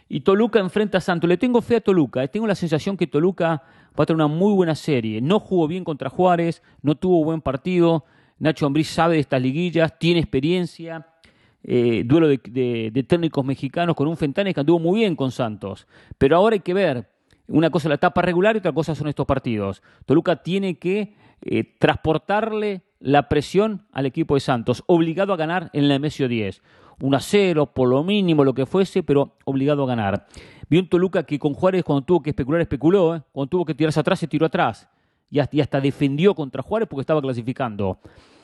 Y 0.08 0.20
Toluca 0.20 0.58
enfrenta 0.58 0.98
a 0.98 1.00
Santos. 1.00 1.26
Le 1.26 1.38
tengo 1.38 1.62
fe 1.62 1.76
a 1.76 1.80
Toluca. 1.80 2.26
Tengo 2.28 2.46
la 2.46 2.54
sensación 2.54 2.98
que 2.98 3.06
Toluca 3.06 3.62
va 3.98 4.02
a 4.02 4.06
tener 4.06 4.16
una 4.16 4.26
muy 4.26 4.52
buena 4.52 4.74
serie. 4.74 5.22
No 5.22 5.40
jugó 5.40 5.66
bien 5.66 5.84
contra 5.84 6.10
Juárez, 6.10 6.62
no 6.82 6.94
tuvo 6.96 7.24
buen 7.24 7.40
partido. 7.40 8.04
Nacho 8.38 8.66
Ambriz 8.66 8.88
sabe 8.88 9.14
de 9.14 9.20
estas 9.20 9.40
liguillas, 9.40 9.98
tiene 9.98 10.20
experiencia. 10.20 11.06
Eh, 11.64 12.02
duelo 12.04 12.26
de, 12.28 13.04
técnicos 13.08 13.44
mexicanos 13.44 13.94
con 13.94 14.08
un 14.08 14.16
Fentanes 14.16 14.52
que 14.52 14.60
anduvo 14.60 14.80
muy 14.80 15.00
bien 15.00 15.16
con 15.16 15.30
Santos. 15.30 15.86
Pero 16.18 16.36
ahora 16.36 16.54
hay 16.54 16.60
que 16.60 16.74
ver 16.74 17.08
Una 17.48 17.70
cosa 17.70 17.88
es 17.88 17.90
la 17.90 17.96
etapa 17.96 18.22
regular 18.22 18.54
y 18.56 18.58
otra 18.58 18.72
cosa 18.72 18.94
son 18.94 19.08
estos 19.08 19.26
partidos. 19.26 19.82
Toluca 20.06 20.42
tiene 20.42 20.78
que 20.78 21.14
eh, 21.42 21.64
transportarle 21.78 22.82
la 23.00 23.28
presión 23.28 23.86
al 23.92 24.06
equipo 24.06 24.34
de 24.34 24.40
Santos, 24.40 24.84
obligado 24.86 25.32
a 25.32 25.36
ganar 25.36 25.70
en 25.72 25.90
el 25.90 26.00
Mesio 26.00 26.28
10. 26.28 26.62
1 27.00 27.16
a 27.16 27.20
0, 27.20 27.66
por 27.74 27.88
lo 27.88 28.04
mínimo, 28.04 28.44
lo 28.44 28.54
que 28.54 28.64
fuese, 28.64 29.02
pero 29.02 29.36
obligado 29.44 29.82
a 29.82 29.86
ganar. 29.86 30.26
Vi 30.68 30.78
un 30.78 30.88
Toluca 30.88 31.24
que 31.24 31.38
con 31.38 31.52
Juárez, 31.52 31.82
cuando 31.82 32.04
tuvo 32.04 32.22
que 32.22 32.30
especular, 32.30 32.60
especuló. 32.60 33.16
¿eh? 33.16 33.22
Cuando 33.32 33.48
tuvo 33.48 33.64
que 33.64 33.74
tirarse 33.74 33.98
atrás, 33.98 34.20
se 34.20 34.28
tiró 34.28 34.46
atrás. 34.46 34.88
Y 35.28 35.40
hasta, 35.40 35.56
y 35.56 35.60
hasta 35.60 35.80
defendió 35.80 36.34
contra 36.34 36.62
Juárez 36.62 36.88
porque 36.88 37.00
estaba 37.00 37.20
clasificando. 37.20 37.98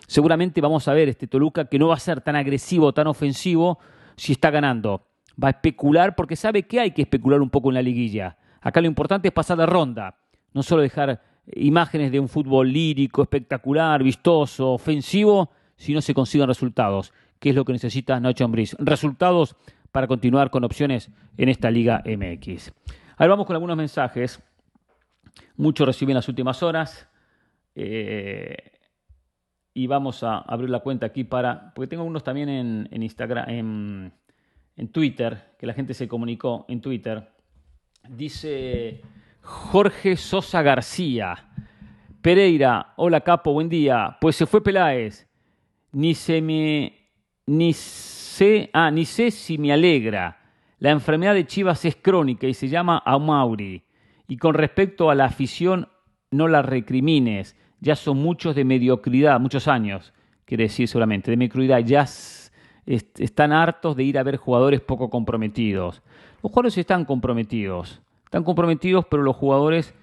Seguramente 0.08 0.60
vamos 0.60 0.88
a 0.88 0.94
ver 0.94 1.08
este 1.08 1.26
Toluca 1.28 1.66
que 1.66 1.78
no 1.78 1.88
va 1.88 1.94
a 1.94 2.00
ser 2.00 2.20
tan 2.20 2.34
agresivo, 2.34 2.92
tan 2.92 3.06
ofensivo, 3.06 3.78
si 4.16 4.32
está 4.32 4.50
ganando. 4.50 5.06
Va 5.42 5.48
a 5.48 5.50
especular 5.52 6.16
porque 6.16 6.34
sabe 6.34 6.64
que 6.64 6.80
hay 6.80 6.90
que 6.90 7.02
especular 7.02 7.40
un 7.40 7.50
poco 7.50 7.68
en 7.68 7.74
la 7.74 7.82
liguilla. 7.82 8.36
Acá 8.60 8.80
lo 8.80 8.86
importante 8.86 9.28
es 9.28 9.34
pasar 9.34 9.58
de 9.58 9.66
ronda, 9.66 10.16
no 10.52 10.62
solo 10.62 10.82
dejar 10.82 11.20
imágenes 11.54 12.12
de 12.12 12.20
un 12.20 12.28
fútbol 12.28 12.72
lírico, 12.72 13.22
espectacular, 13.22 14.02
vistoso, 14.02 14.72
ofensivo, 14.72 15.50
si 15.76 15.94
no 15.94 16.00
se 16.00 16.14
consigan 16.14 16.48
resultados, 16.48 17.12
que 17.38 17.50
es 17.50 17.54
lo 17.54 17.64
que 17.64 17.72
necesita 17.72 18.18
Nacho 18.20 18.44
Ambriz. 18.44 18.74
Resultados 18.78 19.56
para 19.92 20.06
continuar 20.06 20.50
con 20.50 20.64
opciones 20.64 21.10
en 21.36 21.48
esta 21.48 21.70
Liga 21.70 22.02
MX. 22.04 22.72
Ahora 23.16 23.32
vamos 23.32 23.46
con 23.46 23.56
algunos 23.56 23.76
mensajes. 23.76 24.42
Muchos 25.56 25.86
recibí 25.86 26.12
en 26.12 26.16
las 26.16 26.28
últimas 26.28 26.62
horas. 26.62 27.08
Eh, 27.74 28.56
y 29.72 29.86
vamos 29.86 30.24
a 30.24 30.38
abrir 30.38 30.70
la 30.70 30.80
cuenta 30.80 31.06
aquí 31.06 31.24
para. 31.24 31.72
Porque 31.74 31.88
tengo 31.88 32.02
unos 32.02 32.24
también 32.24 32.48
en, 32.48 33.02
Instagram, 33.02 33.48
en 33.48 34.88
Twitter, 34.92 35.54
que 35.58 35.66
la 35.66 35.74
gente 35.74 35.94
se 35.94 36.08
comunicó 36.08 36.66
en 36.68 36.80
Twitter. 36.80 37.37
Dice 38.08 39.02
Jorge 39.42 40.16
Sosa 40.16 40.62
García. 40.62 41.46
Pereira, 42.22 42.94
hola 42.96 43.20
capo, 43.20 43.52
buen 43.52 43.68
día. 43.68 44.16
Pues 44.20 44.36
se 44.36 44.46
fue 44.46 44.62
Peláez. 44.62 45.28
Ni 45.92 46.14
se 46.14 46.40
me. 46.40 47.10
Ni 47.46 47.74
sé. 47.74 48.70
Ah, 48.72 48.90
ni 48.90 49.04
sé 49.04 49.30
si 49.30 49.58
me 49.58 49.72
alegra. 49.72 50.38
La 50.78 50.90
enfermedad 50.90 51.34
de 51.34 51.46
Chivas 51.46 51.84
es 51.84 51.96
crónica 51.96 52.46
y 52.46 52.54
se 52.54 52.68
llama 52.68 53.02
Amauri. 53.04 53.84
Y 54.26 54.36
con 54.38 54.54
respecto 54.54 55.10
a 55.10 55.14
la 55.14 55.26
afición, 55.26 55.88
no 56.30 56.48
la 56.48 56.62
recrimines. 56.62 57.56
Ya 57.80 57.94
son 57.94 58.18
muchos 58.18 58.54
de 58.54 58.64
mediocridad, 58.64 59.38
muchos 59.38 59.68
años, 59.68 60.14
quiere 60.44 60.64
decir 60.64 60.88
solamente, 60.88 61.30
de 61.30 61.36
mediocridad. 61.36 61.80
Ya 61.80 62.06
están 62.86 63.52
hartos 63.52 63.96
de 63.96 64.04
ir 64.04 64.18
a 64.18 64.22
ver 64.22 64.36
jugadores 64.36 64.80
poco 64.80 65.10
comprometidos. 65.10 66.02
Los 66.42 66.50
jugadores 66.52 66.78
están 66.78 67.04
comprometidos, 67.04 68.00
están 68.24 68.44
comprometidos, 68.44 69.06
pero 69.10 69.22
los 69.22 69.36
jugadores 69.36 69.94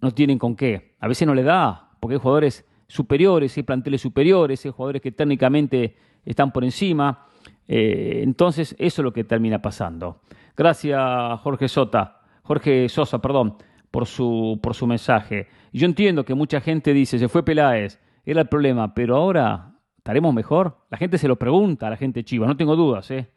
no 0.00 0.10
tienen 0.12 0.38
con 0.38 0.56
qué. 0.56 0.94
A 0.98 1.08
veces 1.08 1.26
no 1.26 1.34
le 1.34 1.42
da, 1.42 1.90
porque 2.00 2.14
hay 2.14 2.20
jugadores 2.20 2.66
superiores, 2.86 3.56
hay 3.56 3.62
planteles 3.62 4.00
superiores, 4.00 4.64
hay 4.64 4.72
jugadores 4.72 5.00
que 5.00 5.12
técnicamente 5.12 5.96
están 6.24 6.52
por 6.52 6.64
encima. 6.64 7.26
Eh, 7.68 8.20
entonces, 8.22 8.74
eso 8.78 9.02
es 9.02 9.04
lo 9.04 9.12
que 9.12 9.24
termina 9.24 9.62
pasando. 9.62 10.22
Gracias, 10.56 11.40
Jorge 11.40 11.68
Sota, 11.68 12.22
Jorge 12.42 12.88
Sosa, 12.88 13.20
perdón, 13.20 13.56
por 13.90 14.06
su, 14.06 14.58
por 14.62 14.74
su 14.74 14.86
mensaje. 14.86 15.46
Yo 15.72 15.86
entiendo 15.86 16.24
que 16.24 16.34
mucha 16.34 16.60
gente 16.60 16.92
dice, 16.92 17.18
se 17.18 17.28
fue 17.28 17.44
Peláez, 17.44 18.00
era 18.24 18.40
el 18.40 18.48
problema, 18.48 18.92
pero 18.92 19.16
ahora 19.16 19.74
estaremos 19.96 20.34
mejor. 20.34 20.78
La 20.90 20.98
gente 20.98 21.16
se 21.16 21.28
lo 21.28 21.36
pregunta 21.36 21.88
la 21.88 21.96
gente 21.96 22.24
chiva, 22.24 22.46
no 22.46 22.56
tengo 22.56 22.74
dudas, 22.76 23.10
¿eh? 23.10 23.30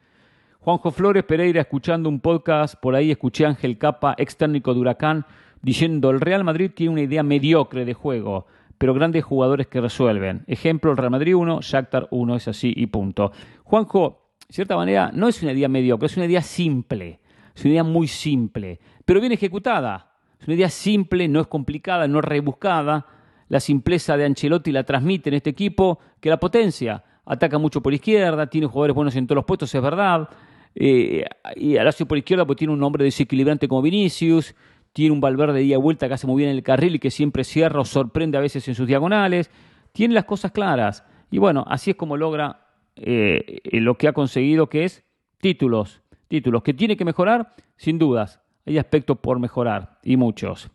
Juanjo 0.64 0.92
Flores 0.92 1.26
Pereira, 1.26 1.60
escuchando 1.60 2.08
un 2.08 2.22
podcast, 2.22 2.76
por 2.76 2.96
ahí 2.96 3.12
escuché 3.12 3.44
a 3.44 3.50
Ángel 3.50 3.78
Capa, 3.78 4.16
ex 4.18 4.38
técnico 4.38 4.74
de 4.74 4.80
Huracán, 4.80 5.26
diciendo 5.62 6.10
el 6.10 6.22
Real 6.22 6.46
Madrid 6.46 6.72
tiene 6.74 6.94
una 6.94 7.02
idea 7.02 7.22
mediocre 7.22 7.84
de 7.84 7.94
juego, 7.94 8.48
pero 8.78 8.94
grandes 8.94 9.26
jugadores 9.26 9.68
que 9.68 9.82
resuelven. 9.82 10.46
Ejemplo, 10.48 10.92
el 10.92 10.96
Real 10.96 11.12
Madrid 11.12 11.36
1, 11.36 11.60
Shakhtar 11.62 12.08
1, 12.12 12.36
es 12.38 12.48
así 12.48 12.74
y 12.78 12.86
punto. 12.86 13.34
Juanjo, 13.66 14.30
de 14.48 14.54
cierta 14.54 14.78
manera, 14.78 15.12
no 15.14 15.28
es 15.28 15.44
una 15.44 15.52
idea 15.52 15.68
mediocre, 15.68 16.06
es 16.06 16.16
una 16.16 16.28
idea 16.28 16.42
simple, 16.42 17.20
es 17.54 17.66
una 17.66 17.72
idea 17.72 17.84
muy 17.84 18.08
simple, 18.08 18.80
pero 19.04 19.20
bien 19.20 19.34
ejecutada. 19.34 20.14
Es 20.40 20.48
una 20.48 20.56
idea 20.56 20.70
simple, 20.70 21.28
no 21.28 21.42
es 21.42 21.48
complicada, 21.48 22.08
no 22.08 22.20
es 22.20 22.26
rebuscada. 22.26 23.06
La 23.50 23.60
simpleza 23.60 24.16
de 24.16 24.24
Ancelotti 24.24 24.72
la 24.72 24.86
transmite 24.86 25.28
en 25.28 25.36
este 25.36 25.50
equipo, 25.50 26.00
que 26.22 26.30
la 26.30 26.40
potencia. 26.40 27.04
Ataca 27.26 27.58
mucho 27.58 27.82
por 27.82 27.94
izquierda, 27.94 28.48
tiene 28.48 28.68
jugadores 28.68 28.96
buenos 28.96 29.16
en 29.18 29.28
todos 29.28 29.36
los 29.36 29.46
puestos, 29.46 29.76
es 29.76 29.82
verdad 29.82 30.30
eh, 30.76 31.26
y 31.56 31.78
Alacio 31.78 32.08
por 32.08 32.18
izquierda 32.18 32.46
pues 32.46 32.58
tiene 32.58 32.74
un 32.74 32.84
hombre 32.84 33.04
desequilibrante 33.04 33.68
como 33.68 33.82
Vinicius, 33.82 34.56
tiene 34.92 35.12
un 35.12 35.22
Valverde 35.22 35.54
de 35.54 35.62
día 35.62 35.78
vuelta 35.78 36.08
que 36.08 36.14
hace 36.14 36.28
muy 36.28 36.38
bien 36.38 36.50
en 36.50 36.58
el 36.58 36.64
carril 36.64 36.96
y 36.96 37.00
que 37.00 37.12
siempre 37.12 37.44
cierra 37.44 37.82
o 37.82 37.86
sorprende 37.86 38.38
a 38.38 38.42
veces 38.42 38.68
en 38.68 38.76
sus 38.76 38.88
diagonales, 38.88 39.50
tiene 39.92 40.14
las 40.14 40.26
cosas 40.26 40.52
claras 40.52 41.04
y 41.32 41.40
bueno, 41.40 41.66
así 41.68 41.92
es 41.92 41.98
como 41.98 42.18
logra 42.18 42.68
eh, 42.96 43.60
lo 43.74 43.98
que 43.98 44.08
ha 44.08 44.14
conseguido 44.14 44.68
que 44.68 44.84
es 44.84 45.04
títulos, 45.40 46.02
títulos 46.28 46.64
que 46.64 46.74
tiene 46.74 46.96
que 46.96 47.06
mejorar 47.06 47.56
sin 47.76 47.98
dudas, 47.98 48.40
hay 48.66 48.78
aspectos 48.78 49.18
por 49.20 49.40
mejorar 49.40 50.00
y 50.04 50.18
muchos. 50.18 50.70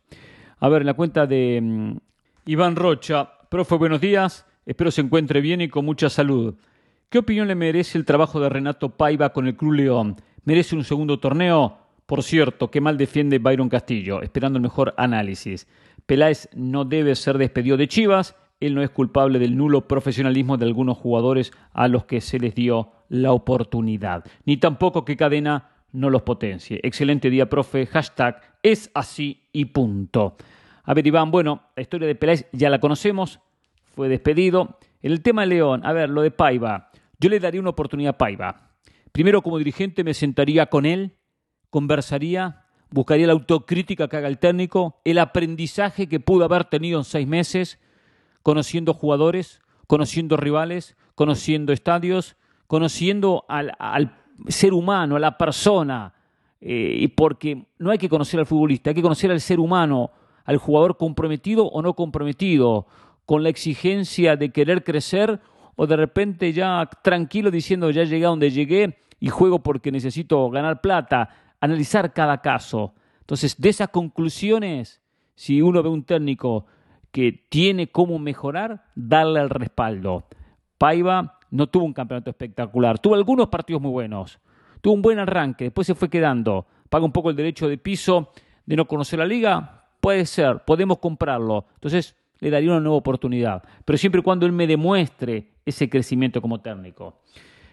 A 0.58 0.68
ver, 0.68 0.82
en 0.82 0.86
la 0.86 0.94
cuenta 0.94 1.26
de 1.26 1.60
mm, 1.62 1.96
Iván 2.46 2.76
Rocha, 2.76 3.30
profe, 3.48 3.76
buenos 3.76 4.00
días, 4.00 4.46
espero 4.66 4.90
se 4.90 5.00
encuentre 5.00 5.40
bien 5.40 5.60
y 5.60 5.68
con 5.68 5.84
mucha 5.84 6.10
salud. 6.10 6.56
¿Qué 7.10 7.16
opinión 7.16 7.48
le 7.48 7.54
merece 7.54 7.96
el 7.96 8.04
trabajo 8.04 8.38
de 8.38 8.50
Renato 8.50 8.90
Paiva 8.90 9.32
con 9.32 9.46
el 9.46 9.56
Club 9.56 9.72
León? 9.72 10.16
¿Merece 10.44 10.76
un 10.76 10.84
segundo 10.84 11.18
torneo? 11.18 11.78
Por 12.04 12.22
cierto, 12.22 12.70
qué 12.70 12.82
mal 12.82 12.98
defiende 12.98 13.38
Byron 13.38 13.70
Castillo, 13.70 14.20
esperando 14.20 14.58
el 14.58 14.62
mejor 14.62 14.92
análisis. 14.98 15.66
Peláez 16.04 16.50
no 16.54 16.84
debe 16.84 17.14
ser 17.14 17.38
despedido 17.38 17.78
de 17.78 17.88
Chivas, 17.88 18.36
él 18.60 18.74
no 18.74 18.82
es 18.82 18.90
culpable 18.90 19.38
del 19.38 19.56
nulo 19.56 19.88
profesionalismo 19.88 20.58
de 20.58 20.66
algunos 20.66 20.98
jugadores 20.98 21.50
a 21.72 21.88
los 21.88 22.04
que 22.04 22.20
se 22.20 22.38
les 22.38 22.54
dio 22.54 22.92
la 23.08 23.32
oportunidad, 23.32 24.26
ni 24.44 24.58
tampoco 24.58 25.06
que 25.06 25.16
Cadena 25.16 25.70
no 25.92 26.10
los 26.10 26.20
potencie. 26.20 26.78
Excelente 26.82 27.30
día, 27.30 27.48
profe. 27.48 27.86
Hashtag 27.86 28.42
es 28.62 28.90
así 28.92 29.48
y 29.52 29.64
punto. 29.64 30.36
A 30.84 30.92
ver, 30.92 31.06
Iván, 31.06 31.30
bueno, 31.30 31.62
la 31.74 31.80
historia 31.80 32.06
de 32.06 32.16
Peláez 32.16 32.46
ya 32.52 32.68
la 32.68 32.80
conocemos, 32.80 33.40
fue 33.94 34.10
despedido. 34.10 34.78
El 35.00 35.22
tema 35.22 35.42
de 35.42 35.48
León, 35.48 35.86
a 35.86 35.92
ver, 35.94 36.10
lo 36.10 36.20
de 36.20 36.30
Paiva. 36.30 36.87
Yo 37.18 37.28
le 37.28 37.40
daría 37.40 37.60
una 37.60 37.70
oportunidad 37.70 38.14
a 38.14 38.18
Paiva. 38.18 38.70
Primero, 39.12 39.42
como 39.42 39.58
dirigente, 39.58 40.04
me 40.04 40.14
sentaría 40.14 40.66
con 40.66 40.86
él, 40.86 41.16
conversaría, 41.70 42.64
buscaría 42.90 43.26
la 43.26 43.32
autocrítica 43.32 44.08
que 44.08 44.16
haga 44.16 44.28
el 44.28 44.38
técnico, 44.38 45.00
el 45.04 45.18
aprendizaje 45.18 46.08
que 46.08 46.20
pudo 46.20 46.44
haber 46.44 46.64
tenido 46.64 46.98
en 46.98 47.04
seis 47.04 47.26
meses, 47.26 47.80
conociendo 48.42 48.94
jugadores, 48.94 49.60
conociendo 49.86 50.36
rivales, 50.36 50.96
conociendo 51.14 51.72
estadios, 51.72 52.36
conociendo 52.68 53.44
al, 53.48 53.74
ser 54.46 54.72
humano, 54.72 55.16
a 55.16 55.20
la 55.20 55.36
persona, 55.36 56.14
eh, 56.60 57.12
porque 57.16 57.66
no 57.78 57.90
hay 57.90 57.98
que 57.98 58.08
conocer 58.08 58.38
al 58.38 58.46
futbolista, 58.46 58.90
hay 58.90 58.94
que 58.94 59.02
conocer 59.02 59.30
al 59.32 59.40
ser 59.40 59.58
humano, 59.58 60.12
al 60.44 60.58
jugador 60.58 60.96
comprometido 60.96 61.66
o 61.66 61.82
no 61.82 61.94
comprometido, 61.94 62.86
con 63.26 63.42
la 63.42 63.48
exigencia 63.48 64.36
de 64.36 64.50
querer 64.50 64.84
crecer 64.84 65.40
o 65.80 65.86
de 65.86 65.96
repente 65.96 66.52
ya 66.52 66.90
tranquilo 67.02 67.52
diciendo 67.52 67.88
ya 67.90 68.02
llegué 68.02 68.26
a 68.26 68.30
donde 68.30 68.50
llegué 68.50 68.98
y 69.20 69.28
juego 69.28 69.62
porque 69.62 69.92
necesito 69.92 70.50
ganar 70.50 70.80
plata, 70.80 71.30
analizar 71.60 72.12
cada 72.12 72.42
caso. 72.42 72.94
Entonces, 73.20 73.60
de 73.60 73.68
esas 73.68 73.88
conclusiones, 73.88 75.00
si 75.36 75.62
uno 75.62 75.80
ve 75.80 75.88
un 75.88 76.02
técnico 76.02 76.66
que 77.12 77.44
tiene 77.48 77.86
cómo 77.92 78.18
mejorar, 78.18 78.86
darle 78.96 79.40
el 79.40 79.50
respaldo. 79.50 80.26
Paiva 80.78 81.38
no 81.52 81.68
tuvo 81.68 81.84
un 81.84 81.92
campeonato 81.92 82.30
espectacular, 82.30 82.98
tuvo 82.98 83.14
algunos 83.14 83.46
partidos 83.48 83.80
muy 83.80 83.92
buenos, 83.92 84.40
tuvo 84.80 84.94
un 84.94 85.02
buen 85.02 85.20
arranque, 85.20 85.66
después 85.66 85.86
se 85.86 85.94
fue 85.94 86.10
quedando, 86.10 86.66
paga 86.90 87.04
un 87.04 87.12
poco 87.12 87.30
el 87.30 87.36
derecho 87.36 87.68
de 87.68 87.78
piso 87.78 88.32
de 88.66 88.74
no 88.74 88.88
conocer 88.88 89.20
la 89.20 89.26
liga, 89.26 89.84
puede 90.00 90.26
ser, 90.26 90.64
podemos 90.64 90.98
comprarlo. 90.98 91.66
Entonces, 91.74 92.16
le 92.40 92.50
daría 92.50 92.70
una 92.70 92.80
nueva 92.80 92.96
oportunidad, 92.96 93.62
pero 93.84 93.98
siempre 93.98 94.20
y 94.20 94.24
cuando 94.24 94.46
él 94.46 94.52
me 94.52 94.66
demuestre 94.66 95.48
ese 95.64 95.88
crecimiento 95.88 96.40
como 96.40 96.60
técnico. 96.60 97.20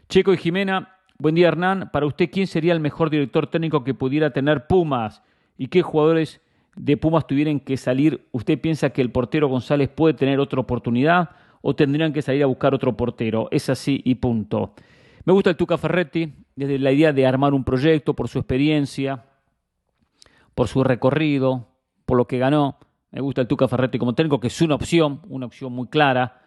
Checo 0.09 0.33
y 0.33 0.37
Jimena, 0.37 0.97
buen 1.17 1.35
día 1.35 1.47
Hernán. 1.47 1.89
Para 1.91 2.05
usted, 2.05 2.29
¿quién 2.31 2.47
sería 2.47 2.73
el 2.73 2.79
mejor 2.79 3.09
director 3.09 3.47
técnico 3.47 3.83
que 3.83 3.93
pudiera 3.93 4.31
tener 4.31 4.67
Pumas? 4.67 5.23
¿Y 5.57 5.67
qué 5.67 5.81
jugadores 5.81 6.41
de 6.75 6.97
Pumas 6.97 7.25
tuvieran 7.27 7.59
que 7.59 7.77
salir? 7.77 8.27
¿Usted 8.31 8.59
piensa 8.59 8.89
que 8.89 9.01
el 9.01 9.11
portero 9.11 9.47
González 9.47 9.89
puede 9.89 10.13
tener 10.13 10.39
otra 10.39 10.59
oportunidad 10.59 11.31
o 11.61 11.75
tendrían 11.75 12.13
que 12.13 12.21
salir 12.21 12.43
a 12.43 12.47
buscar 12.47 12.73
otro 12.73 12.95
portero? 12.95 13.47
Es 13.51 13.69
así 13.69 14.01
y 14.03 14.15
punto. 14.15 14.73
Me 15.25 15.33
gusta 15.33 15.49
el 15.49 15.55
Tuca 15.55 15.77
Ferretti, 15.77 16.33
desde 16.55 16.77
la 16.77 16.91
idea 16.91 17.11
de 17.11 17.25
armar 17.25 17.53
un 17.53 17.63
proyecto 17.63 18.13
por 18.13 18.27
su 18.27 18.37
experiencia, 18.37 19.25
por 20.53 20.67
su 20.67 20.83
recorrido, 20.83 21.67
por 22.05 22.17
lo 22.17 22.27
que 22.27 22.37
ganó. 22.37 22.77
Me 23.15 23.21
gusta 23.21 23.39
el 23.39 23.47
Tuca 23.47 23.69
Ferretti 23.69 23.97
como 23.97 24.13
técnico, 24.13 24.41
que 24.41 24.47
es 24.47 24.61
una 24.61 24.75
opción, 24.75 25.21
una 25.29 25.45
opción 25.45 25.71
muy 25.71 25.87
clara, 25.87 26.41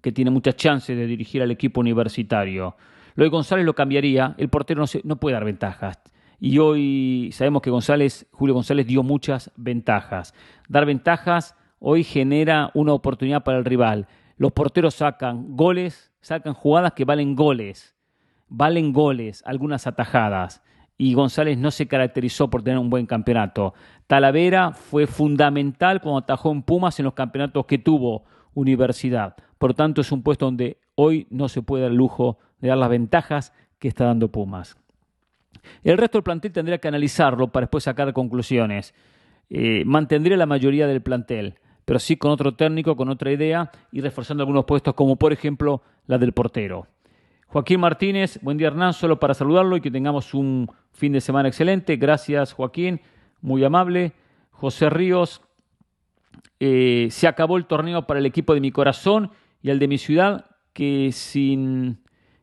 que 0.00 0.12
tiene 0.12 0.30
muchas 0.30 0.54
chances 0.54 0.96
de 0.96 1.04
dirigir 1.08 1.42
al 1.42 1.50
equipo 1.50 1.80
universitario. 1.80 2.76
Lo 3.16 3.24
de 3.24 3.30
González 3.30 3.66
lo 3.66 3.74
cambiaría, 3.74 4.36
el 4.38 4.48
portero 4.48 4.78
no, 4.78 4.86
se, 4.86 5.00
no 5.02 5.16
puede 5.16 5.34
dar 5.34 5.44
ventajas. 5.44 6.00
y 6.38 6.58
hoy 6.58 7.30
sabemos 7.32 7.60
que 7.60 7.70
González, 7.70 8.28
Julio 8.30 8.54
González 8.54 8.86
dio 8.86 9.02
muchas 9.02 9.50
ventajas. 9.56 10.32
Dar 10.68 10.86
ventajas 10.86 11.56
hoy 11.80 12.04
genera 12.04 12.70
una 12.74 12.92
oportunidad 12.92 13.42
para 13.42 13.58
el 13.58 13.64
rival. 13.64 14.06
Los 14.36 14.52
porteros 14.52 14.94
sacan 14.94 15.56
goles, 15.56 16.12
sacan 16.20 16.54
jugadas 16.54 16.92
que 16.92 17.04
valen 17.04 17.34
goles, 17.34 17.96
valen 18.48 18.92
goles, 18.92 19.42
algunas 19.44 19.88
atajadas. 19.88 20.62
Y 20.98 21.14
González 21.14 21.58
no 21.58 21.70
se 21.70 21.88
caracterizó 21.88 22.48
por 22.48 22.62
tener 22.62 22.78
un 22.78 22.90
buen 22.90 23.06
campeonato. 23.06 23.74
Talavera 24.06 24.72
fue 24.72 25.06
fundamental 25.06 26.00
cuando 26.00 26.18
atajó 26.18 26.52
en 26.52 26.62
Pumas 26.62 26.98
en 26.98 27.04
los 27.04 27.14
campeonatos 27.14 27.66
que 27.66 27.78
tuvo 27.78 28.24
Universidad. 28.54 29.34
Por 29.58 29.74
tanto, 29.74 30.00
es 30.00 30.12
un 30.12 30.22
puesto 30.22 30.44
donde 30.44 30.78
hoy 30.94 31.26
no 31.30 31.48
se 31.48 31.62
puede 31.62 31.82
dar 31.82 31.90
el 31.92 31.96
lujo 31.96 32.38
de 32.60 32.68
dar 32.68 32.78
las 32.78 32.90
ventajas 32.90 33.52
que 33.78 33.88
está 33.88 34.04
dando 34.04 34.28
Pumas. 34.28 34.76
El 35.82 35.98
resto 35.98 36.18
del 36.18 36.24
plantel 36.24 36.52
tendría 36.52 36.78
que 36.78 36.88
analizarlo 36.88 37.48
para 37.48 37.64
después 37.64 37.84
sacar 37.84 38.12
conclusiones. 38.12 38.94
Eh, 39.50 39.84
mantendría 39.84 40.36
la 40.36 40.46
mayoría 40.46 40.86
del 40.86 41.02
plantel, 41.02 41.54
pero 41.84 41.98
sí 41.98 42.16
con 42.16 42.30
otro 42.30 42.54
técnico, 42.54 42.96
con 42.96 43.08
otra 43.08 43.32
idea 43.32 43.70
y 43.90 44.00
reforzando 44.00 44.42
algunos 44.42 44.64
puestos, 44.64 44.94
como 44.94 45.16
por 45.16 45.32
ejemplo 45.32 45.82
la 46.06 46.18
del 46.18 46.32
portero. 46.32 46.86
Joaquín 47.52 47.80
Martínez, 47.80 48.38
buen 48.40 48.56
día 48.56 48.68
Hernán, 48.68 48.94
solo 48.94 49.20
para 49.20 49.34
saludarlo 49.34 49.76
y 49.76 49.82
que 49.82 49.90
tengamos 49.90 50.32
un 50.32 50.72
fin 50.90 51.12
de 51.12 51.20
semana 51.20 51.50
excelente. 51.50 51.96
Gracias 51.96 52.54
Joaquín, 52.54 53.02
muy 53.42 53.62
amable. 53.62 54.14
José 54.52 54.88
Ríos, 54.88 55.42
eh, 56.60 57.08
se 57.10 57.28
acabó 57.28 57.58
el 57.58 57.66
torneo 57.66 58.06
para 58.06 58.20
el 58.20 58.24
equipo 58.24 58.54
de 58.54 58.62
mi 58.62 58.72
corazón 58.72 59.32
y 59.60 59.68
el 59.68 59.78
de 59.78 59.86
mi 59.86 59.98
ciudad, 59.98 60.46
que 60.72 61.10
sin, 61.12 61.98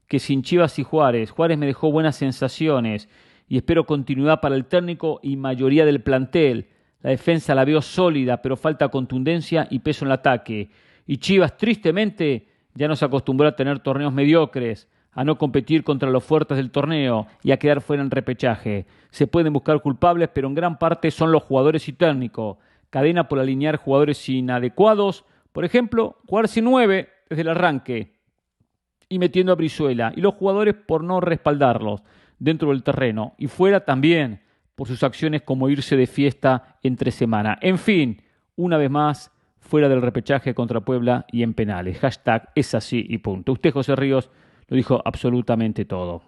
que 0.08 0.20
sin 0.20 0.44
Chivas 0.44 0.78
y 0.78 0.84
Juárez. 0.84 1.32
Juárez 1.32 1.58
me 1.58 1.66
dejó 1.66 1.92
buenas 1.92 2.16
sensaciones 2.16 3.10
y 3.48 3.58
espero 3.58 3.88
continuidad 3.88 4.42
para 4.42 4.54
el 4.54 4.66
técnico 4.66 5.20
y 5.24 5.38
mayoría 5.38 5.86
del 5.86 6.04
plantel. 6.04 6.68
La 7.02 7.10
defensa 7.10 7.56
la 7.56 7.66
veo 7.66 7.82
sólida, 7.82 8.44
pero 8.44 8.56
falta 8.56 8.90
contundencia 8.90 9.68
y 9.72 9.80
peso 9.80 10.06
en 10.06 10.10
el 10.10 10.20
ataque. 10.20 10.70
Y 11.08 11.18
Chivas, 11.18 11.58
tristemente, 11.58 12.48
ya 12.76 12.88
no 12.88 12.96
se 12.96 13.06
acostumbró 13.06 13.48
a 13.48 13.56
tener 13.56 13.80
torneos 13.80 14.14
mediocres, 14.14 14.88
a 15.12 15.24
no 15.24 15.38
competir 15.38 15.84
contra 15.84 16.10
los 16.10 16.24
fuertes 16.24 16.58
del 16.58 16.72
torneo 16.72 17.28
y 17.44 17.52
a 17.52 17.58
quedar 17.58 17.82
fuera 17.82 18.04
en 18.04 18.12
repechaje. 18.12 18.86
Se 19.10 19.28
pueden 19.28 19.54
buscar 19.54 19.82
culpables, 19.82 20.30
pero 20.34 20.48
en 20.48 20.56
gran 20.56 20.78
parte 20.78 21.12
son 21.12 21.32
los 21.32 21.44
jugadores 21.44 21.88
y 21.88 21.94
técnicos. 21.94 22.58
Cadena 22.90 23.28
por 23.28 23.40
alinear 23.40 23.78
jugadores 23.78 24.28
inadecuados, 24.30 25.26
por 25.52 25.66
ejemplo, 25.66 26.18
jugar 26.28 26.48
sin 26.48 26.66
nueve 26.66 27.10
desde 27.30 27.42
el 27.42 27.50
arranque 27.50 28.20
y 29.10 29.20
metiendo 29.20 29.52
a 29.52 29.56
Brizuela, 29.56 30.14
y 30.16 30.22
los 30.22 30.36
jugadores 30.36 30.76
por 30.76 31.04
no 31.04 31.20
respaldarlos 31.20 32.04
dentro 32.38 32.70
del 32.70 32.84
terreno 32.84 33.34
y 33.38 33.48
fuera 33.48 33.84
también 33.84 34.42
por 34.76 34.88
sus 34.88 35.04
acciones 35.04 35.42
como 35.42 35.68
irse 35.70 35.98
de 35.98 36.08
fiesta 36.08 36.78
entre 36.84 37.12
semana. 37.12 37.58
En 37.62 37.78
fin, 37.78 38.22
una 38.56 38.78
vez 38.78 38.90
más, 38.90 39.32
fuera 39.60 39.90
del 39.90 40.02
repechaje 40.02 40.54
contra 40.54 40.82
Puebla 40.82 41.26
y 41.32 41.44
en 41.44 41.54
penales. 41.54 42.00
Hashtag 42.00 42.50
es 42.56 42.74
así 42.74 43.06
y 43.10 43.18
punto. 43.18 43.52
Usted, 43.52 43.72
José 43.72 43.96
Ríos, 43.96 44.30
lo 44.70 44.78
dijo 44.78 45.02
absolutamente 45.04 45.86
todo. 45.86 46.22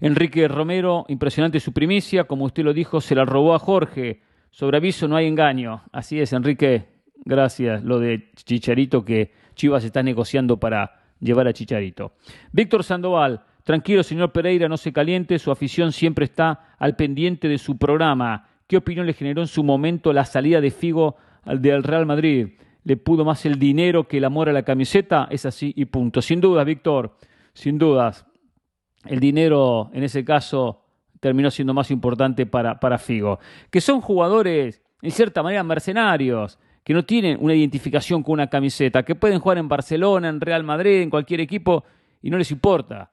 Enrique 0.00 0.48
Romero, 0.48 1.04
impresionante 1.08 1.60
su 1.60 1.72
primicia, 1.72 2.24
como 2.24 2.46
usted 2.46 2.64
lo 2.64 2.72
dijo, 2.72 3.00
se 3.00 3.14
la 3.14 3.26
robó 3.26 3.54
a 3.54 3.58
Jorge. 3.58 4.22
Sobre 4.50 4.78
aviso 4.78 5.06
no 5.06 5.16
hay 5.16 5.26
engaño. 5.26 5.82
Así 5.92 6.18
es, 6.18 6.32
Enrique, 6.32 6.88
gracias. 7.24 7.84
Lo 7.84 7.98
de 8.00 8.30
Chicharito 8.34 9.04
que 9.04 9.32
Chivas 9.54 9.84
está 9.84 10.02
negociando 10.02 10.58
para 10.58 11.02
llevar 11.20 11.46
a 11.46 11.52
Chicharito. 11.52 12.12
Víctor 12.50 12.82
Sandoval, 12.82 13.44
tranquilo 13.62 14.02
señor 14.02 14.32
Pereira, 14.32 14.68
no 14.68 14.78
se 14.78 14.92
caliente, 14.92 15.38
su 15.38 15.50
afición 15.50 15.92
siempre 15.92 16.24
está 16.24 16.74
al 16.78 16.96
pendiente 16.96 17.48
de 17.48 17.58
su 17.58 17.76
programa. 17.76 18.48
¿Qué 18.66 18.78
opinión 18.78 19.06
le 19.06 19.12
generó 19.12 19.42
en 19.42 19.48
su 19.48 19.62
momento 19.62 20.14
la 20.14 20.24
salida 20.24 20.62
de 20.62 20.70
Figo 20.70 21.16
del 21.44 21.82
Real 21.82 22.06
Madrid? 22.06 22.48
¿Le 22.84 22.96
pudo 22.96 23.24
más 23.24 23.44
el 23.46 23.58
dinero 23.58 24.08
que 24.08 24.18
el 24.18 24.24
amor 24.24 24.48
a 24.48 24.52
la 24.52 24.62
camiseta? 24.62 25.28
Es 25.30 25.46
así 25.46 25.72
y 25.76 25.84
punto. 25.84 26.22
Sin 26.22 26.40
dudas, 26.40 26.64
Víctor, 26.64 27.16
sin 27.52 27.78
dudas. 27.78 28.26
El 29.04 29.20
dinero, 29.20 29.90
en 29.92 30.02
ese 30.02 30.24
caso, 30.24 30.82
terminó 31.20 31.50
siendo 31.50 31.74
más 31.74 31.90
importante 31.90 32.46
para, 32.46 32.98
Figo. 32.98 33.38
Que 33.70 33.80
son 33.80 34.00
jugadores, 34.00 34.82
en 35.02 35.10
cierta 35.10 35.42
manera, 35.42 35.62
mercenarios 35.62 36.58
que 36.82 36.94
no 36.94 37.04
tienen 37.04 37.38
una 37.40 37.54
identificación 37.54 38.22
con 38.22 38.32
una 38.34 38.48
camiseta, 38.48 39.02
que 39.02 39.14
pueden 39.14 39.38
jugar 39.38 39.58
en 39.58 39.68
Barcelona, 39.68 40.28
en 40.28 40.40
Real 40.40 40.64
Madrid, 40.64 41.02
en 41.02 41.10
cualquier 41.10 41.40
equipo 41.40 41.84
y 42.22 42.30
no 42.30 42.38
les 42.38 42.50
importa. 42.50 43.12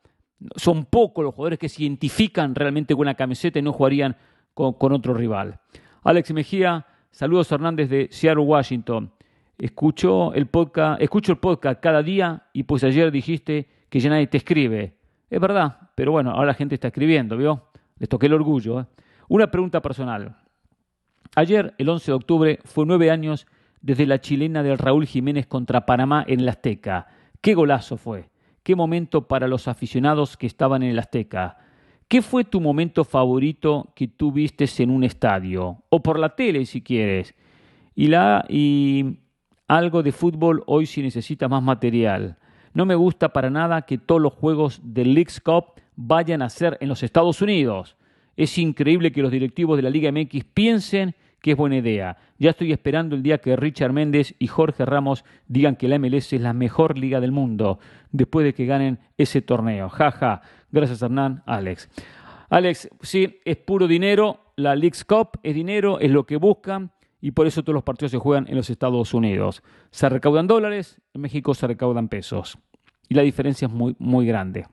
Son 0.55 0.85
pocos 0.85 1.23
los 1.23 1.35
jugadores 1.35 1.59
que 1.59 1.69
se 1.69 1.83
identifican 1.83 2.55
realmente 2.55 2.93
con 2.93 3.01
una 3.01 3.15
camiseta 3.15 3.59
y 3.59 3.61
no 3.61 3.73
jugarían 3.73 4.15
con, 4.53 4.91
otro 4.91 5.13
rival. 5.13 5.59
Alex 6.03 6.31
Mejía, 6.31 6.85
saludos 7.11 7.51
Hernández 7.51 7.89
de 7.89 8.07
Seattle, 8.11 8.43
Washington. 8.43 9.11
Escucho 9.57 10.33
el, 10.33 10.47
podcast, 10.47 11.01
escucho 11.01 11.31
el 11.31 11.39
podcast 11.39 11.79
cada 11.81 12.03
día 12.03 12.43
y 12.53 12.63
pues 12.63 12.83
ayer 12.83 13.11
dijiste 13.11 13.67
que 13.89 13.99
ya 13.99 14.09
nadie 14.09 14.27
te 14.27 14.37
escribe. 14.37 14.95
Es 15.29 15.39
verdad, 15.39 15.89
pero 15.95 16.11
bueno, 16.11 16.31
ahora 16.31 16.47
la 16.47 16.53
gente 16.53 16.75
está 16.75 16.89
escribiendo, 16.89 17.35
¿vio? 17.37 17.69
Les 17.97 18.07
toqué 18.07 18.27
el 18.27 18.33
orgullo. 18.33 18.81
¿eh? 18.81 18.85
Una 19.27 19.49
pregunta 19.49 19.81
personal. 19.81 20.37
Ayer, 21.35 21.73
el 21.77 21.89
11 21.89 22.11
de 22.11 22.15
octubre, 22.15 22.59
fue 22.65 22.85
nueve 22.85 23.11
años 23.11 23.47
desde 23.81 24.05
la 24.05 24.21
chilena 24.21 24.63
del 24.63 24.77
Raúl 24.77 25.05
Jiménez 25.05 25.47
contra 25.47 25.85
Panamá 25.85 26.23
en 26.27 26.39
el 26.39 26.49
Azteca. 26.49 27.07
Qué 27.41 27.53
golazo 27.53 27.97
fue. 27.97 28.29
Qué 28.63 28.75
momento 28.75 29.27
para 29.27 29.47
los 29.47 29.67
aficionados 29.67 30.37
que 30.37 30.47
estaban 30.47 30.83
en 30.83 30.91
el 30.91 30.99
Azteca. 30.99 31.57
¿Qué 32.07 32.21
fue 32.21 32.43
tu 32.43 32.61
momento 32.61 33.03
favorito 33.03 33.91
que 33.95 34.07
tú 34.07 34.31
vistes 34.31 34.79
en 34.79 34.91
un 34.91 35.03
estadio? 35.03 35.83
O 35.89 36.01
por 36.01 36.19
la 36.19 36.35
tele, 36.35 36.65
si 36.65 36.81
quieres. 36.81 37.35
Y, 37.95 38.07
la, 38.07 38.45
algo 39.67 40.03
de 40.03 40.11
fútbol 40.11 40.63
hoy 40.65 40.85
si 40.85 41.01
necesita 41.01 41.47
más 41.47 41.61
material. 41.61 42.37
No 42.73 42.85
me 42.85 42.95
gusta 42.95 43.29
para 43.29 43.49
nada 43.49 43.83
que 43.83 43.97
todos 43.97 44.21
los 44.21 44.33
juegos 44.33 44.79
del 44.83 45.13
Leagues 45.13 45.41
Cup 45.41 45.73
vayan 45.95 46.41
a 46.41 46.49
ser 46.49 46.77
en 46.79 46.89
los 46.89 47.03
Estados 47.03 47.41
Unidos. 47.41 47.97
Es 48.35 48.57
increíble 48.57 49.11
que 49.11 49.21
los 49.21 49.31
directivos 49.31 49.77
de 49.77 49.83
la 49.83 49.89
Liga 49.89 50.11
MX 50.11 50.43
piensen 50.53 51.15
que 51.41 51.51
es 51.51 51.57
buena 51.57 51.77
idea. 51.77 52.17
Ya 52.39 52.51
estoy 52.51 52.71
esperando 52.71 53.15
el 53.15 53.23
día 53.23 53.39
que 53.39 53.55
Richard 53.55 53.93
Méndez 53.93 54.35
y 54.39 54.47
Jorge 54.47 54.85
Ramos 54.85 55.25
digan 55.47 55.75
que 55.75 55.87
la 55.87 55.97
MLS 55.99 56.33
es 56.33 56.41
la 56.41 56.53
mejor 56.53 56.97
liga 56.97 57.19
del 57.19 57.31
mundo 57.31 57.79
después 58.11 58.45
de 58.45 58.53
que 58.53 58.65
ganen 58.65 58.99
ese 59.17 59.41
torneo. 59.41 59.89
Jaja. 59.89 60.17
Ja. 60.17 60.41
Gracias 60.71 61.01
Hernán, 61.01 61.43
Alex. 61.45 61.89
Alex, 62.49 62.89
sí, 63.01 63.39
es 63.43 63.57
puro 63.57 63.87
dinero. 63.87 64.51
La 64.55 64.75
League's 64.75 65.03
Cup 65.03 65.39
es 65.43 65.53
dinero, 65.53 65.99
es 65.99 66.11
lo 66.11 66.25
que 66.25 66.37
buscan 66.37 66.91
y 67.21 67.31
por 67.31 67.47
eso 67.47 67.63
todos 67.63 67.73
los 67.73 67.83
partidos 67.83 68.11
se 68.11 68.17
juegan 68.17 68.47
en 68.47 68.55
los 68.55 68.69
Estados 68.69 69.13
Unidos. 69.13 69.63
Se 69.91 70.07
recaudan 70.09 70.47
dólares, 70.47 71.01
en 71.13 71.21
México 71.21 71.53
se 71.53 71.67
recaudan 71.67 72.09
pesos. 72.09 72.57
Y 73.09 73.15
la 73.15 73.23
diferencia 73.23 73.67
es 73.67 73.73
muy, 73.73 73.95
muy 73.99 74.25
grande. 74.25 74.67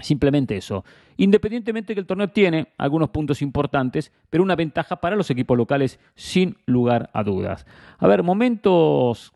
Simplemente 0.00 0.56
eso. 0.56 0.84
Independientemente 1.16 1.94
que 1.94 2.00
el 2.00 2.06
torneo 2.06 2.28
tiene 2.28 2.68
algunos 2.78 3.10
puntos 3.10 3.42
importantes, 3.42 4.12
pero 4.30 4.44
una 4.44 4.54
ventaja 4.54 4.96
para 4.96 5.16
los 5.16 5.30
equipos 5.30 5.56
locales 5.56 5.98
sin 6.14 6.56
lugar 6.66 7.10
a 7.12 7.24
dudas. 7.24 7.66
A 7.98 8.06
ver, 8.06 8.22
momentos 8.22 9.32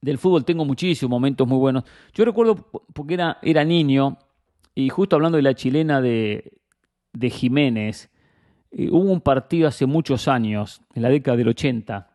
del 0.00 0.18
fútbol 0.18 0.44
tengo 0.44 0.64
muchísimos 0.64 1.10
momentos 1.10 1.46
muy 1.46 1.58
buenos. 1.58 1.84
Yo 2.12 2.24
recuerdo 2.24 2.56
porque 2.92 3.14
era, 3.14 3.38
era 3.42 3.64
niño 3.64 4.18
y 4.74 4.88
justo 4.90 5.16
hablando 5.16 5.36
de 5.36 5.42
la 5.42 5.54
chilena 5.54 6.00
de, 6.00 6.52
de 7.12 7.30
Jiménez, 7.30 8.10
eh, 8.72 8.88
hubo 8.90 9.10
un 9.10 9.20
partido 9.20 9.68
hace 9.68 9.86
muchos 9.86 10.28
años, 10.28 10.82
en 10.94 11.02
la 11.02 11.08
década 11.08 11.36
del 11.36 11.48
80. 11.48 12.08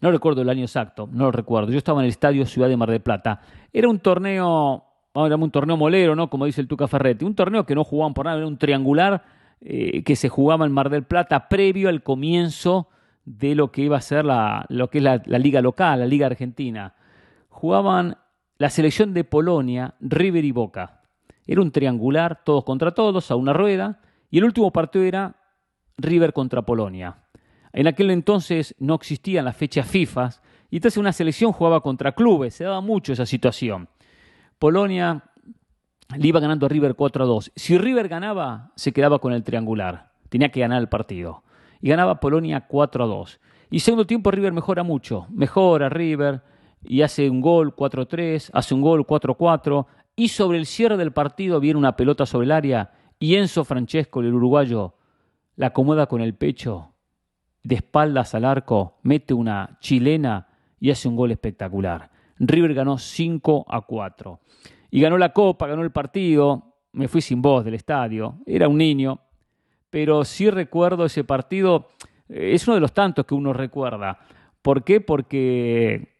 No 0.00 0.10
recuerdo 0.10 0.42
el 0.42 0.48
año 0.48 0.62
exacto, 0.62 1.08
no 1.12 1.26
lo 1.26 1.32
recuerdo. 1.32 1.70
Yo 1.70 1.78
estaba 1.78 2.00
en 2.00 2.04
el 2.04 2.10
estadio 2.10 2.44
Ciudad 2.46 2.68
de 2.68 2.76
Mar 2.76 2.90
del 2.90 3.00
Plata. 3.00 3.40
Era 3.72 3.88
un 3.88 4.00
torneo 4.00 4.84
vamos 5.14 5.32
a 5.32 5.44
un 5.44 5.50
torneo 5.50 5.76
molero, 5.76 6.16
¿no? 6.16 6.30
Como 6.30 6.46
dice 6.46 6.60
el 6.60 6.68
Tuca 6.68 6.88
Ferretti. 6.88 7.24
Un 7.24 7.34
torneo 7.34 7.66
que 7.66 7.74
no 7.74 7.84
jugaban 7.84 8.14
por 8.14 8.26
nada, 8.26 8.38
era 8.38 8.46
un 8.46 8.58
triangular 8.58 9.22
eh, 9.60 10.02
que 10.04 10.16
se 10.16 10.28
jugaba 10.28 10.64
en 10.66 10.72
Mar 10.72 10.90
del 10.90 11.04
Plata 11.04 11.48
previo 11.48 11.88
al 11.88 12.02
comienzo 12.02 12.88
de 13.24 13.54
lo 13.54 13.70
que 13.70 13.82
iba 13.82 13.96
a 13.96 14.00
ser 14.00 14.24
la, 14.24 14.66
lo 14.68 14.90
que 14.90 14.98
es 14.98 15.04
la, 15.04 15.16
liga 15.38 15.60
local, 15.60 16.00
la 16.00 16.06
liga 16.06 16.26
argentina. 16.26 16.94
Jugaban 17.48 18.16
la 18.58 18.70
selección 18.70 19.14
de 19.14 19.24
Polonia, 19.24 19.94
River 20.00 20.44
y 20.44 20.52
Boca. 20.52 21.02
Era 21.46 21.60
un 21.60 21.70
triangular, 21.70 22.42
todos 22.44 22.64
contra 22.64 22.92
todos, 22.92 23.30
a 23.30 23.36
una 23.36 23.52
rueda, 23.52 24.00
y 24.32 24.38
el 24.38 24.44
último 24.44 24.72
partido 24.72 25.04
era 25.04 25.36
River 25.98 26.32
contra 26.32 26.62
Polonia. 26.62 27.18
En 27.74 27.86
aquel 27.86 28.10
entonces 28.10 28.74
no 28.78 28.94
existían 28.94 29.44
las 29.44 29.56
fechas 29.56 29.86
FIFA, 29.86 30.30
y 30.70 30.76
entonces 30.76 30.96
una 30.96 31.12
selección 31.12 31.52
jugaba 31.52 31.82
contra 31.82 32.12
clubes, 32.12 32.54
se 32.54 32.64
daba 32.64 32.80
mucho 32.80 33.12
esa 33.12 33.26
situación. 33.26 33.90
Polonia 34.58 35.22
le 36.16 36.28
iba 36.28 36.40
ganando 36.40 36.64
a 36.64 36.68
River 36.70 36.94
4 36.94 37.24
a 37.24 37.26
2. 37.26 37.52
Si 37.54 37.76
River 37.76 38.08
ganaba, 38.08 38.72
se 38.74 38.92
quedaba 38.92 39.18
con 39.18 39.34
el 39.34 39.44
triangular. 39.44 40.12
Tenía 40.30 40.48
que 40.48 40.60
ganar 40.60 40.80
el 40.80 40.88
partido. 40.88 41.44
Y 41.82 41.90
ganaba 41.90 42.18
Polonia 42.18 42.66
4 42.66 43.04
a 43.04 43.06
2. 43.06 43.38
Y 43.70 43.80
segundo 43.80 44.06
tiempo 44.06 44.30
River 44.30 44.54
mejora 44.54 44.82
mucho. 44.82 45.26
Mejora 45.28 45.90
River 45.90 46.42
y 46.82 47.02
hace 47.02 47.28
un 47.28 47.42
gol 47.42 47.76
4-3, 47.76 48.48
hace 48.54 48.74
un 48.74 48.80
gol 48.80 49.06
4-4. 49.06 49.86
Y 50.16 50.28
sobre 50.28 50.56
el 50.56 50.64
cierre 50.64 50.96
del 50.96 51.12
partido 51.12 51.60
viene 51.60 51.78
una 51.78 51.96
pelota 51.96 52.24
sobre 52.24 52.46
el 52.46 52.52
área 52.52 52.92
y 53.22 53.36
Enzo 53.36 53.64
Francesco, 53.64 54.18
el 54.18 54.34
uruguayo, 54.34 54.94
la 55.54 55.68
acomoda 55.68 56.08
con 56.08 56.22
el 56.22 56.34
pecho, 56.34 56.92
de 57.62 57.76
espaldas 57.76 58.34
al 58.34 58.44
arco, 58.44 58.98
mete 59.04 59.32
una 59.32 59.78
chilena 59.80 60.48
y 60.80 60.90
hace 60.90 61.06
un 61.06 61.14
gol 61.14 61.30
espectacular. 61.30 62.10
River 62.40 62.74
ganó 62.74 62.98
5 62.98 63.66
a 63.68 63.82
4. 63.82 64.40
Y 64.90 65.00
ganó 65.00 65.18
la 65.18 65.32
copa, 65.32 65.68
ganó 65.68 65.82
el 65.82 65.92
partido. 65.92 66.74
Me 66.90 67.06
fui 67.06 67.20
sin 67.20 67.40
voz 67.40 67.64
del 67.64 67.74
estadio. 67.74 68.38
Era 68.44 68.66
un 68.66 68.78
niño. 68.78 69.20
Pero 69.88 70.24
sí 70.24 70.50
recuerdo 70.50 71.04
ese 71.04 71.22
partido. 71.22 71.90
Eh, 72.28 72.54
Es 72.54 72.66
uno 72.66 72.74
de 72.74 72.80
los 72.80 72.92
tantos 72.92 73.24
que 73.24 73.36
uno 73.36 73.52
recuerda. 73.52 74.18
¿Por 74.62 74.82
qué? 74.82 75.00
Porque 75.00 76.16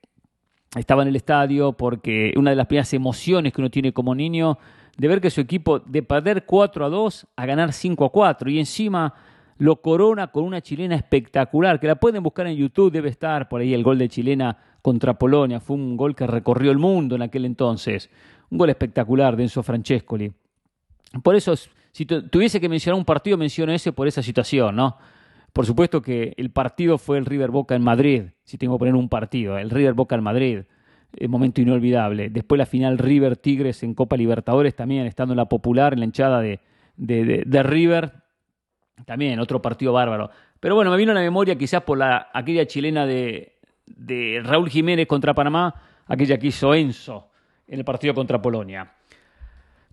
estaba 0.77 1.03
en 1.03 1.09
el 1.09 1.17
estadio, 1.17 1.73
porque 1.73 2.33
una 2.37 2.51
de 2.51 2.57
las 2.57 2.69
primeras 2.69 2.95
emociones 2.95 3.53
que 3.53 3.61
uno 3.61 3.71
tiene 3.71 3.93
como 3.93 4.15
niño 4.15 4.57
de 4.97 5.09
ver 5.09 5.21
que 5.21 5.31
su 5.31 5.41
equipo 5.41 5.79
de 5.81 6.03
perder 6.03 6.45
4 6.45 6.85
a 6.85 6.89
2 6.89 7.27
a 7.37 7.47
ganar 7.47 7.73
5 7.73 8.05
a 8.05 8.11
4 8.13 8.51
y 8.51 8.59
encima 8.59 9.15
lo 9.59 9.77
corona 9.81 10.27
con 10.29 10.45
una 10.45 10.61
chilena 10.61 10.97
espectacular, 10.97 11.79
que 11.79 11.87
la 11.87 11.95
pueden 11.97 12.23
buscar 12.23 12.47
en 12.47 12.57
YouTube, 12.57 12.91
debe 12.93 13.09
estar 13.09 13.49
por 13.49 13.61
ahí 13.61 13.73
el 13.75 13.83
gol 13.85 13.99
de 13.99 14.09
chilena 14.09 14.57
contra 14.83 15.15
Polonia, 15.19 15.61
fue 15.61 15.77
un 15.77 15.97
gol 15.97 16.15
que 16.17 16.27
recorrió 16.27 16.73
el 16.73 16.79
mundo 16.79 17.15
en 17.15 17.23
aquel 17.23 17.45
entonces, 17.45 18.11
un 18.51 18.59
gol 18.59 18.71
espectacular 18.71 19.37
de 19.37 19.45
Enzo 19.45 19.63
Francescoli. 19.63 20.33
Por 21.23 21.37
eso, 21.37 21.55
si 21.93 22.07
tu- 22.07 22.29
tuviese 22.29 22.61
que 22.61 22.69
mencionar 22.69 22.99
un 22.99 23.05
partido, 23.05 23.37
menciono 23.37 23.73
ese 23.73 23.93
por 23.93 24.09
esa 24.09 24.23
situación, 24.23 24.75
¿no? 24.75 24.97
Por 25.53 25.67
supuesto 25.67 26.03
que 26.03 26.33
el 26.37 26.51
partido 26.51 26.99
fue 26.99 27.19
el 27.19 27.27
River 27.27 27.51
Boca 27.51 27.75
en 27.77 27.83
Madrid, 27.83 28.23
si 28.45 28.59
tengo 28.59 28.75
que 28.77 28.81
poner 28.81 28.95
un 28.97 29.09
partido, 29.09 29.59
el 29.59 29.71
River 29.71 29.93
Boca 29.95 30.17
en 30.17 30.23
Madrid, 30.25 30.61
eh, 31.17 31.29
momento 31.29 31.61
inolvidable. 31.61 32.31
Después 32.31 32.59
la 32.59 32.67
final 32.67 32.99
River 32.99 33.37
Tigres 33.37 33.83
en 33.83 33.95
Copa 33.95 34.17
Libertadores 34.17 34.75
también, 34.75 35.07
estando 35.07 35.33
en 35.35 35.39
la 35.39 35.47
popular, 35.47 35.93
en 35.93 36.01
la 36.01 36.05
hinchada 36.07 36.41
de, 36.41 36.61
de- 36.97 37.63
River, 37.63 38.13
también 39.07 39.41
otro 39.41 39.61
partido 39.63 39.93
bárbaro. 39.93 40.31
Pero 40.61 40.75
bueno, 40.75 40.91
me 40.91 40.97
vino 40.97 41.13
a 41.13 41.15
la 41.15 41.21
memoria 41.23 41.57
quizás 41.57 41.83
por 41.83 41.99
la, 41.99 42.29
aquella 42.33 42.67
chilena 42.67 43.05
de, 43.07 43.59
de 43.87 44.41
Raúl 44.45 44.71
Jiménez 44.71 45.07
contra 45.07 45.35
Panamá, 45.35 45.75
aquella 46.07 46.39
que 46.39 46.49
hizo 46.49 46.75
Enzo 46.75 47.29
en 47.67 47.79
el 47.79 47.85
partido 47.85 48.15
contra 48.15 48.41
Polonia. 48.41 48.93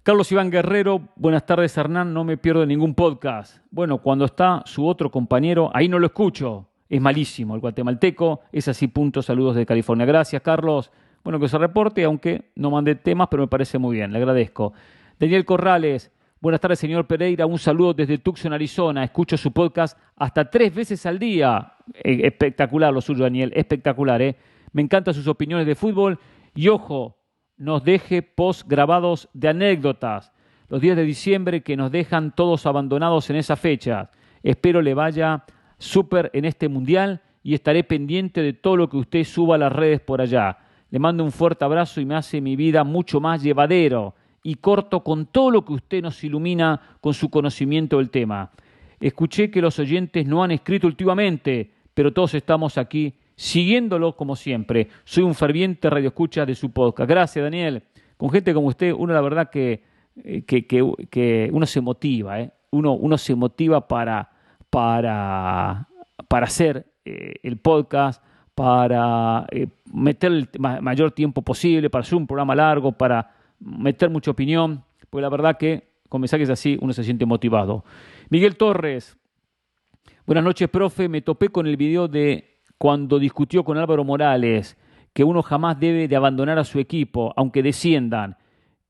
Carlos 0.04 0.32
Iván 0.32 0.50
Guerrero, 0.50 1.10
buenas 1.16 1.46
tardes 1.46 1.78
Hernán, 1.78 2.14
no 2.14 2.24
me 2.24 2.38
pierdo 2.38 2.66
ningún 2.66 2.96
podcast. 2.96 3.58
Bueno, 3.70 4.00
cuando 4.00 4.26
está 4.26 4.64
su 4.66 4.88
otro 4.88 5.12
compañero, 5.12 5.70
ahí 5.74 5.88
no 5.90 6.00
lo 6.00 6.08
escucho, 6.08 6.68
es 6.90 7.02
malísimo 7.02 7.54
el 7.54 7.62
guatemalteco, 7.62 8.42
es 8.52 8.68
así, 8.68 8.88
punto, 8.88 9.22
saludos 9.22 9.56
de 9.56 9.66
California. 9.66 10.06
Gracias 10.06 10.42
Carlos, 10.42 10.92
bueno 11.24 11.40
que 11.40 11.48
se 11.48 11.58
reporte, 11.58 12.04
aunque 12.04 12.52
no 12.56 12.72
mandé 12.72 12.96
temas, 12.96 13.28
pero 13.30 13.44
me 13.44 13.48
parece 13.48 13.78
muy 13.78 13.98
bien, 13.98 14.12
le 14.12 14.18
agradezco. 14.20 14.74
Daniel 15.20 15.46
Corrales, 15.46 16.12
buenas 16.40 16.62
tardes 16.62 16.80
señor 16.80 17.06
Pereira, 17.08 17.46
un 17.46 17.60
saludo 17.60 17.94
desde 17.94 18.18
Tucson, 18.18 18.54
Arizona, 18.54 19.04
escucho 19.04 19.38
su 19.38 19.52
podcast 19.52 19.98
hasta 20.16 20.50
tres 20.50 20.74
veces 20.74 21.06
al 21.06 21.20
día. 21.20 21.74
Eh, 21.94 22.22
espectacular 22.24 22.94
lo 22.94 23.02
suyo 23.02 23.24
Daniel, 23.24 23.52
espectacular, 23.56 24.22
¿eh? 24.22 24.36
Me 24.72 24.82
encantan 24.82 25.14
sus 25.14 25.28
opiniones 25.28 25.66
de 25.66 25.76
fútbol 25.76 26.20
y 26.56 26.68
ojo, 26.68 27.18
nos 27.58 27.84
deje 27.84 28.22
post 28.22 28.68
grabados 28.68 29.30
de 29.34 29.50
anécdotas. 29.50 30.32
Los 30.70 30.82
días 30.82 30.96
de 30.96 31.04
diciembre 31.04 31.62
que 31.62 31.76
nos 31.76 31.92
dejan 31.92 32.34
todos 32.36 32.66
abandonados 32.66 33.30
en 33.30 33.36
esa 33.36 33.56
fecha. 33.56 34.12
Espero 34.44 34.82
le 34.82 34.94
vaya 34.94 35.44
súper 35.78 36.30
en 36.34 36.46
este 36.46 36.70
mundial 36.70 37.22
y 37.44 37.56
estaré 37.56 37.84
pendiente 37.84 38.42
de 38.42 38.54
todo 38.54 38.78
lo 38.78 38.90
que 38.90 38.98
usted 38.98 39.24
suba 39.24 39.56
a 39.56 39.58
las 39.58 39.72
redes 39.72 40.00
por 40.00 40.22
allá. 40.22 40.58
Le 40.92 41.00
mando 41.00 41.24
un 41.24 41.32
fuerte 41.32 41.66
abrazo 41.66 42.02
y 42.02 42.06
me 42.06 42.16
hace 42.16 42.42
mi 42.42 42.56
vida 42.56 42.84
mucho 42.84 43.20
más 43.20 43.44
llevadero 43.44 44.16
y 44.44 44.56
corto 44.56 45.04
con 45.04 45.28
todo 45.28 45.52
lo 45.52 45.66
que 45.66 45.74
usted 45.74 46.02
nos 46.02 46.24
ilumina 46.24 46.98
con 47.02 47.14
su 47.14 47.30
conocimiento 47.30 47.98
del 47.98 48.10
tema. 48.10 48.52
Escuché 49.00 49.52
que 49.52 49.62
los 49.62 49.78
oyentes 49.80 50.26
no 50.26 50.44
han 50.44 50.52
escrito 50.52 50.88
últimamente, 50.88 51.72
pero 51.94 52.12
todos 52.12 52.34
estamos 52.34 52.78
aquí 52.78 53.14
siguiéndolo 53.36 54.16
como 54.16 54.36
siempre. 54.36 54.90
Soy 55.06 55.24
un 55.24 55.36
ferviente 55.36 55.90
radioescucha 55.90 56.46
de 56.46 56.56
su 56.56 56.72
podcast. 56.72 57.10
Gracias, 57.10 57.44
Daniel. 57.44 57.84
Con 58.18 58.30
gente 58.32 58.54
como 58.54 58.68
usted, 58.68 58.92
uno 58.92 59.14
la 59.14 59.22
verdad 59.22 59.50
que, 59.50 59.84
eh, 60.24 60.44
que, 60.44 61.50
uno 61.52 61.66
se 61.66 61.80
motiva, 61.80 62.42
¿eh? 62.42 62.52
uno, 62.72 62.94
uno 62.94 63.18
se 63.18 63.36
motiva 63.36 63.88
para, 63.88 64.30
para, 64.70 65.88
para 66.28 66.46
hacer 66.46 66.86
eh, 67.06 67.36
el 67.44 67.58
podcast, 67.58 68.22
para 68.60 69.46
eh, 69.52 69.68
meter 69.94 70.34
el 70.34 70.50
ma- 70.60 70.82
mayor 70.82 71.12
tiempo 71.12 71.42
posible, 71.42 71.90
para 71.90 72.02
hacer 72.02 72.18
un 72.18 72.28
programa 72.28 72.54
largo, 72.54 72.92
para 72.92 73.32
meter 73.62 74.10
mucha 74.10 74.32
opinión, 74.32 74.84
porque 75.10 75.22
la 75.22 75.30
verdad 75.30 75.56
que 75.58 75.88
con 76.10 76.20
mensajes 76.20 76.50
así 76.50 76.78
uno 76.82 76.92
se 76.92 77.06
siente 77.06 77.26
motivado. 77.26 77.86
Miguel 78.30 78.58
Torres, 78.58 79.16
Buenas 80.26 80.44
noches, 80.44 80.68
profe. 80.68 81.08
Me 81.08 81.22
topé 81.22 81.48
con 81.48 81.68
el 81.68 81.78
video 81.78 82.10
de 82.10 82.60
cuando 82.78 83.18
discutió 83.18 83.64
con 83.64 83.78
Álvaro 83.78 84.04
Morales 84.04 84.78
que 85.14 85.24
uno 85.24 85.42
jamás 85.42 85.80
debe 85.80 86.08
de 86.10 86.16
abandonar 86.18 86.60
a 86.60 86.66
su 86.66 86.80
equipo, 86.80 87.34
aunque 87.38 87.64
desciendan. 87.64 88.36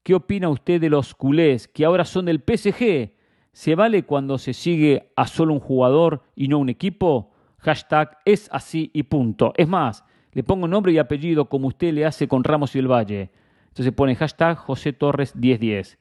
¿Qué 0.03 0.15
opina 0.15 0.49
usted 0.49 0.81
de 0.81 0.89
los 0.89 1.13
culés 1.13 1.67
que 1.67 1.85
ahora 1.85 2.05
son 2.05 2.25
del 2.25 2.41
PSG? 2.41 3.11
¿Se 3.53 3.75
vale 3.75 4.03
cuando 4.03 4.37
se 4.39 4.53
sigue 4.53 5.11
a 5.15 5.27
solo 5.27 5.53
un 5.53 5.59
jugador 5.59 6.23
y 6.35 6.47
no 6.47 6.57
un 6.57 6.69
equipo? 6.69 7.28
Hashtag 7.59 8.17
es 8.25 8.49
así 8.51 8.89
y 8.93 9.03
punto. 9.03 9.53
Es 9.55 9.67
más, 9.67 10.03
le 10.33 10.43
pongo 10.43 10.67
nombre 10.67 10.91
y 10.91 10.97
apellido 10.97 11.45
como 11.45 11.67
usted 11.67 11.93
le 11.93 12.05
hace 12.05 12.27
con 12.27 12.43
Ramos 12.43 12.75
y 12.75 12.79
el 12.79 12.87
Valle. 12.87 13.29
Entonces 13.67 13.93
pone 13.93 14.15
hashtag 14.15 14.57
José 14.57 14.93
Torres 14.93 15.35
1010. 15.35 15.99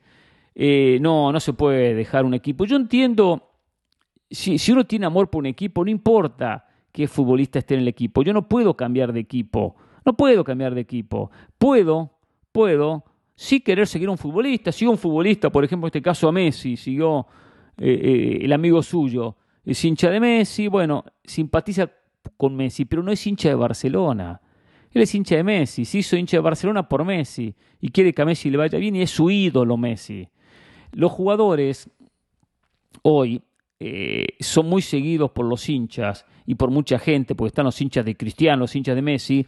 Eh, 0.55 0.99
no, 1.01 1.33
no 1.33 1.41
se 1.41 1.53
puede 1.53 1.95
dejar 1.95 2.25
un 2.25 2.35
equipo. 2.35 2.65
Yo 2.65 2.77
entiendo 2.77 3.49
si, 4.31 4.59
si 4.59 4.73
uno 4.73 4.85
tiene 4.85 5.07
amor 5.07 5.31
por 5.31 5.41
un 5.41 5.47
equipo, 5.47 5.85
no 5.85 5.91
importa 5.91 6.67
qué 6.93 7.07
futbolista 7.07 7.59
esté 7.59 7.75
en 7.75 7.81
el 7.81 7.89
equipo. 7.89 8.23
Yo 8.23 8.33
no 8.33 8.49
puedo 8.49 8.75
cambiar 8.77 9.13
de 9.13 9.21
equipo. 9.21 9.77
No 10.05 10.17
puedo 10.17 10.45
cambiar 10.45 10.75
de 10.75 10.81
equipo. 10.81 11.31
Puedo, 11.59 12.11
puedo, 12.53 13.05
sí 13.35 13.61
querer 13.61 13.87
seguir 13.87 14.09
a 14.09 14.13
un 14.13 14.19
futbolista. 14.19 14.73
Sigo 14.73 14.91
un 14.91 14.99
futbolista, 14.99 15.51
por 15.51 15.65
ejemplo, 15.65 15.87
en 15.87 15.89
este 15.89 16.03
caso 16.03 16.29
a 16.29 16.33
Messi, 16.33 16.77
siguió 16.77 17.27
eh, 17.77 18.01
eh, 18.03 18.39
el 18.43 18.53
amigo 18.53 18.83
suyo. 18.83 19.37
Es 19.69 19.85
hincha 19.85 20.09
de 20.09 20.19
Messi, 20.19 20.67
bueno, 20.67 21.05
simpatiza 21.25 21.91
con 22.39 22.57
Messi, 22.57 22.87
pero 22.87 23.03
no 23.03 23.13
es 23.13 23.27
hincha 23.27 23.51
de 23.51 23.55
Barcelona. 23.55 24.41
Él 24.91 25.03
es 25.03 25.15
hincha 25.15 25.37
de 25.37 25.45
Messi, 25.45 25.85
se 25.85 25.99
hizo 25.99 26.17
hincha 26.17 26.39
de 26.39 26.41
Barcelona 26.41 26.89
por 26.89 27.05
Messi 27.05 27.55
y 27.79 27.91
quiere 27.91 28.15
que 28.15 28.23
a 28.23 28.25
Messi 28.25 28.49
le 28.49 28.57
vaya 28.57 28.79
bien 28.79 28.97
y 28.97 29.03
es 29.03 29.11
su 29.11 29.29
ídolo 29.29 29.77
Messi. 29.77 30.27
Los 30.93 31.13
jugadores 31.13 31.91
hoy 33.03 33.43
eh, 33.79 34.29
son 34.41 34.71
muy 34.71 34.81
seguidos 34.81 35.33
por 35.33 35.45
los 35.45 35.69
hinchas 35.69 36.25
y 36.47 36.55
por 36.55 36.71
mucha 36.71 36.99
gente, 36.99 37.35
porque 37.35 37.49
están 37.49 37.67
los 37.67 37.79
hinchas 37.79 38.07
de 38.07 38.17
Cristiano, 38.17 38.61
los 38.61 38.75
hinchas 38.75 38.97
de 38.97 39.03
Messi, 39.03 39.47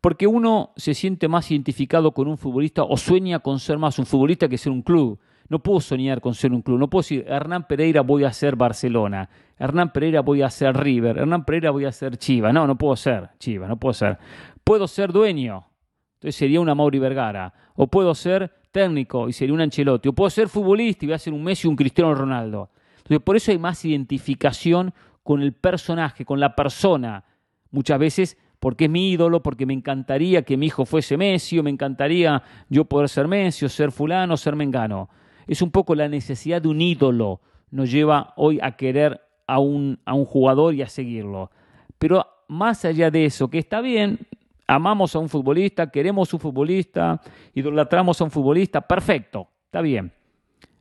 porque 0.00 0.26
uno 0.26 0.72
se 0.76 0.94
siente 0.94 1.28
más 1.28 1.50
identificado 1.50 2.12
con 2.12 2.28
un 2.28 2.38
futbolista 2.38 2.82
o 2.82 2.96
sueña 2.96 3.40
con 3.40 3.60
ser 3.60 3.76
más 3.76 3.98
un 3.98 4.06
futbolista 4.06 4.48
que 4.48 4.56
ser 4.56 4.72
un 4.72 4.80
club. 4.80 5.20
No 5.50 5.58
puedo 5.58 5.80
soñar 5.80 6.20
con 6.20 6.34
ser 6.34 6.52
un 6.52 6.62
club, 6.62 6.78
no 6.78 6.88
puedo 6.88 7.02
decir, 7.02 7.24
Hernán 7.26 7.66
Pereira 7.66 8.02
voy 8.02 8.22
a 8.22 8.32
ser 8.32 8.54
Barcelona, 8.54 9.28
Hernán 9.58 9.92
Pereira 9.92 10.20
voy 10.20 10.42
a 10.42 10.48
ser 10.48 10.76
River, 10.76 11.18
Hernán 11.18 11.44
Pereira 11.44 11.72
voy 11.72 11.84
a 11.84 11.92
ser 11.92 12.16
Chiva. 12.16 12.52
No, 12.52 12.68
no 12.68 12.78
puedo 12.78 12.94
ser 12.94 13.30
Chiva, 13.38 13.66
no 13.66 13.76
puedo 13.76 13.92
ser. 13.92 14.16
Puedo 14.62 14.86
ser 14.86 15.12
dueño, 15.12 15.66
entonces 16.14 16.36
sería 16.36 16.60
una 16.60 16.74
Mauri 16.74 17.00
Vergara. 17.00 17.52
O 17.74 17.88
puedo 17.88 18.14
ser 18.14 18.52
técnico 18.70 19.28
y 19.28 19.32
sería 19.32 19.52
un 19.52 19.60
Ancelotti. 19.60 20.08
O 20.08 20.12
puedo 20.12 20.30
ser 20.30 20.48
futbolista 20.48 21.04
y 21.04 21.08
voy 21.08 21.14
a 21.14 21.18
ser 21.18 21.32
un 21.32 21.42
Messi 21.42 21.66
un 21.66 21.74
Cristiano 21.74 22.14
Ronaldo. 22.14 22.70
Entonces 22.98 23.20
por 23.20 23.34
eso 23.34 23.50
hay 23.50 23.58
más 23.58 23.84
identificación 23.84 24.94
con 25.24 25.42
el 25.42 25.52
personaje, 25.52 26.24
con 26.24 26.38
la 26.38 26.54
persona. 26.54 27.24
Muchas 27.72 27.98
veces 27.98 28.38
porque 28.60 28.84
es 28.84 28.90
mi 28.90 29.10
ídolo, 29.10 29.42
porque 29.42 29.66
me 29.66 29.72
encantaría 29.72 30.42
que 30.42 30.56
mi 30.56 30.66
hijo 30.66 30.84
fuese 30.84 31.16
Messi, 31.16 31.58
o 31.58 31.62
me 31.62 31.70
encantaría 31.70 32.42
yo 32.68 32.84
poder 32.84 33.08
ser 33.08 33.26
Messi, 33.26 33.64
o 33.64 33.68
ser 33.68 33.90
fulano, 33.90 34.34
o 34.34 34.36
ser 34.36 34.54
Mengano. 34.54 35.08
Es 35.46 35.62
un 35.62 35.70
poco 35.70 35.94
la 35.94 36.08
necesidad 36.08 36.62
de 36.62 36.68
un 36.68 36.80
ídolo 36.80 37.40
nos 37.70 37.90
lleva 37.90 38.32
hoy 38.36 38.58
a 38.62 38.72
querer 38.72 39.20
a 39.46 39.58
un, 39.58 40.00
a 40.04 40.14
un 40.14 40.24
jugador 40.24 40.74
y 40.74 40.82
a 40.82 40.88
seguirlo. 40.88 41.50
Pero 41.98 42.26
más 42.48 42.84
allá 42.84 43.10
de 43.10 43.24
eso, 43.24 43.48
que 43.48 43.58
está 43.58 43.80
bien, 43.80 44.18
amamos 44.66 45.14
a 45.14 45.18
un 45.18 45.28
futbolista, 45.28 45.90
queremos 45.90 46.32
un 46.32 46.40
futbolista, 46.40 47.20
idolatramos 47.54 48.20
a 48.20 48.24
un 48.24 48.30
futbolista, 48.30 48.80
perfecto, 48.80 49.48
está 49.66 49.80
bien. 49.80 50.12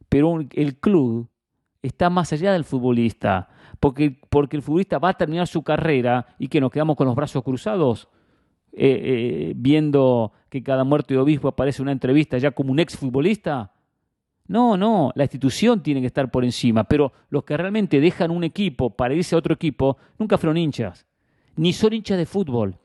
Pero 0.07 0.39
el 0.39 0.79
club 0.79 1.27
está 1.81 2.09
más 2.09 2.31
allá 2.33 2.53
del 2.53 2.63
futbolista, 2.63 3.49
porque, 3.79 4.19
porque 4.29 4.57
el 4.57 4.63
futbolista 4.63 4.99
va 4.99 5.09
a 5.09 5.17
terminar 5.17 5.47
su 5.47 5.63
carrera 5.63 6.27
y 6.37 6.47
que 6.47 6.61
nos 6.61 6.71
quedamos 6.71 6.95
con 6.95 7.07
los 7.07 7.15
brazos 7.15 7.43
cruzados, 7.43 8.07
eh, 8.71 9.01
eh, 9.03 9.53
viendo 9.55 10.33
que 10.49 10.61
cada 10.61 10.83
muerto 10.83 11.13
de 11.13 11.19
obispo 11.19 11.47
aparece 11.47 11.81
una 11.81 11.91
entrevista 11.91 12.37
ya 12.37 12.51
como 12.51 12.71
un 12.71 12.79
exfutbolista. 12.79 13.71
No, 14.49 14.75
no, 14.75 15.11
la 15.13 15.25
institución 15.25 15.83
tiene 15.83 16.01
que 16.01 16.07
estar 16.07 16.31
por 16.31 16.43
encima, 16.43 16.83
pero 16.83 17.13
los 17.29 17.43
que 17.43 17.55
realmente 17.55 17.99
dejan 17.99 18.31
un 18.31 18.43
equipo 18.43 18.89
para 18.89 19.13
irse 19.13 19.35
a 19.35 19.37
otro 19.37 19.53
equipo 19.53 19.97
nunca 20.17 20.39
fueron 20.39 20.57
hinchas, 20.57 21.05
ni 21.55 21.71
son 21.71 21.93
hinchas 21.93 22.17
de 22.17 22.25
fútbol. 22.25 22.75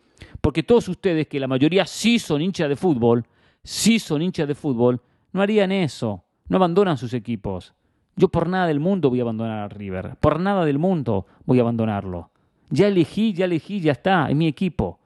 Porque 0.43 0.63
todos 0.63 0.87
ustedes, 0.89 1.27
que 1.27 1.41
la 1.41 1.49
mayoría 1.49 1.87
sí 1.87 2.19
son 2.19 2.43
hinchas 2.43 2.69
de 2.69 2.77
fútbol, 2.77 3.25
sí 3.63 3.99
son 3.99 4.21
hinchas 4.21 4.47
de 4.47 4.55
fútbol, 4.55 5.01
no 5.33 5.41
harían 5.41 5.73
eso, 5.73 6.23
no 6.49 6.59
abandonan 6.59 6.99
sus 6.99 7.15
equipos. 7.15 7.73
Yo 8.15 8.29
por 8.29 8.47
nada 8.47 8.67
del 8.67 8.79
mundo 8.79 9.09
voy 9.09 9.21
a 9.21 9.23
abandonar 9.23 9.61
a 9.61 9.69
River. 9.69 10.17
Por 10.21 10.41
nada 10.41 10.67
del 10.67 10.79
mundo 10.79 11.27
voy 11.47 11.61
a 11.61 11.63
abandonarlo. 11.63 12.31
Ya 12.69 12.89
elegí, 12.89 13.33
ya 13.33 13.47
elegí, 13.47 13.81
ya 13.81 13.93
está, 13.93 14.29
es 14.29 14.37
mi 14.37 14.49
equipo. 14.49 15.01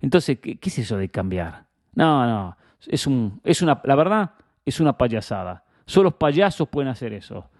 Entonces, 0.00 0.40
¿qué, 0.40 0.56
qué 0.56 0.70
es 0.70 0.78
eso 0.80 0.96
de 0.96 1.08
cambiar? 1.08 1.66
No, 1.94 2.26
no, 2.26 2.56
es, 2.88 3.06
un, 3.06 3.40
es 3.44 3.62
una, 3.62 3.80
la 3.84 3.94
verdad, 3.94 4.32
es 4.64 4.80
una 4.80 4.98
payasada. 4.98 5.62
Solo 5.90 6.04
los 6.04 6.14
payasos 6.14 6.68
pueden 6.68 6.88
hacer 6.88 7.12
eso. 7.12 7.50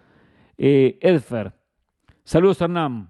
Eh, 0.57 0.97
Edfer, 1.01 1.51
saludos 2.23 2.61
Hernán. 2.61 3.09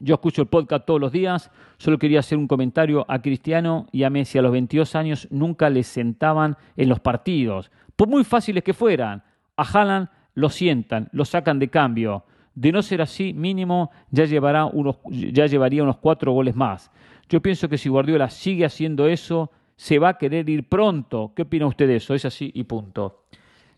Yo 0.00 0.14
escucho 0.14 0.42
el 0.42 0.48
podcast 0.48 0.84
todos 0.86 1.00
los 1.00 1.12
días. 1.12 1.52
Solo 1.78 1.98
quería 1.98 2.18
hacer 2.18 2.36
un 2.36 2.48
comentario 2.48 3.06
a 3.06 3.22
Cristiano 3.22 3.86
y 3.92 4.02
a 4.02 4.10
Messi 4.10 4.38
a 4.38 4.42
los 4.42 4.50
22 4.50 4.96
años 4.96 5.28
nunca 5.30 5.70
les 5.70 5.86
sentaban 5.86 6.56
en 6.76 6.88
los 6.88 6.98
partidos, 6.98 7.70
por 7.94 8.08
muy 8.08 8.24
fáciles 8.24 8.64
que 8.64 8.74
fueran. 8.74 9.22
A 9.56 9.62
Haaland 9.62 10.08
lo 10.34 10.48
sientan, 10.48 11.08
lo 11.12 11.24
sacan 11.24 11.60
de 11.60 11.68
cambio. 11.68 12.24
De 12.52 12.72
no 12.72 12.82
ser 12.82 13.02
así, 13.02 13.32
mínimo 13.32 13.92
ya, 14.10 14.24
llevará 14.24 14.64
unos, 14.64 14.96
ya 15.10 15.46
llevaría 15.46 15.84
unos 15.84 15.98
cuatro 15.98 16.32
goles 16.32 16.56
más. 16.56 16.90
Yo 17.28 17.40
pienso 17.40 17.68
que 17.68 17.78
si 17.78 17.88
Guardiola 17.88 18.28
sigue 18.28 18.64
haciendo 18.64 19.06
eso, 19.06 19.52
se 19.76 20.00
va 20.00 20.08
a 20.08 20.18
querer 20.18 20.48
ir 20.50 20.68
pronto. 20.68 21.34
¿Qué 21.36 21.42
opina 21.42 21.68
usted 21.68 21.86
de 21.86 21.96
eso? 21.96 22.14
Es 22.14 22.24
así 22.24 22.50
y 22.52 22.64
punto. 22.64 23.26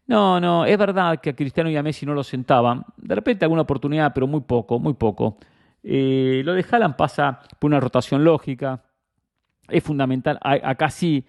No, 0.06 0.40
no, 0.40 0.64
es 0.64 0.76
verdad 0.76 1.20
que 1.20 1.30
a 1.30 1.36
Cristiano 1.36 1.70
y 1.70 1.76
a 1.76 1.82
Messi 1.82 2.04
no 2.04 2.14
lo 2.14 2.24
sentaban. 2.24 2.84
De 2.96 3.14
repente 3.14 3.44
alguna 3.44 3.62
oportunidad, 3.62 4.12
pero 4.12 4.26
muy 4.26 4.40
poco, 4.40 4.78
muy 4.78 4.94
poco. 4.94 5.38
Eh, 5.82 6.42
lo 6.44 6.54
de 6.54 6.64
Haaland 6.68 6.96
pasa 6.96 7.40
por 7.58 7.68
una 7.68 7.80
rotación 7.80 8.24
lógica. 8.24 8.82
Es 9.68 9.82
fundamental. 9.82 10.38
Acá 10.42 10.90
sí 10.90 11.24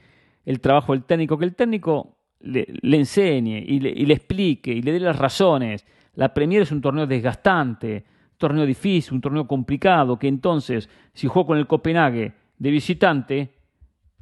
el 0.45 0.59
trabajo 0.59 0.93
del 0.93 1.03
técnico, 1.03 1.37
que 1.37 1.45
el 1.45 1.55
técnico 1.55 2.17
le, 2.39 2.67
enseñe 2.81 3.63
y 3.65 3.79
le, 3.79 3.89
y 3.89 4.05
le, 4.05 4.13
explique 4.13 4.71
y 4.71 4.81
le 4.81 4.91
dé 4.91 4.99
las 4.99 5.17
razones. 5.17 5.85
La 6.15 6.33
Premier 6.33 6.63
es 6.63 6.71
un 6.71 6.81
torneo 6.81 7.07
desgastante, 7.07 8.05
un 8.33 8.37
torneo 8.37 8.65
difícil, 8.65 9.13
un 9.13 9.21
torneo 9.21 9.47
complicado, 9.47 10.19
que 10.19 10.27
entonces, 10.27 10.89
si 11.13 11.27
juego 11.27 11.47
con 11.47 11.57
el 11.57 11.67
Copenhague 11.67 12.33
de 12.57 12.71
visitante, 12.71 13.53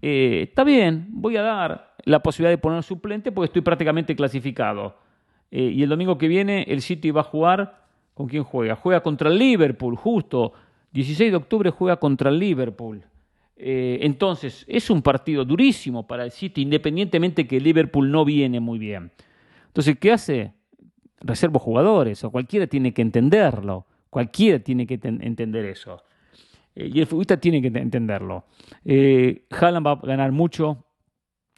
eh, 0.01 0.47
está 0.49 0.63
bien, 0.63 1.07
voy 1.09 1.37
a 1.37 1.43
dar 1.43 1.95
la 2.05 2.21
posibilidad 2.23 2.51
de 2.51 2.57
poner 2.57 2.83
suplente 2.83 3.31
porque 3.31 3.45
estoy 3.45 3.61
prácticamente 3.61 4.15
clasificado. 4.15 4.95
Eh, 5.51 5.71
y 5.75 5.83
el 5.83 5.89
domingo 5.89 6.17
que 6.17 6.27
viene 6.27 6.63
el 6.67 6.81
City 6.81 7.11
va 7.11 7.21
a 7.21 7.25
jugar, 7.25 7.85
¿con 8.13 8.27
quién 8.27 8.43
juega? 8.43 8.75
Juega 8.75 9.01
contra 9.01 9.29
el 9.29 9.37
Liverpool, 9.37 9.95
justo. 9.95 10.53
16 10.93 11.31
de 11.31 11.37
octubre 11.37 11.69
juega 11.69 11.97
contra 11.97 12.29
el 12.29 12.39
Liverpool. 12.39 13.03
Eh, 13.55 13.99
entonces, 14.01 14.65
es 14.67 14.89
un 14.89 15.01
partido 15.03 15.45
durísimo 15.45 16.07
para 16.07 16.23
el 16.23 16.31
City, 16.31 16.63
independientemente 16.63 17.47
que 17.47 17.57
el 17.57 17.63
Liverpool 17.63 18.09
no 18.09 18.25
viene 18.25 18.59
muy 18.59 18.79
bien. 18.79 19.11
Entonces, 19.67 19.97
¿qué 19.99 20.11
hace? 20.11 20.53
Reservo 21.19 21.59
jugadores, 21.59 22.23
o 22.23 22.31
cualquiera 22.31 22.65
tiene 22.65 22.93
que 22.93 23.03
entenderlo. 23.03 23.85
Cualquiera 24.09 24.59
tiene 24.59 24.87
que 24.87 24.99
entender 25.03 25.65
eso. 25.65 26.03
Eh, 26.75 26.89
y 26.93 26.99
el 26.99 27.07
futbolista 27.07 27.37
tiene 27.37 27.61
que 27.61 27.67
entenderlo. 27.67 28.45
Eh, 28.85 29.45
Haaland 29.49 29.85
va 29.85 29.91
a 29.91 29.95
ganar 29.95 30.31
mucho, 30.31 30.85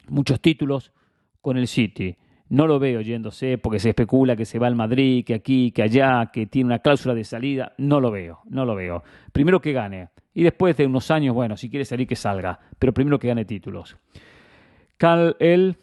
muchos 0.08 0.40
títulos 0.40 0.92
con 1.40 1.56
el 1.56 1.66
City. 1.66 2.16
No 2.48 2.66
lo 2.66 2.78
veo 2.78 3.00
yéndose 3.00 3.58
porque 3.58 3.78
se 3.78 3.90
especula 3.90 4.36
que 4.36 4.44
se 4.44 4.58
va 4.58 4.66
al 4.66 4.76
Madrid, 4.76 5.24
que 5.24 5.34
aquí, 5.34 5.72
que 5.72 5.82
allá, 5.82 6.30
que 6.32 6.46
tiene 6.46 6.66
una 6.66 6.78
cláusula 6.78 7.14
de 7.14 7.24
salida. 7.24 7.74
No 7.78 8.00
lo 8.00 8.10
veo, 8.10 8.40
no 8.44 8.64
lo 8.64 8.74
veo. 8.74 9.02
Primero 9.32 9.60
que 9.60 9.72
gane. 9.72 10.10
Y 10.34 10.42
después 10.42 10.76
de 10.76 10.86
unos 10.86 11.10
años, 11.10 11.34
bueno, 11.34 11.56
si 11.56 11.70
quiere 11.70 11.84
salir, 11.84 12.06
que 12.06 12.16
salga. 12.16 12.60
Pero 12.78 12.92
primero 12.92 13.18
que 13.18 13.28
gane 13.28 13.44
títulos. 13.44 13.96
Cal, 14.96 15.36
él. 15.38 15.76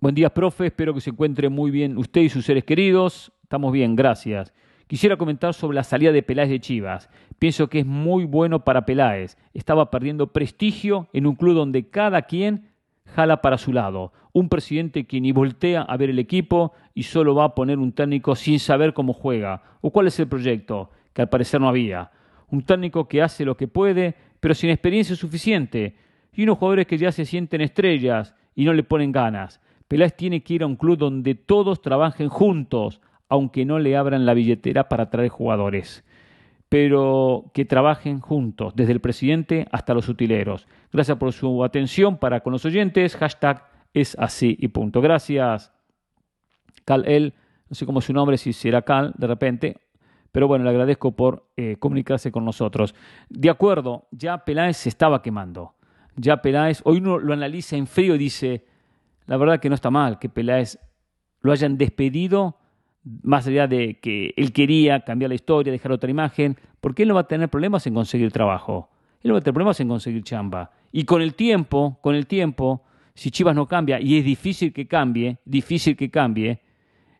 Buen 0.00 0.14
día, 0.14 0.30
profe. 0.30 0.66
Espero 0.66 0.92
que 0.92 1.00
se 1.00 1.10
encuentre 1.10 1.48
muy 1.48 1.70
bien 1.70 1.96
usted 1.98 2.20
y 2.20 2.28
sus 2.28 2.44
seres 2.44 2.64
queridos. 2.64 3.32
Estamos 3.42 3.72
bien, 3.72 3.96
gracias. 3.96 4.52
Quisiera 4.86 5.16
comentar 5.16 5.54
sobre 5.54 5.74
la 5.74 5.84
salida 5.84 6.12
de 6.12 6.22
Peláez 6.22 6.48
de 6.48 6.60
Chivas. 6.60 7.10
Pienso 7.38 7.68
que 7.68 7.80
es 7.80 7.86
muy 7.86 8.24
bueno 8.24 8.64
para 8.64 8.84
Peláez. 8.84 9.36
Estaba 9.54 9.90
perdiendo 9.90 10.32
prestigio 10.32 11.08
en 11.12 11.26
un 11.26 11.36
club 11.36 11.54
donde 11.54 11.88
cada 11.88 12.22
quien 12.22 12.70
jala 13.14 13.40
para 13.40 13.58
su 13.58 13.72
lado. 13.72 14.12
Un 14.32 14.48
presidente 14.48 15.04
que 15.04 15.20
ni 15.20 15.32
voltea 15.32 15.82
a 15.82 15.96
ver 15.96 16.10
el 16.10 16.18
equipo 16.18 16.72
y 16.94 17.04
solo 17.04 17.34
va 17.34 17.44
a 17.44 17.54
poner 17.54 17.78
un 17.78 17.92
técnico 17.92 18.34
sin 18.34 18.58
saber 18.58 18.92
cómo 18.92 19.12
juega 19.12 19.62
o 19.80 19.90
cuál 19.90 20.08
es 20.08 20.18
el 20.18 20.28
proyecto, 20.28 20.90
que 21.12 21.22
al 21.22 21.28
parecer 21.28 21.60
no 21.60 21.68
había. 21.68 22.10
Un 22.48 22.62
técnico 22.62 23.06
que 23.06 23.22
hace 23.22 23.44
lo 23.44 23.56
que 23.56 23.68
puede, 23.68 24.14
pero 24.40 24.54
sin 24.54 24.70
experiencia 24.70 25.14
suficiente. 25.14 25.96
Y 26.32 26.42
unos 26.42 26.58
jugadores 26.58 26.86
que 26.86 26.98
ya 26.98 27.12
se 27.12 27.24
sienten 27.24 27.60
estrellas 27.60 28.34
y 28.54 28.64
no 28.64 28.72
le 28.72 28.82
ponen 28.82 29.12
ganas. 29.12 29.60
Peláez 29.86 30.14
tiene 30.16 30.42
que 30.42 30.54
ir 30.54 30.62
a 30.62 30.66
un 30.66 30.76
club 30.76 30.98
donde 30.98 31.34
todos 31.34 31.80
trabajen 31.80 32.28
juntos, 32.28 33.00
aunque 33.28 33.64
no 33.64 33.78
le 33.78 33.96
abran 33.96 34.26
la 34.26 34.34
billetera 34.34 34.88
para 34.88 35.10
traer 35.10 35.28
jugadores, 35.28 36.04
pero 36.68 37.50
que 37.54 37.64
trabajen 37.64 38.20
juntos, 38.20 38.74
desde 38.76 38.92
el 38.92 39.00
presidente 39.00 39.66
hasta 39.72 39.94
los 39.94 40.08
utileros. 40.08 40.66
Gracias 40.92 41.16
por 41.16 41.32
su 41.32 41.64
atención 41.64 42.18
para 42.18 42.40
con 42.40 42.52
los 42.52 42.64
oyentes. 42.64 43.16
Hashtag 43.16 43.64
es 43.94 44.16
así 44.18 44.56
y 44.60 44.68
punto. 44.68 45.00
Gracias, 45.00 45.72
Cal 46.84 47.04
El. 47.06 47.34
No 47.68 47.74
sé 47.74 47.86
cómo 47.86 47.98
es 47.98 48.06
su 48.06 48.12
nombre, 48.12 48.36
si 48.38 48.52
será 48.52 48.82
Cal 48.82 49.12
de 49.16 49.26
repente, 49.26 49.76
pero 50.32 50.48
bueno, 50.48 50.64
le 50.64 50.70
agradezco 50.70 51.12
por 51.12 51.50
eh, 51.56 51.76
comunicarse 51.78 52.32
con 52.32 52.44
nosotros. 52.44 52.94
De 53.28 53.50
acuerdo, 53.50 54.08
ya 54.10 54.44
Peláez 54.44 54.76
se 54.78 54.88
estaba 54.88 55.22
quemando. 55.22 55.74
Ya 56.16 56.42
Peláez, 56.42 56.80
hoy 56.84 56.98
uno 56.98 57.18
lo 57.18 57.32
analiza 57.32 57.76
en 57.76 57.86
frío 57.86 58.14
y 58.14 58.18
dice, 58.18 58.64
la 59.26 59.36
verdad 59.36 59.60
que 59.60 59.68
no 59.68 59.74
está 59.74 59.90
mal 59.90 60.18
que 60.18 60.28
Peláez 60.28 60.78
lo 61.40 61.52
hayan 61.52 61.78
despedido 61.78 62.58
más 63.22 63.46
allá 63.46 63.66
de 63.66 63.98
que 64.00 64.34
él 64.36 64.52
quería 64.52 65.00
cambiar 65.00 65.30
la 65.30 65.34
historia, 65.34 65.72
dejar 65.72 65.92
otra 65.92 66.10
imagen, 66.10 66.56
porque 66.80 67.02
él 67.02 67.08
no 67.08 67.14
va 67.14 67.22
a 67.22 67.28
tener 67.28 67.48
problemas 67.48 67.86
en 67.86 67.94
conseguir 67.94 68.32
trabajo. 68.32 68.90
Él 69.22 69.28
no 69.28 69.34
va 69.34 69.38
a 69.38 69.42
tener 69.42 69.54
problemas 69.54 69.80
en 69.80 69.88
conseguir 69.88 70.22
chamba. 70.22 70.70
Y 70.92 71.04
con 71.04 71.22
el 71.22 71.34
tiempo, 71.34 71.98
con 72.00 72.14
el 72.14 72.26
tiempo, 72.26 72.82
si 73.14 73.30
Chivas 73.30 73.54
no 73.54 73.66
cambia, 73.66 74.00
y 74.00 74.18
es 74.18 74.24
difícil 74.24 74.72
que 74.72 74.86
cambie, 74.86 75.38
difícil 75.44 75.96
que 75.96 76.10
cambie, 76.10 76.60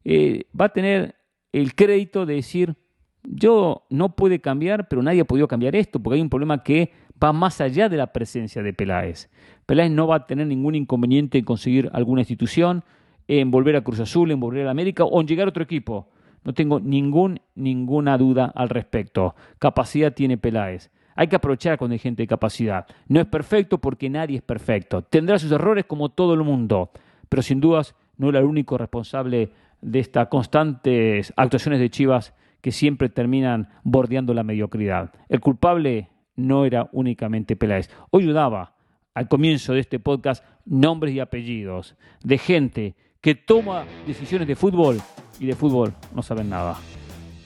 eh, 0.05 0.45
va 0.59 0.67
a 0.67 0.69
tener 0.71 1.17
el 1.53 1.75
crédito 1.75 2.25
de 2.25 2.35
decir, 2.35 2.77
yo 3.25 3.85
no 3.91 4.15
puede 4.15 4.41
cambiar, 4.41 4.89
pero 4.89 5.03
nadie 5.03 5.23
ha 5.23 5.25
podido 5.25 5.49
cambiar 5.49 5.75
esto, 5.77 6.01
porque 6.01 6.17
hay 6.17 6.23
un 6.23 6.31
problema 6.31 6.63
que 6.63 6.93
va 7.23 7.33
más 7.33 7.61
allá 7.61 7.89
de 7.89 7.97
la 7.97 8.13
presencia 8.13 8.63
de 8.63 8.73
Peláez. 8.73 9.29
Peláez 9.67 9.91
no 9.91 10.07
va 10.07 10.17
a 10.17 10.27
tener 10.27 10.47
ningún 10.47 10.75
inconveniente 10.75 11.39
en 11.39 11.45
conseguir 11.45 11.91
alguna 11.93 12.21
institución, 12.21 12.85
en 13.29 13.51
volver 13.51 13.77
a 13.77 13.83
Cruz 13.83 14.01
Azul, 14.01 14.31
en 14.31 14.41
volver 14.41 14.67
a 14.67 14.71
América 14.71 15.05
o 15.05 15.21
en 15.21 15.29
llegar 15.29 15.47
a 15.47 15.51
otro 15.51 15.63
equipo. 15.63 16.09
No 16.45 16.55
tengo 16.55 16.81
ningún, 16.81 17.41
ninguna 17.55 18.17
duda 18.17 18.51
al 18.55 18.71
respecto. 18.71 19.35
Capacidad 19.59 20.15
tiene 20.15 20.39
Peláez. 20.39 20.91
Hay 21.15 21.29
que 21.29 21.37
aprovechar 21.37 21.79
cuando 21.79 21.93
hay 21.93 21.99
gente 21.99 22.23
de 22.23 22.27
capacidad. 22.27 22.87
No 23.07 23.21
es 23.21 23.27
perfecto 23.27 23.79
porque 23.79 24.09
nadie 24.09 24.37
es 24.37 24.43
perfecto. 24.43 25.03
Tendrá 25.03 25.39
sus 25.39 25.53
errores 25.53 25.85
como 25.85 26.09
todo 26.09 26.33
el 26.35 26.43
mundo, 26.43 26.91
pero 27.29 27.43
sin 27.43 27.61
dudas 27.61 27.95
no 28.17 28.31
era 28.31 28.39
el 28.39 28.47
único 28.47 28.79
responsable 28.79 29.51
de 29.81 29.99
estas 29.99 30.29
constantes 30.29 31.33
actuaciones 31.37 31.81
de 31.81 31.91
Chivas 31.91 32.35
que 32.61 32.73
siempre 32.73 33.09
terminan 33.09 33.69
bordeando 33.83 34.33
la 34.33 34.43
mediocridad. 34.43 35.13
El 35.29 35.41
culpable 35.41 36.09
no 36.37 36.65
era 36.65 36.89
únicamente 36.93 37.57
Peláez. 37.57 37.91
Hoy 38.11 38.25
dudaba 38.25 38.75
al 39.15 39.29
comienzo 39.29 39.75
de 39.75 39.81
este 39.81 39.99
podcast 39.99 40.45
nombres 40.65 41.15
y 41.15 41.21
apellidos 41.21 41.97
de 42.23 42.39
gente 42.39 42.95
que 43.21 43.35
toma 43.35 43.85
decisiones 44.07 44.47
de 44.47 44.55
fútbol 44.55 45.01
y 45.41 45.47
de 45.47 45.55
fútbol 45.55 45.95
no 46.15 46.23
saben 46.23 46.49
nada. 46.49 46.77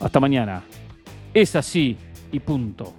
Hasta 0.00 0.20
mañana. 0.20 0.62
Es 1.32 1.56
así 1.56 1.96
y 2.30 2.40
punto. 2.40 2.92